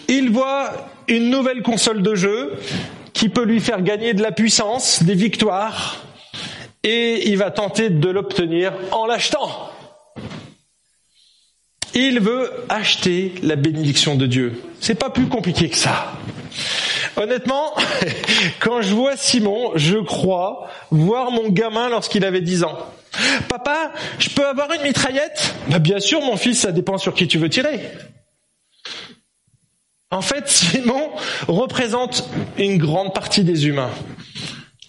Il 0.08 0.30
voit 0.30 0.88
une 1.06 1.28
nouvelle 1.28 1.62
console 1.62 2.00
de 2.00 2.14
jeu 2.14 2.54
qui 3.12 3.28
peut 3.28 3.44
lui 3.44 3.60
faire 3.60 3.82
gagner 3.82 4.14
de 4.14 4.22
la 4.22 4.32
puissance, 4.32 5.02
des 5.02 5.14
victoires, 5.14 6.02
et 6.82 7.28
il 7.28 7.36
va 7.36 7.50
tenter 7.50 7.90
de 7.90 8.08
l'obtenir 8.08 8.72
en 8.90 9.04
l'achetant. 9.04 9.70
Il 11.92 12.20
veut 12.20 12.50
acheter 12.70 13.34
la 13.42 13.56
bénédiction 13.56 14.14
de 14.14 14.24
Dieu. 14.24 14.62
C'est 14.80 14.94
pas 14.94 15.10
plus 15.10 15.26
compliqué 15.26 15.68
que 15.68 15.76
ça. 15.76 16.14
Honnêtement, 17.18 17.74
quand 18.60 18.80
je 18.80 18.94
vois 18.94 19.18
Simon, 19.18 19.72
je 19.74 19.98
crois 19.98 20.68
voir 20.90 21.32
mon 21.32 21.50
gamin 21.50 21.90
lorsqu'il 21.90 22.24
avait 22.24 22.40
10 22.40 22.64
ans. 22.64 22.78
Papa, 23.48 23.92
je 24.18 24.30
peux 24.30 24.46
avoir 24.46 24.72
une 24.72 24.82
mitraillette? 24.82 25.54
Bah, 25.68 25.78
Bien 25.78 26.00
sûr, 26.00 26.20
mon 26.20 26.36
fils, 26.36 26.60
ça 26.60 26.72
dépend 26.72 26.98
sur 26.98 27.14
qui 27.14 27.28
tu 27.28 27.38
veux 27.38 27.48
tirer. 27.48 27.80
En 30.10 30.22
fait, 30.22 30.44
Simon 30.48 31.10
représente 31.48 32.28
une 32.58 32.78
grande 32.78 33.14
partie 33.14 33.44
des 33.44 33.66
humains 33.66 33.90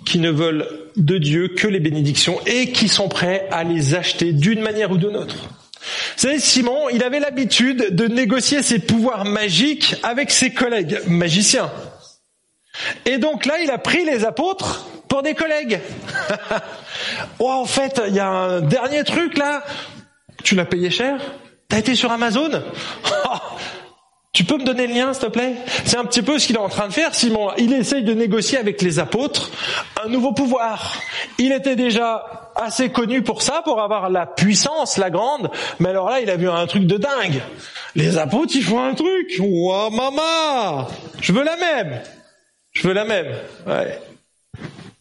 qui 0.05 0.19
ne 0.19 0.31
veulent 0.31 0.67
de 0.97 1.17
Dieu 1.17 1.49
que 1.49 1.67
les 1.67 1.79
bénédictions 1.79 2.39
et 2.45 2.71
qui 2.71 2.87
sont 2.87 3.07
prêts 3.07 3.47
à 3.51 3.63
les 3.63 3.95
acheter 3.95 4.33
d'une 4.33 4.61
manière 4.61 4.91
ou 4.91 4.97
d'une 4.97 5.15
autre. 5.15 5.35
Vous 5.35 6.27
savez, 6.27 6.39
Simon, 6.39 6.89
il 6.89 7.03
avait 7.03 7.19
l'habitude 7.19 7.95
de 7.95 8.07
négocier 8.07 8.61
ses 8.61 8.79
pouvoirs 8.79 9.25
magiques 9.25 9.95
avec 10.03 10.31
ses 10.31 10.51
collègues 10.51 10.99
magiciens. 11.07 11.71
Et 13.05 13.17
donc 13.17 13.45
là, 13.45 13.55
il 13.61 13.69
a 13.71 13.77
pris 13.77 14.05
les 14.05 14.25
apôtres 14.25 14.85
pour 15.07 15.21
des 15.21 15.33
collègues. 15.35 15.79
oh, 17.39 17.49
en 17.49 17.65
fait, 17.65 18.01
il 18.07 18.15
y 18.15 18.19
a 18.19 18.27
un 18.27 18.61
dernier 18.61 19.03
truc 19.03 19.37
là. 19.37 19.63
Tu 20.43 20.55
l'as 20.55 20.65
payé 20.65 20.89
cher? 20.89 21.19
T'as 21.67 21.79
été 21.79 21.95
sur 21.95 22.11
Amazon? 22.11 22.49
Oh, 23.25 23.37
Tu 24.33 24.45
peux 24.45 24.57
me 24.57 24.63
donner 24.63 24.87
le 24.87 24.93
lien, 24.93 25.13
s'il 25.13 25.23
te 25.23 25.29
plaît? 25.29 25.55
C'est 25.85 25.97
un 25.97 26.05
petit 26.05 26.21
peu 26.21 26.39
ce 26.39 26.47
qu'il 26.47 26.55
est 26.55 26.59
en 26.59 26.69
train 26.69 26.87
de 26.87 26.93
faire, 26.93 27.13
Simon. 27.13 27.51
Il 27.57 27.73
essaye 27.73 28.03
de 28.03 28.13
négocier 28.13 28.57
avec 28.57 28.81
les 28.81 28.99
apôtres 28.99 29.51
un 30.03 30.09
nouveau 30.09 30.31
pouvoir. 30.31 30.97
Il 31.37 31.51
était 31.51 31.75
déjà 31.75 32.51
assez 32.55 32.89
connu 32.89 33.21
pour 33.21 33.41
ça, 33.41 33.61
pour 33.63 33.81
avoir 33.81 34.09
la 34.09 34.25
puissance, 34.25 34.97
la 34.97 35.09
grande. 35.09 35.51
Mais 35.79 35.89
alors 35.89 36.09
là, 36.09 36.21
il 36.21 36.29
a 36.29 36.37
vu 36.37 36.49
un 36.49 36.65
truc 36.67 36.85
de 36.85 36.97
dingue. 36.97 37.41
Les 37.95 38.17
apôtres, 38.17 38.55
ils 38.55 38.63
font 38.63 38.81
un 38.81 38.93
truc. 38.93 39.35
Ouah, 39.39 39.89
maman 39.89 40.87
Je 41.21 41.33
veux 41.33 41.43
la 41.43 41.57
même. 41.57 42.01
Je 42.71 42.87
veux 42.87 42.93
la 42.93 43.05
même. 43.05 43.33
Ouais. 43.67 43.99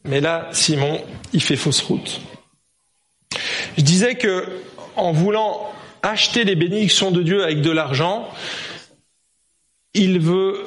Mais 0.04 0.20
là, 0.20 0.48
Simon, 0.52 1.00
il 1.32 1.42
fait 1.42 1.56
fausse 1.56 1.82
route. 1.82 2.20
Je 3.76 3.82
disais 3.82 4.16
que, 4.16 4.44
en 4.96 5.12
voulant 5.12 5.70
acheter 6.02 6.44
les 6.44 6.56
bénédictions 6.56 7.10
de 7.10 7.22
Dieu 7.22 7.42
avec 7.42 7.60
de 7.60 7.70
l'argent, 7.70 8.28
il 9.94 10.20
veut 10.20 10.64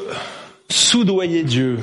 soudoyer 0.69 1.43
Dieu. 1.43 1.79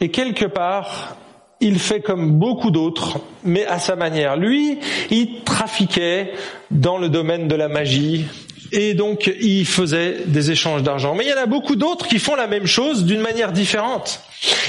Et 0.00 0.10
quelque 0.10 0.44
part, 0.44 1.16
il 1.60 1.78
fait 1.78 2.00
comme 2.00 2.38
beaucoup 2.38 2.70
d'autres, 2.70 3.20
mais 3.44 3.64
à 3.66 3.78
sa 3.78 3.94
manière. 3.94 4.36
Lui, 4.36 4.78
il 5.10 5.42
trafiquait 5.44 6.32
dans 6.70 6.98
le 6.98 7.08
domaine 7.08 7.46
de 7.46 7.54
la 7.54 7.68
magie 7.68 8.26
et 8.72 8.94
donc 8.94 9.30
il 9.40 9.66
faisait 9.66 10.16
des 10.26 10.50
échanges 10.50 10.82
d'argent. 10.82 11.14
Mais 11.14 11.24
il 11.24 11.30
y 11.30 11.34
en 11.34 11.42
a 11.42 11.46
beaucoup 11.46 11.76
d'autres 11.76 12.08
qui 12.08 12.18
font 12.18 12.34
la 12.34 12.46
même 12.46 12.66
chose 12.66 13.04
d'une 13.04 13.20
manière 13.20 13.52
différente. 13.52 14.20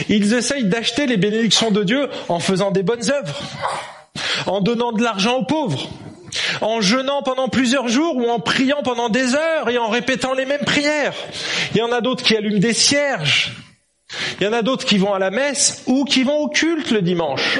Ils 0.09 0.33
essayent 0.33 0.65
d'acheter 0.65 1.07
les 1.07 1.17
bénédictions 1.17 1.71
de 1.71 1.83
Dieu 1.83 2.09
en 2.27 2.39
faisant 2.39 2.71
des 2.71 2.83
bonnes 2.83 3.09
œuvres, 3.09 3.41
en 4.45 4.61
donnant 4.61 4.91
de 4.91 5.01
l'argent 5.01 5.37
aux 5.37 5.45
pauvres, 5.45 5.89
en 6.61 6.81
jeûnant 6.81 7.23
pendant 7.23 7.47
plusieurs 7.47 7.87
jours 7.87 8.17
ou 8.17 8.29
en 8.29 8.39
priant 8.39 8.83
pendant 8.83 9.09
des 9.09 9.35
heures 9.35 9.69
et 9.69 9.77
en 9.77 9.87
répétant 9.87 10.33
les 10.33 10.45
mêmes 10.45 10.65
prières. 10.65 11.13
Il 11.73 11.77
y 11.77 11.81
en 11.81 11.91
a 11.91 12.01
d'autres 12.01 12.23
qui 12.23 12.35
allument 12.35 12.59
des 12.59 12.73
cierges. 12.73 13.53
Il 14.39 14.43
y 14.43 14.47
en 14.47 14.53
a 14.53 14.61
d'autres 14.61 14.85
qui 14.85 14.97
vont 14.97 15.13
à 15.13 15.19
la 15.19 15.31
messe 15.31 15.83
ou 15.87 16.05
qui 16.05 16.23
vont 16.23 16.37
au 16.37 16.49
culte 16.49 16.91
le 16.91 17.01
dimanche. 17.01 17.59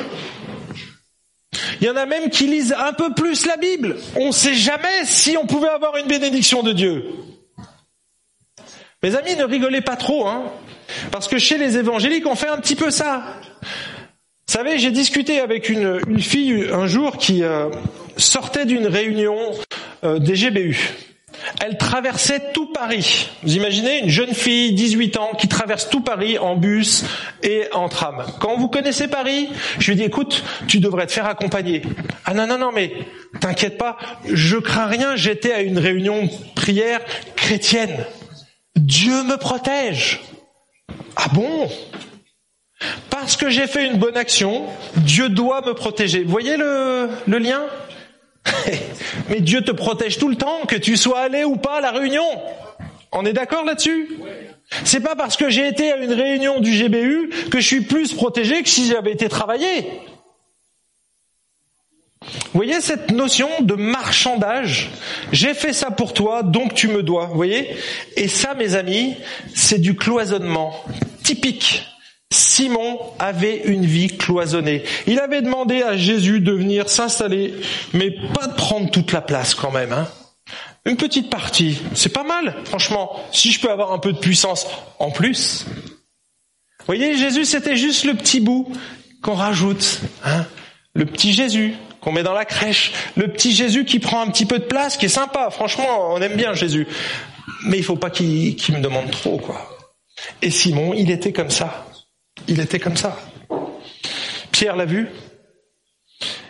Il 1.82 1.88
y 1.88 1.89
en 1.89 1.95
a 1.95 2.06
même 2.06 2.30
qui 2.30 2.47
lisent 2.47 2.76
un 2.78 2.93
peu 2.93 3.14
plus 3.14 3.45
la 3.45 3.58
Bible. 3.58 3.97
On 4.16 4.28
ne 4.28 4.32
sait 4.32 4.54
jamais 4.54 5.06
si 5.06 5.38
on 5.38 5.45
pouvait 5.45 5.70
avoir 5.70 5.97
une 5.97 6.08
bénédiction 6.08 6.64
de 6.64 6.74
Dieu. 6.74 7.04
Mes 9.01 9.16
amis, 9.16 9.36
ne 9.36 9.43
rigolez 9.43 9.82
pas 9.82 9.97
trop, 9.97 10.28
hein, 10.28 10.43
parce 11.12 11.28
que 11.28 11.38
chez 11.38 11.58
les 11.58 11.78
évangéliques, 11.78 12.26
on 12.26 12.36
fait 12.36 12.47
un 12.47 12.58
petit 12.58 12.76
peu 12.76 12.89
ça. 12.89 13.24
Vous 13.62 14.54
savez, 14.54 14.78
j'ai 14.80 14.91
discuté 14.91 15.39
avec 15.39 15.70
une, 15.70 16.20
fille 16.20 16.70
un 16.72 16.88
jour 16.88 17.18
qui 17.18 17.43
euh, 17.43 17.70
sortait 18.18 18.66
d'une 18.66 18.88
réunion 18.88 19.36
euh, 20.04 20.20
des 20.20 20.36
GBU. 20.36 20.78
Elle 21.62 21.78
traversait 21.78 22.52
tout 22.54 22.68
Paris. 22.68 23.30
Vous 23.44 23.56
imaginez 23.56 24.00
une 24.00 24.10
jeune 24.10 24.34
fille, 24.34 24.74
18 24.74 25.18
ans, 25.18 25.32
qui 25.38 25.48
traverse 25.48 25.89
tout 25.89 26.02
Paris 26.02 26.38
en 26.38 26.56
bus 26.56 27.04
et 27.41 27.66
en 27.74 27.89
tram. 27.89 28.26
Quand 28.39 28.58
vous 28.58 28.68
connaissez 28.68 29.08
Paris, 29.08 29.50
je 29.80 29.91
lui 29.91 29.98
dis, 29.98 30.04
écoute, 30.04 30.44
tu 30.68 30.80
devrais 30.80 31.08
te 31.08 31.12
faire 31.12 31.26
accompagner. 31.26 31.82
Ah 32.26 32.34
non, 32.34 32.48
non, 32.48 32.58
non, 32.58 32.72
mais 32.72 32.94
t'inquiète 33.39 33.78
pas, 33.78 33.98
je 34.26 34.58
crains 34.58 34.88
rien, 34.88 35.16
j'étais 35.16 35.52
à 35.54 35.62
une 35.62 35.80
réunion 35.80 36.30
prière 36.56 37.02
chrétienne. 37.36 38.06
Dieu 38.76 39.24
me 39.24 39.38
protège. 39.38 40.22
Ah 41.16 41.28
bon? 41.34 41.70
Parce 43.10 43.38
que 43.38 43.50
j'ai 43.50 43.68
fait 43.68 43.88
une 43.88 43.98
bonne 43.98 44.18
action, 44.18 44.66
Dieu 44.98 45.30
doit 45.30 45.62
me 45.62 45.74
protéger. 45.74 46.24
Vous 46.24 46.32
voyez 46.32 46.58
le, 46.58 47.10
le 47.28 47.38
lien? 47.38 47.62
Mais 49.30 49.41
Dieu 49.41 49.62
te 49.62 49.72
protège 49.72 50.18
tout 50.18 50.30
le 50.30 50.36
temps, 50.36 50.66
que 50.68 50.76
tu 50.76 50.98
sois 50.98 51.20
allé 51.20 51.44
ou 51.44 51.56
pas 51.56 51.78
à 51.78 51.82
la 51.82 51.91
réunion. 51.91 52.26
On 53.12 53.26
est 53.26 53.34
d'accord 53.34 53.64
là-dessus? 53.64 54.10
C'est 54.84 55.02
pas 55.02 55.16
parce 55.16 55.38
que 55.38 55.50
j'ai 55.50 55.68
été 55.68 55.91
à 55.91 55.98
une 55.98 56.14
réunion 56.14 56.60
du 56.60 56.72
GBU 56.72 57.30
que 57.52 57.60
je 57.60 57.68
suis 57.68 57.82
plus 57.82 58.14
protégé 58.14 58.64
que 58.64 58.70
si 58.70 58.88
j'avais 58.88 59.12
été 59.12 59.30
travaillé. 59.30 60.02
Vous 62.22 62.60
voyez 62.60 62.82
cette 62.82 63.12
notion 63.12 63.50
de 63.62 63.76
marchandage? 63.76 64.89
J'ai 65.32 65.54
fait 65.54 65.74
ça 65.74 65.91
pour 65.91 66.14
toi, 66.14 66.41
donc 66.41 66.74
tu 66.74 66.88
me 66.88 67.04
dois. 67.04 67.26
Vous 67.26 67.36
voyez? 67.36 67.76
Et 68.16 68.28
ça, 68.28 68.54
mes 68.54 68.76
amis, 68.76 69.16
c'est 69.54 69.80
du 69.80 69.96
cloisonnement 69.96 70.74
typique 71.24 71.84
Simon 72.34 73.00
avait 73.20 73.62
une 73.66 73.86
vie 73.86 74.08
cloisonnée. 74.08 74.84
Il 75.08 75.20
avait 75.20 75.42
demandé 75.42 75.84
à 75.84 75.96
Jésus 75.96 76.40
de 76.40 76.52
venir 76.52 76.90
s'installer, 76.90 77.54
mais 77.94 78.12
pas 78.34 78.48
de 78.48 78.54
prendre 78.54 78.90
toute 78.90 79.12
la 79.12 79.22
place 79.22 79.54
quand 79.54 79.72
même. 79.72 79.94
Hein. 79.94 80.08
Une 80.86 80.98
petite 80.98 81.30
partie, 81.30 81.80
c'est 81.94 82.12
pas 82.12 82.24
mal, 82.24 82.56
franchement. 82.66 83.16
Si 83.32 83.52
je 83.52 83.62
peux 83.62 83.72
avoir 83.72 83.94
un 83.94 84.00
peu 84.00 84.12
de 84.12 84.18
puissance 84.18 84.68
en 85.00 85.12
plus. 85.12 85.66
Vous 86.80 86.88
voyez, 86.88 87.18
Jésus, 87.18 87.46
c'était 87.46 87.78
juste 87.78 88.04
le 88.04 88.16
petit 88.16 88.42
bout 88.42 88.68
qu'on 89.22 89.36
rajoute. 89.36 90.02
Hein. 90.26 90.46
Le 90.96 91.06
petit 91.06 91.34
Jésus 91.34 91.76
qu'on 92.02 92.12
met 92.12 92.24
dans 92.24 92.34
la 92.34 92.46
crèche. 92.46 92.92
Le 93.16 93.30
petit 93.30 93.54
Jésus 93.54 93.86
qui 93.86 94.00
prend 94.00 94.22
un 94.22 94.28
petit 94.28 94.46
peu 94.46 94.60
de 94.60 94.66
place, 94.66 94.98
qui 94.98 95.06
est 95.06 95.10
sympa. 95.10 95.50
Franchement, 95.52 96.14
on 96.14 96.22
aime 96.22 96.36
bien 96.36 96.54
Jésus. 96.54 96.88
Mais 97.66 97.78
il 97.78 97.84
faut 97.84 97.96
pas 97.96 98.10
qu'il 98.10 98.58
me 98.72 98.82
demande 98.82 99.10
trop, 99.12 99.38
quoi. 99.38 99.70
Et 100.42 100.50
Simon, 100.50 100.94
il 100.94 101.12
était 101.12 101.32
comme 101.32 101.50
ça. 101.50 101.86
Il 102.48 102.60
était 102.60 102.80
comme 102.80 102.98
ça. 102.98 103.18
Pierre 104.52 104.76
l'a 104.76 104.86
vu. 104.86 105.10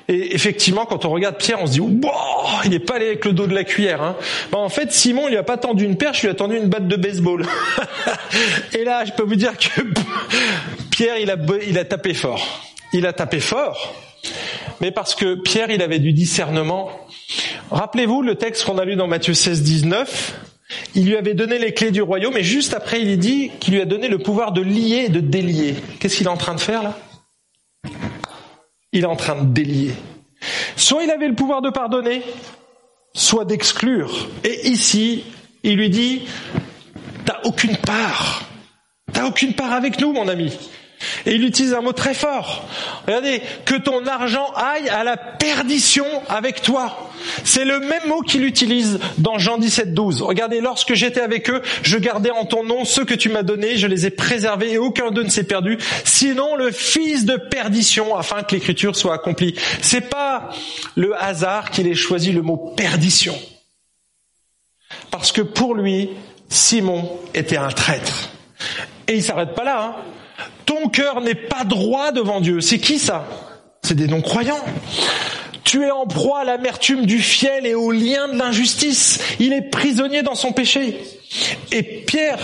Et 0.10 0.36
effectivement, 0.36 0.86
quand 0.86 1.06
on 1.06 1.10
regarde 1.10 1.38
Pierre, 1.38 1.62
on 1.62 1.66
se 1.66 1.72
dit, 1.72 1.82
il 2.66 2.70
n'est 2.70 2.80
pas 2.80 2.96
allé 2.96 3.08
avec 3.08 3.26
le 3.26 3.32
dos 3.32 3.48
de 3.48 3.56
la 3.56 3.64
cuillère. 3.64 4.02
Hein. 4.02 4.18
Ben, 4.52 4.58
en 4.58 4.70
fait, 4.70 4.92
Simon, 4.92 5.28
il 5.28 5.32
lui 5.32 5.38
a 5.38 5.44
pas 5.44 5.58
tendu 5.58 5.86
une 5.86 5.96
perche, 5.96 6.24
il 6.24 6.26
lui 6.28 6.32
a 6.32 6.36
tendu 6.36 6.58
une 6.58 6.68
batte 6.68 6.88
de 6.88 6.96
baseball. 6.98 7.46
Et 8.74 8.84
là, 8.84 9.06
je 9.06 9.14
peux 9.14 9.24
vous 9.24 9.36
dire 9.36 9.58
que 9.58 9.82
Pierre, 10.92 11.18
il 11.18 11.32
a, 11.32 11.38
il 11.66 11.78
a 11.78 11.86
tapé 11.86 12.14
fort. 12.14 12.46
Il 12.92 13.06
a 13.06 13.14
tapé 13.14 13.40
fort. 13.40 13.96
Mais 14.82 14.92
parce 14.92 15.16
que 15.16 15.36
Pierre, 15.36 15.70
il 15.70 15.82
avait 15.82 16.00
du 16.00 16.12
discernement. 16.12 16.92
Rappelez-vous 17.72 18.22
le 18.22 18.36
texte 18.36 18.66
qu'on 18.66 18.78
a 18.78 18.86
lu 18.86 18.96
dans 18.96 19.08
Matthieu 19.08 19.34
16, 19.34 19.64
19. 19.64 20.40
Il 20.96 21.06
lui 21.08 21.18
avait 21.18 21.34
donné 21.34 21.60
les 21.60 21.74
clés 21.74 21.92
du 21.92 22.02
royaume 22.02 22.38
et 22.38 22.44
juste 22.44 22.74
après 22.74 23.02
il 23.02 23.18
dit 23.18 23.52
qu'il 23.60 23.74
lui 23.74 23.82
a 23.82 23.86
donné 23.86 24.08
le 24.08 24.20
pouvoir 24.20 24.52
de 24.52 24.62
lier 24.62 25.06
et 25.06 25.10
de 25.10 25.20
délier. 25.20 25.76
Qu'est-ce 26.00 26.18
qu'il 26.18 26.28
est 26.28 26.30
en 26.30 26.38
train 26.38 26.56
de 26.56 26.62
faire 26.62 26.84
là? 26.84 26.98
Il 28.92 29.04
est 29.04 29.08
en 29.08 29.16
train 29.16 29.42
de 29.42 29.52
délier. 29.52 29.94
Soit 30.76 31.04
il 31.04 31.12
avait 31.12 31.28
le 31.28 31.36
pouvoir 31.36 31.62
de 31.62 31.70
pardonner, 31.70 32.22
soit 33.14 33.46
d'exclure. 33.46 34.30
Et 34.44 34.70
ici, 34.70 35.24
il 35.64 35.78
lui 35.78 35.90
dit, 35.90 36.24
t'as 37.26 37.40
aucune 37.44 37.78
part. 37.78 38.44
T'as 39.12 39.26
aucune 39.26 39.54
part 39.54 39.74
avec 39.74 40.00
nous, 40.00 40.14
mon 40.14 40.28
ami. 40.28 40.52
Et 41.26 41.36
il 41.36 41.46
utilise 41.46 41.74
un 41.74 41.82
mot 41.82 41.94
très 41.94 42.14
fort. 42.14 42.66
Regardez, 43.08 43.42
que 43.66 43.76
ton 43.76 44.06
argent 44.06 44.52
aille 44.56 44.90
à 44.90 45.04
la 45.04 45.18
perdition 45.18 46.06
avec 46.28 46.62
toi. 46.62 47.12
C'est 47.44 47.66
le 47.66 47.80
même 47.80 48.08
mot 48.08 48.22
qu'il 48.22 48.44
utilise 48.44 49.00
dans 49.18 49.38
Jean 49.38 49.58
17, 49.58 49.94
12. 49.94 50.22
Regardez, 50.22 50.60
lorsque 50.60 50.94
j'étais 50.94 51.22
avec 51.22 51.50
eux, 51.50 51.62
je 51.82 51.98
gardais 51.98 52.32
en 52.32 52.46
ton 52.46 52.64
nom 52.64 52.84
ceux 52.86 53.06
que 53.06 53.14
tu 53.14 53.30
m'as 53.30 53.44
donnés, 53.44 53.78
je 53.78 53.88
les 53.88 54.06
ai 54.06 54.10
préservés 54.10 54.74
et 54.74 54.78
aucun 54.78 55.12
d'eux 55.12 55.24
ne 55.24 55.30
s'est 55.30 55.46
perdu. 55.46 55.78
Sinon, 56.04 56.56
le 56.56 56.72
fils 56.72 57.26
de 57.26 57.38
perdition, 57.38 58.16
afin 58.18 58.44
que 58.44 58.56
l'écriture 58.56 58.96
soit 58.96 59.14
accomplie. 59.14 59.56
C'est 59.82 60.10
pas 60.10 60.50
le 60.96 61.16
hasard 61.22 61.72
qu'il 61.72 61.88
ait 61.88 61.96
choisi 61.96 62.32
le 62.32 62.42
mot 62.42 62.58
perdition. 62.76 63.38
Parce 65.12 65.32
que 65.32 65.42
pour 65.42 65.76
lui, 65.76 66.10
Simon 66.50 67.10
était 67.34 67.58
un 67.58 67.70
traître. 67.70 68.30
Et 69.08 69.16
il 69.16 69.24
s'arrête 69.24 69.56
pas 69.56 69.64
là. 69.64 69.84
Hein. 69.84 69.96
Ton 70.66 70.90
cœur 70.90 71.22
n'est 71.22 71.36
pas 71.36 71.64
droit 71.64 72.12
devant 72.12 72.42
Dieu. 72.42 72.62
C'est 72.62 72.80
qui 72.80 73.00
ça? 73.00 73.26
C'est 73.82 73.96
des 73.96 74.08
non-croyants. 74.08 74.64
Tu 75.64 75.84
es 75.84 75.92
en 75.92 76.06
proie 76.06 76.42
à 76.42 76.44
l'amertume 76.44 77.06
du 77.06 77.20
fiel 77.20 77.66
et 77.66 77.74
au 77.74 77.92
lien 77.92 78.28
de 78.28 78.38
l'injustice. 78.38 79.20
Il 79.40 79.54
est 79.54 79.70
prisonnier 79.70 80.22
dans 80.22 80.36
son 80.36 80.52
péché. 80.52 81.00
Et 81.72 81.84
Pierre, 81.84 82.40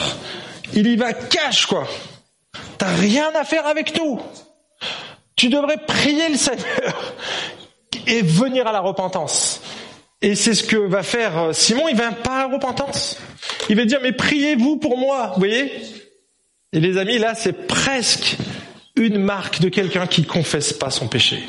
il 0.74 0.88
y 0.88 0.96
va 0.96 1.14
cache, 1.14 1.66
quoi. 1.66 1.88
T'as 2.78 2.94
rien 2.96 3.30
à 3.36 3.44
faire 3.44 3.68
avec 3.68 3.98
nous. 3.98 4.20
Tu 5.36 5.50
devrais 5.50 5.78
prier 5.78 6.30
le 6.30 6.38
Seigneur 6.38 7.14
et 8.08 8.22
venir 8.22 8.68
à 8.68 8.72
la 8.72 8.80
repentance. 8.80 9.62
Et 10.22 10.36
c'est 10.36 10.54
ce 10.54 10.64
que 10.64 10.76
va 10.76 11.04
faire 11.04 11.38
euh, 11.38 11.54
Simon, 11.54 11.88
il 11.88 11.96
va 11.96 12.12
pas 12.12 12.36
à 12.36 12.48
la 12.48 12.54
repentance. 12.54 13.18
Il 13.70 13.78
va 13.78 13.86
dire, 13.86 14.00
mais 14.02 14.12
priez-vous 14.12 14.78
pour 14.78 14.98
moi, 14.98 15.32
vous 15.34 15.40
voyez? 15.40 15.72
Et 16.72 16.80
les 16.80 16.98
amis, 16.98 17.18
là, 17.18 17.34
c'est 17.36 17.68
presque 17.68 18.38
une 18.96 19.18
marque 19.18 19.60
de 19.60 19.70
quelqu'un 19.70 20.08
qui 20.08 20.24
confesse 20.24 20.74
pas 20.74 20.92
son 20.92 21.08
péché. 21.08 21.44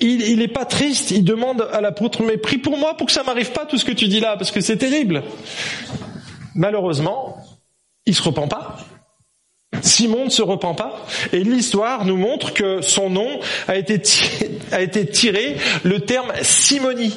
Il 0.00 0.38
n'est 0.38 0.48
pas 0.48 0.64
triste, 0.64 1.10
il 1.10 1.24
demande 1.24 1.68
à 1.72 1.80
l'apôtre, 1.80 2.22
mais 2.22 2.36
prie 2.36 2.58
pour 2.58 2.76
moi 2.78 2.96
pour 2.96 3.06
que 3.06 3.12
ça 3.12 3.22
m'arrive 3.22 3.52
pas 3.52 3.66
tout 3.66 3.78
ce 3.78 3.84
que 3.84 3.92
tu 3.92 4.08
dis 4.08 4.20
là, 4.20 4.36
parce 4.36 4.50
que 4.50 4.60
c'est 4.60 4.76
terrible. 4.76 5.22
Malheureusement, 6.54 7.36
il 8.06 8.14
se 8.14 8.22
repent 8.22 8.48
pas. 8.48 8.76
Simon 9.82 10.24
ne 10.24 10.30
se 10.30 10.42
repent 10.42 10.74
pas. 10.74 11.04
Et 11.32 11.44
l'histoire 11.44 12.04
nous 12.04 12.16
montre 12.16 12.54
que 12.54 12.80
son 12.80 13.10
nom 13.10 13.40
a 13.66 13.76
été 13.76 14.00
a 14.72 14.80
été 14.80 15.06
tiré 15.06 15.56
le 15.84 16.00
terme 16.00 16.32
simonie, 16.42 17.16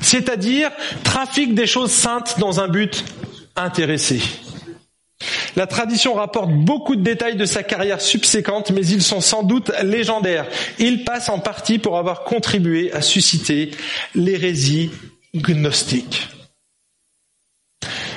c'est-à-dire 0.00 0.70
trafic 1.02 1.54
des 1.54 1.66
choses 1.66 1.92
saintes 1.92 2.38
dans 2.38 2.60
un 2.60 2.68
but 2.68 3.04
intéressé. 3.56 4.20
La 5.58 5.66
tradition 5.66 6.14
rapporte 6.14 6.52
beaucoup 6.52 6.94
de 6.94 7.02
détails 7.02 7.34
de 7.34 7.44
sa 7.44 7.64
carrière 7.64 8.00
subséquente, 8.00 8.70
mais 8.70 8.86
ils 8.86 9.02
sont 9.02 9.20
sans 9.20 9.42
doute 9.42 9.72
légendaires. 9.82 10.46
Il 10.78 11.02
passe 11.02 11.28
en 11.28 11.40
partie 11.40 11.80
pour 11.80 11.98
avoir 11.98 12.22
contribué 12.22 12.92
à 12.92 13.02
susciter 13.02 13.72
l'hérésie 14.14 14.92
gnostique. 15.34 16.28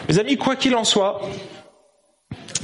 Mes 0.08 0.20
amis, 0.20 0.38
quoi 0.38 0.56
qu'il 0.56 0.76
en 0.76 0.84
soit, 0.84 1.20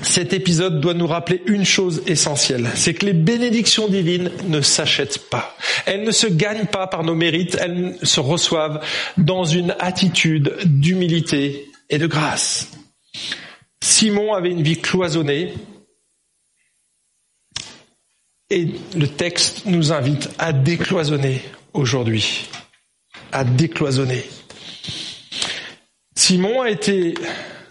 cet 0.03 0.31
épisode 0.33 0.79
doit 0.79 0.93
nous 0.93 1.07
rappeler 1.07 1.41
une 1.47 1.65
chose 1.65 2.03
essentielle, 2.05 2.69
c'est 2.75 2.93
que 2.93 3.07
les 3.07 3.13
bénédictions 3.13 3.87
divines 3.87 4.29
ne 4.47 4.61
s'achètent 4.61 5.27
pas. 5.31 5.57
Elles 5.87 6.03
ne 6.03 6.11
se 6.11 6.27
gagnent 6.27 6.67
pas 6.67 6.85
par 6.85 7.03
nos 7.03 7.15
mérites, 7.15 7.57
elles 7.59 7.97
se 8.03 8.19
reçoivent 8.19 8.85
dans 9.17 9.43
une 9.43 9.75
attitude 9.79 10.53
d'humilité 10.65 11.65
et 11.89 11.97
de 11.97 12.05
grâce. 12.05 12.69
Simon 13.87 14.33
avait 14.33 14.51
une 14.51 14.63
vie 14.63 14.81
cloisonnée 14.81 15.53
et 18.49 18.67
le 18.93 19.07
texte 19.07 19.65
nous 19.65 19.93
invite 19.93 20.29
à 20.37 20.51
décloisonner 20.51 21.41
aujourd'hui, 21.73 22.49
à 23.31 23.45
décloisonner. 23.45 24.25
Simon 26.17 26.63
a 26.63 26.69
été 26.69 27.13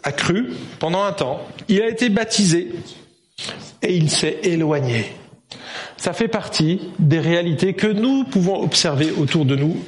accru 0.04 0.54
pendant 0.78 1.04
un 1.04 1.12
temps, 1.12 1.46
il 1.68 1.82
a 1.82 1.88
été 1.90 2.08
baptisé 2.08 2.72
et 3.82 3.94
il 3.94 4.10
s'est 4.10 4.40
éloigné. 4.42 5.12
Ça 5.98 6.14
fait 6.14 6.28
partie 6.28 6.80
des 6.98 7.20
réalités 7.20 7.74
que 7.74 7.88
nous 7.88 8.24
pouvons 8.24 8.62
observer 8.62 9.10
autour 9.10 9.44
de 9.44 9.54
nous. 9.54 9.84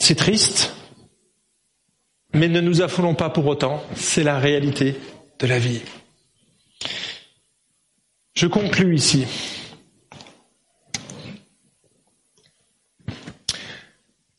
C'est 0.00 0.16
triste, 0.16 0.71
mais 2.42 2.48
ne 2.48 2.60
nous 2.60 2.82
affolons 2.82 3.14
pas 3.14 3.30
pour 3.30 3.46
autant, 3.46 3.80
c'est 3.94 4.24
la 4.24 4.40
réalité 4.40 4.96
de 5.38 5.46
la 5.46 5.60
vie. 5.60 5.80
Je 8.34 8.48
conclus 8.48 8.96
ici. 8.96 9.26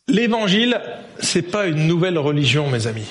L'évangile, 0.09 0.81
c'est 1.19 1.43
pas 1.43 1.65
une 1.65 1.87
nouvelle 1.87 2.17
religion, 2.17 2.69
mes 2.69 2.87
amis. 2.87 3.07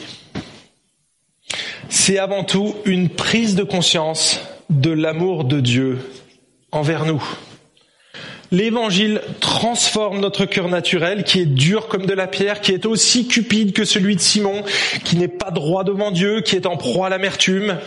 C'est 1.88 2.18
avant 2.18 2.44
tout 2.44 2.74
une 2.84 3.08
prise 3.08 3.54
de 3.54 3.62
conscience 3.64 4.40
de 4.68 4.90
l'amour 4.90 5.44
de 5.44 5.60
Dieu 5.60 6.00
envers 6.70 7.06
nous. 7.06 7.24
L'évangile 8.52 9.22
transforme 9.40 10.20
notre 10.20 10.44
cœur 10.44 10.68
naturel 10.68 11.24
qui 11.24 11.40
est 11.40 11.46
dur 11.46 11.88
comme 11.88 12.04
de 12.04 12.12
la 12.12 12.26
pierre, 12.26 12.60
qui 12.60 12.72
est 12.72 12.84
aussi 12.84 13.26
cupide 13.26 13.72
que 13.72 13.86
celui 13.86 14.14
de 14.14 14.20
Simon, 14.20 14.62
qui 15.04 15.16
n'est 15.16 15.26
pas 15.26 15.50
droit 15.50 15.84
devant 15.84 16.10
Dieu, 16.10 16.42
qui 16.42 16.54
est 16.54 16.66
en 16.66 16.76
proie 16.76 17.06
à 17.06 17.08
l'amertume. 17.08 17.78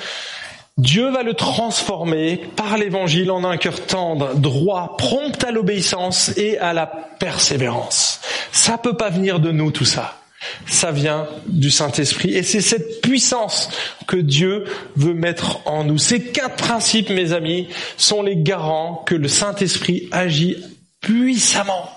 Dieu 0.79 1.11
va 1.11 1.21
le 1.21 1.35
transformer 1.35 2.41
par 2.55 2.79
l'évangile 2.79 3.29
en 3.29 3.43
un 3.43 3.57
cœur 3.57 3.79
tendre, 3.85 4.33
droit, 4.33 4.97
prompt 4.97 5.41
à 5.43 5.51
l'obéissance 5.51 6.35
et 6.35 6.57
à 6.57 6.73
la 6.73 6.87
persévérance. 6.87 8.19
Ça 8.51 8.79
peut 8.79 8.97
pas 8.97 9.11
venir 9.11 9.39
de 9.39 9.51
nous 9.51 9.69
tout 9.69 9.85
ça. 9.85 10.17
Ça 10.67 10.91
vient 10.91 11.27
du 11.47 11.71
Saint-Esprit. 11.71 12.33
Et 12.33 12.43
c'est 12.43 12.61
cette 12.61 13.01
puissance 13.01 13.69
que 14.07 14.17
Dieu 14.17 14.65
veut 14.95 15.13
mettre 15.13 15.61
en 15.67 15.83
nous. 15.83 15.97
Ces 15.97 16.21
quatre 16.21 16.55
principes, 16.55 17.09
mes 17.09 17.33
amis, 17.33 17.67
sont 17.97 18.21
les 18.21 18.37
garants 18.37 19.03
que 19.05 19.15
le 19.15 19.27
Saint-Esprit 19.27 20.07
agit 20.11 20.57
puissamment 21.01 21.89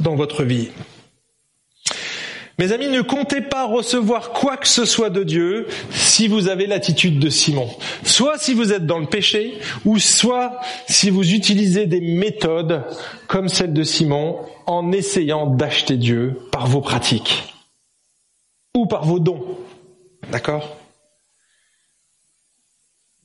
dans 0.00 0.14
votre 0.14 0.44
vie. 0.44 0.68
Mes 2.58 2.72
amis, 2.72 2.88
ne 2.88 3.02
comptez 3.02 3.42
pas 3.42 3.66
recevoir 3.66 4.30
quoi 4.30 4.56
que 4.56 4.66
ce 4.66 4.86
soit 4.86 5.10
de 5.10 5.24
Dieu 5.24 5.66
si 5.90 6.26
vous 6.26 6.48
avez 6.48 6.66
l'attitude 6.66 7.18
de 7.18 7.28
Simon. 7.28 7.68
Soit 8.02 8.38
si 8.38 8.54
vous 8.54 8.72
êtes 8.72 8.86
dans 8.86 8.98
le 8.98 9.06
péché, 9.06 9.58
ou 9.84 9.98
soit 9.98 10.58
si 10.88 11.10
vous 11.10 11.34
utilisez 11.34 11.84
des 11.84 12.00
méthodes 12.00 12.82
comme 13.26 13.50
celle 13.50 13.74
de 13.74 13.82
Simon 13.82 14.38
en 14.64 14.90
essayant 14.92 15.46
d'acheter 15.46 15.98
Dieu 15.98 16.38
par 16.50 16.66
vos 16.66 16.80
pratiques 16.80 17.55
ou 18.76 18.86
par 18.86 19.04
vos 19.04 19.18
dons. 19.18 19.58
D'accord? 20.30 20.76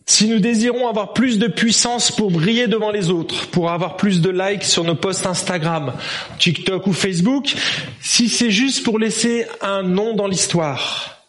Si 0.05 0.27
nous 0.27 0.39
désirons 0.39 0.87
avoir 0.87 1.13
plus 1.13 1.39
de 1.39 1.47
puissance 1.47 2.11
pour 2.11 2.31
briller 2.31 2.67
devant 2.67 2.91
les 2.91 3.09
autres, 3.09 3.47
pour 3.47 3.71
avoir 3.71 3.95
plus 3.97 4.21
de 4.21 4.29
likes 4.29 4.63
sur 4.63 4.83
nos 4.83 4.95
posts 4.95 5.25
Instagram, 5.25 5.93
TikTok 6.37 6.85
ou 6.87 6.93
Facebook, 6.93 7.55
si 8.01 8.27
c'est 8.27 8.51
juste 8.51 8.83
pour 8.83 8.99
laisser 8.99 9.45
un 9.61 9.83
nom 9.83 10.13
dans 10.13 10.27
l'histoire, 10.27 11.23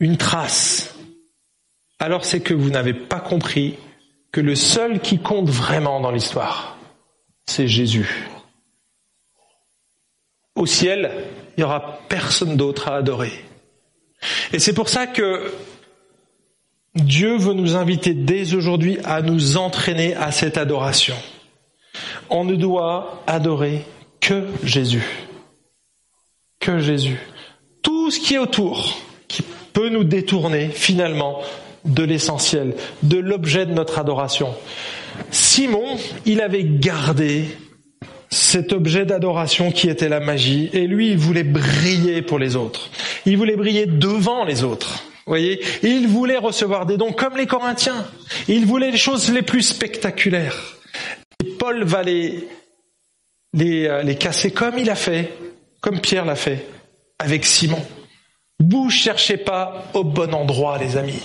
une 0.00 0.16
trace, 0.16 0.96
alors 1.98 2.24
c'est 2.24 2.40
que 2.40 2.54
vous 2.54 2.70
n'avez 2.70 2.94
pas 2.94 3.20
compris 3.20 3.76
que 4.32 4.40
le 4.40 4.54
seul 4.54 5.00
qui 5.00 5.18
compte 5.18 5.48
vraiment 5.48 6.00
dans 6.00 6.10
l'histoire, 6.10 6.76
c'est 7.46 7.68
Jésus. 7.68 8.28
Au 10.54 10.66
ciel, 10.66 11.10
il 11.56 11.60
n'y 11.60 11.64
aura 11.64 12.00
personne 12.08 12.56
d'autre 12.56 12.88
à 12.88 12.96
adorer. 12.96 13.47
Et 14.52 14.58
c'est 14.58 14.72
pour 14.72 14.88
ça 14.88 15.06
que 15.06 15.52
Dieu 16.94 17.36
veut 17.36 17.54
nous 17.54 17.76
inviter 17.76 18.14
dès 18.14 18.54
aujourd'hui 18.54 18.98
à 19.04 19.22
nous 19.22 19.56
entraîner 19.56 20.14
à 20.14 20.32
cette 20.32 20.56
adoration. 20.56 21.14
On 22.30 22.44
ne 22.44 22.56
doit 22.56 23.22
adorer 23.26 23.84
que 24.20 24.46
Jésus. 24.64 25.06
Que 26.60 26.78
Jésus. 26.78 27.18
Tout 27.82 28.10
ce 28.10 28.18
qui 28.18 28.34
est 28.34 28.38
autour, 28.38 29.00
qui 29.28 29.42
peut 29.72 29.88
nous 29.88 30.04
détourner 30.04 30.68
finalement 30.68 31.40
de 31.84 32.02
l'essentiel, 32.02 32.74
de 33.02 33.18
l'objet 33.18 33.64
de 33.64 33.72
notre 33.72 33.98
adoration. 33.98 34.54
Simon, 35.30 35.96
il 36.26 36.40
avait 36.40 36.64
gardé 36.64 37.44
cet 38.30 38.72
objet 38.72 39.06
d'adoration 39.06 39.70
qui 39.70 39.88
était 39.88 40.08
la 40.08 40.20
magie, 40.20 40.68
et 40.72 40.86
lui, 40.86 41.10
il 41.10 41.18
voulait 41.18 41.44
briller 41.44 42.20
pour 42.20 42.38
les 42.38 42.56
autres. 42.56 42.90
Il 43.28 43.36
voulait 43.36 43.56
briller 43.56 43.86
devant 43.86 44.44
les 44.44 44.64
autres 44.64 45.04
voyez, 45.28 45.60
il 45.82 46.08
voulait 46.08 46.38
recevoir 46.38 46.86
des 46.86 46.96
dons 46.96 47.12
comme 47.12 47.36
les 47.36 47.46
Corinthiens. 47.46 48.06
Il 48.48 48.66
voulait 48.66 48.90
les 48.90 48.96
choses 48.96 49.30
les 49.30 49.42
plus 49.42 49.62
spectaculaires. 49.62 50.76
Et 51.44 51.50
Paul 51.50 51.84
va 51.84 52.02
euh, 52.04 52.42
les 54.02 54.16
casser 54.16 54.50
comme 54.50 54.78
il 54.78 54.90
a 54.90 54.94
fait, 54.94 55.32
comme 55.80 56.00
Pierre 56.00 56.24
l'a 56.24 56.34
fait 56.34 56.66
avec 57.18 57.44
Simon. 57.44 57.84
Vous 58.58 58.90
cherchez 58.90 59.36
pas 59.36 59.84
au 59.94 60.02
bon 60.02 60.34
endroit, 60.34 60.78
les 60.78 60.96
amis. 60.96 61.22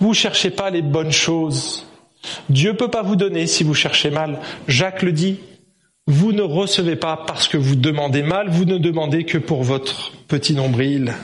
Vous 0.00 0.14
cherchez 0.14 0.50
pas 0.50 0.70
les 0.70 0.82
bonnes 0.82 1.12
choses. 1.12 1.86
Dieu 2.48 2.74
peut 2.74 2.90
pas 2.90 3.02
vous 3.02 3.16
donner 3.16 3.46
si 3.46 3.64
vous 3.64 3.74
cherchez 3.74 4.10
mal. 4.10 4.38
Jacques 4.68 5.02
le 5.02 5.12
dit. 5.12 5.40
Vous 6.12 6.32
ne 6.32 6.42
recevez 6.42 6.96
pas 6.96 7.16
parce 7.16 7.46
que 7.46 7.56
vous 7.56 7.76
demandez 7.76 8.24
mal, 8.24 8.48
vous 8.50 8.64
ne 8.64 8.78
demandez 8.78 9.24
que 9.24 9.38
pour 9.38 9.62
votre 9.62 10.10
petit 10.26 10.54
nombril. 10.54 11.14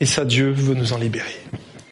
Et 0.00 0.06
ça, 0.06 0.24
Dieu 0.24 0.50
veut 0.50 0.74
nous 0.74 0.94
en 0.94 0.96
libérer. 0.96 1.36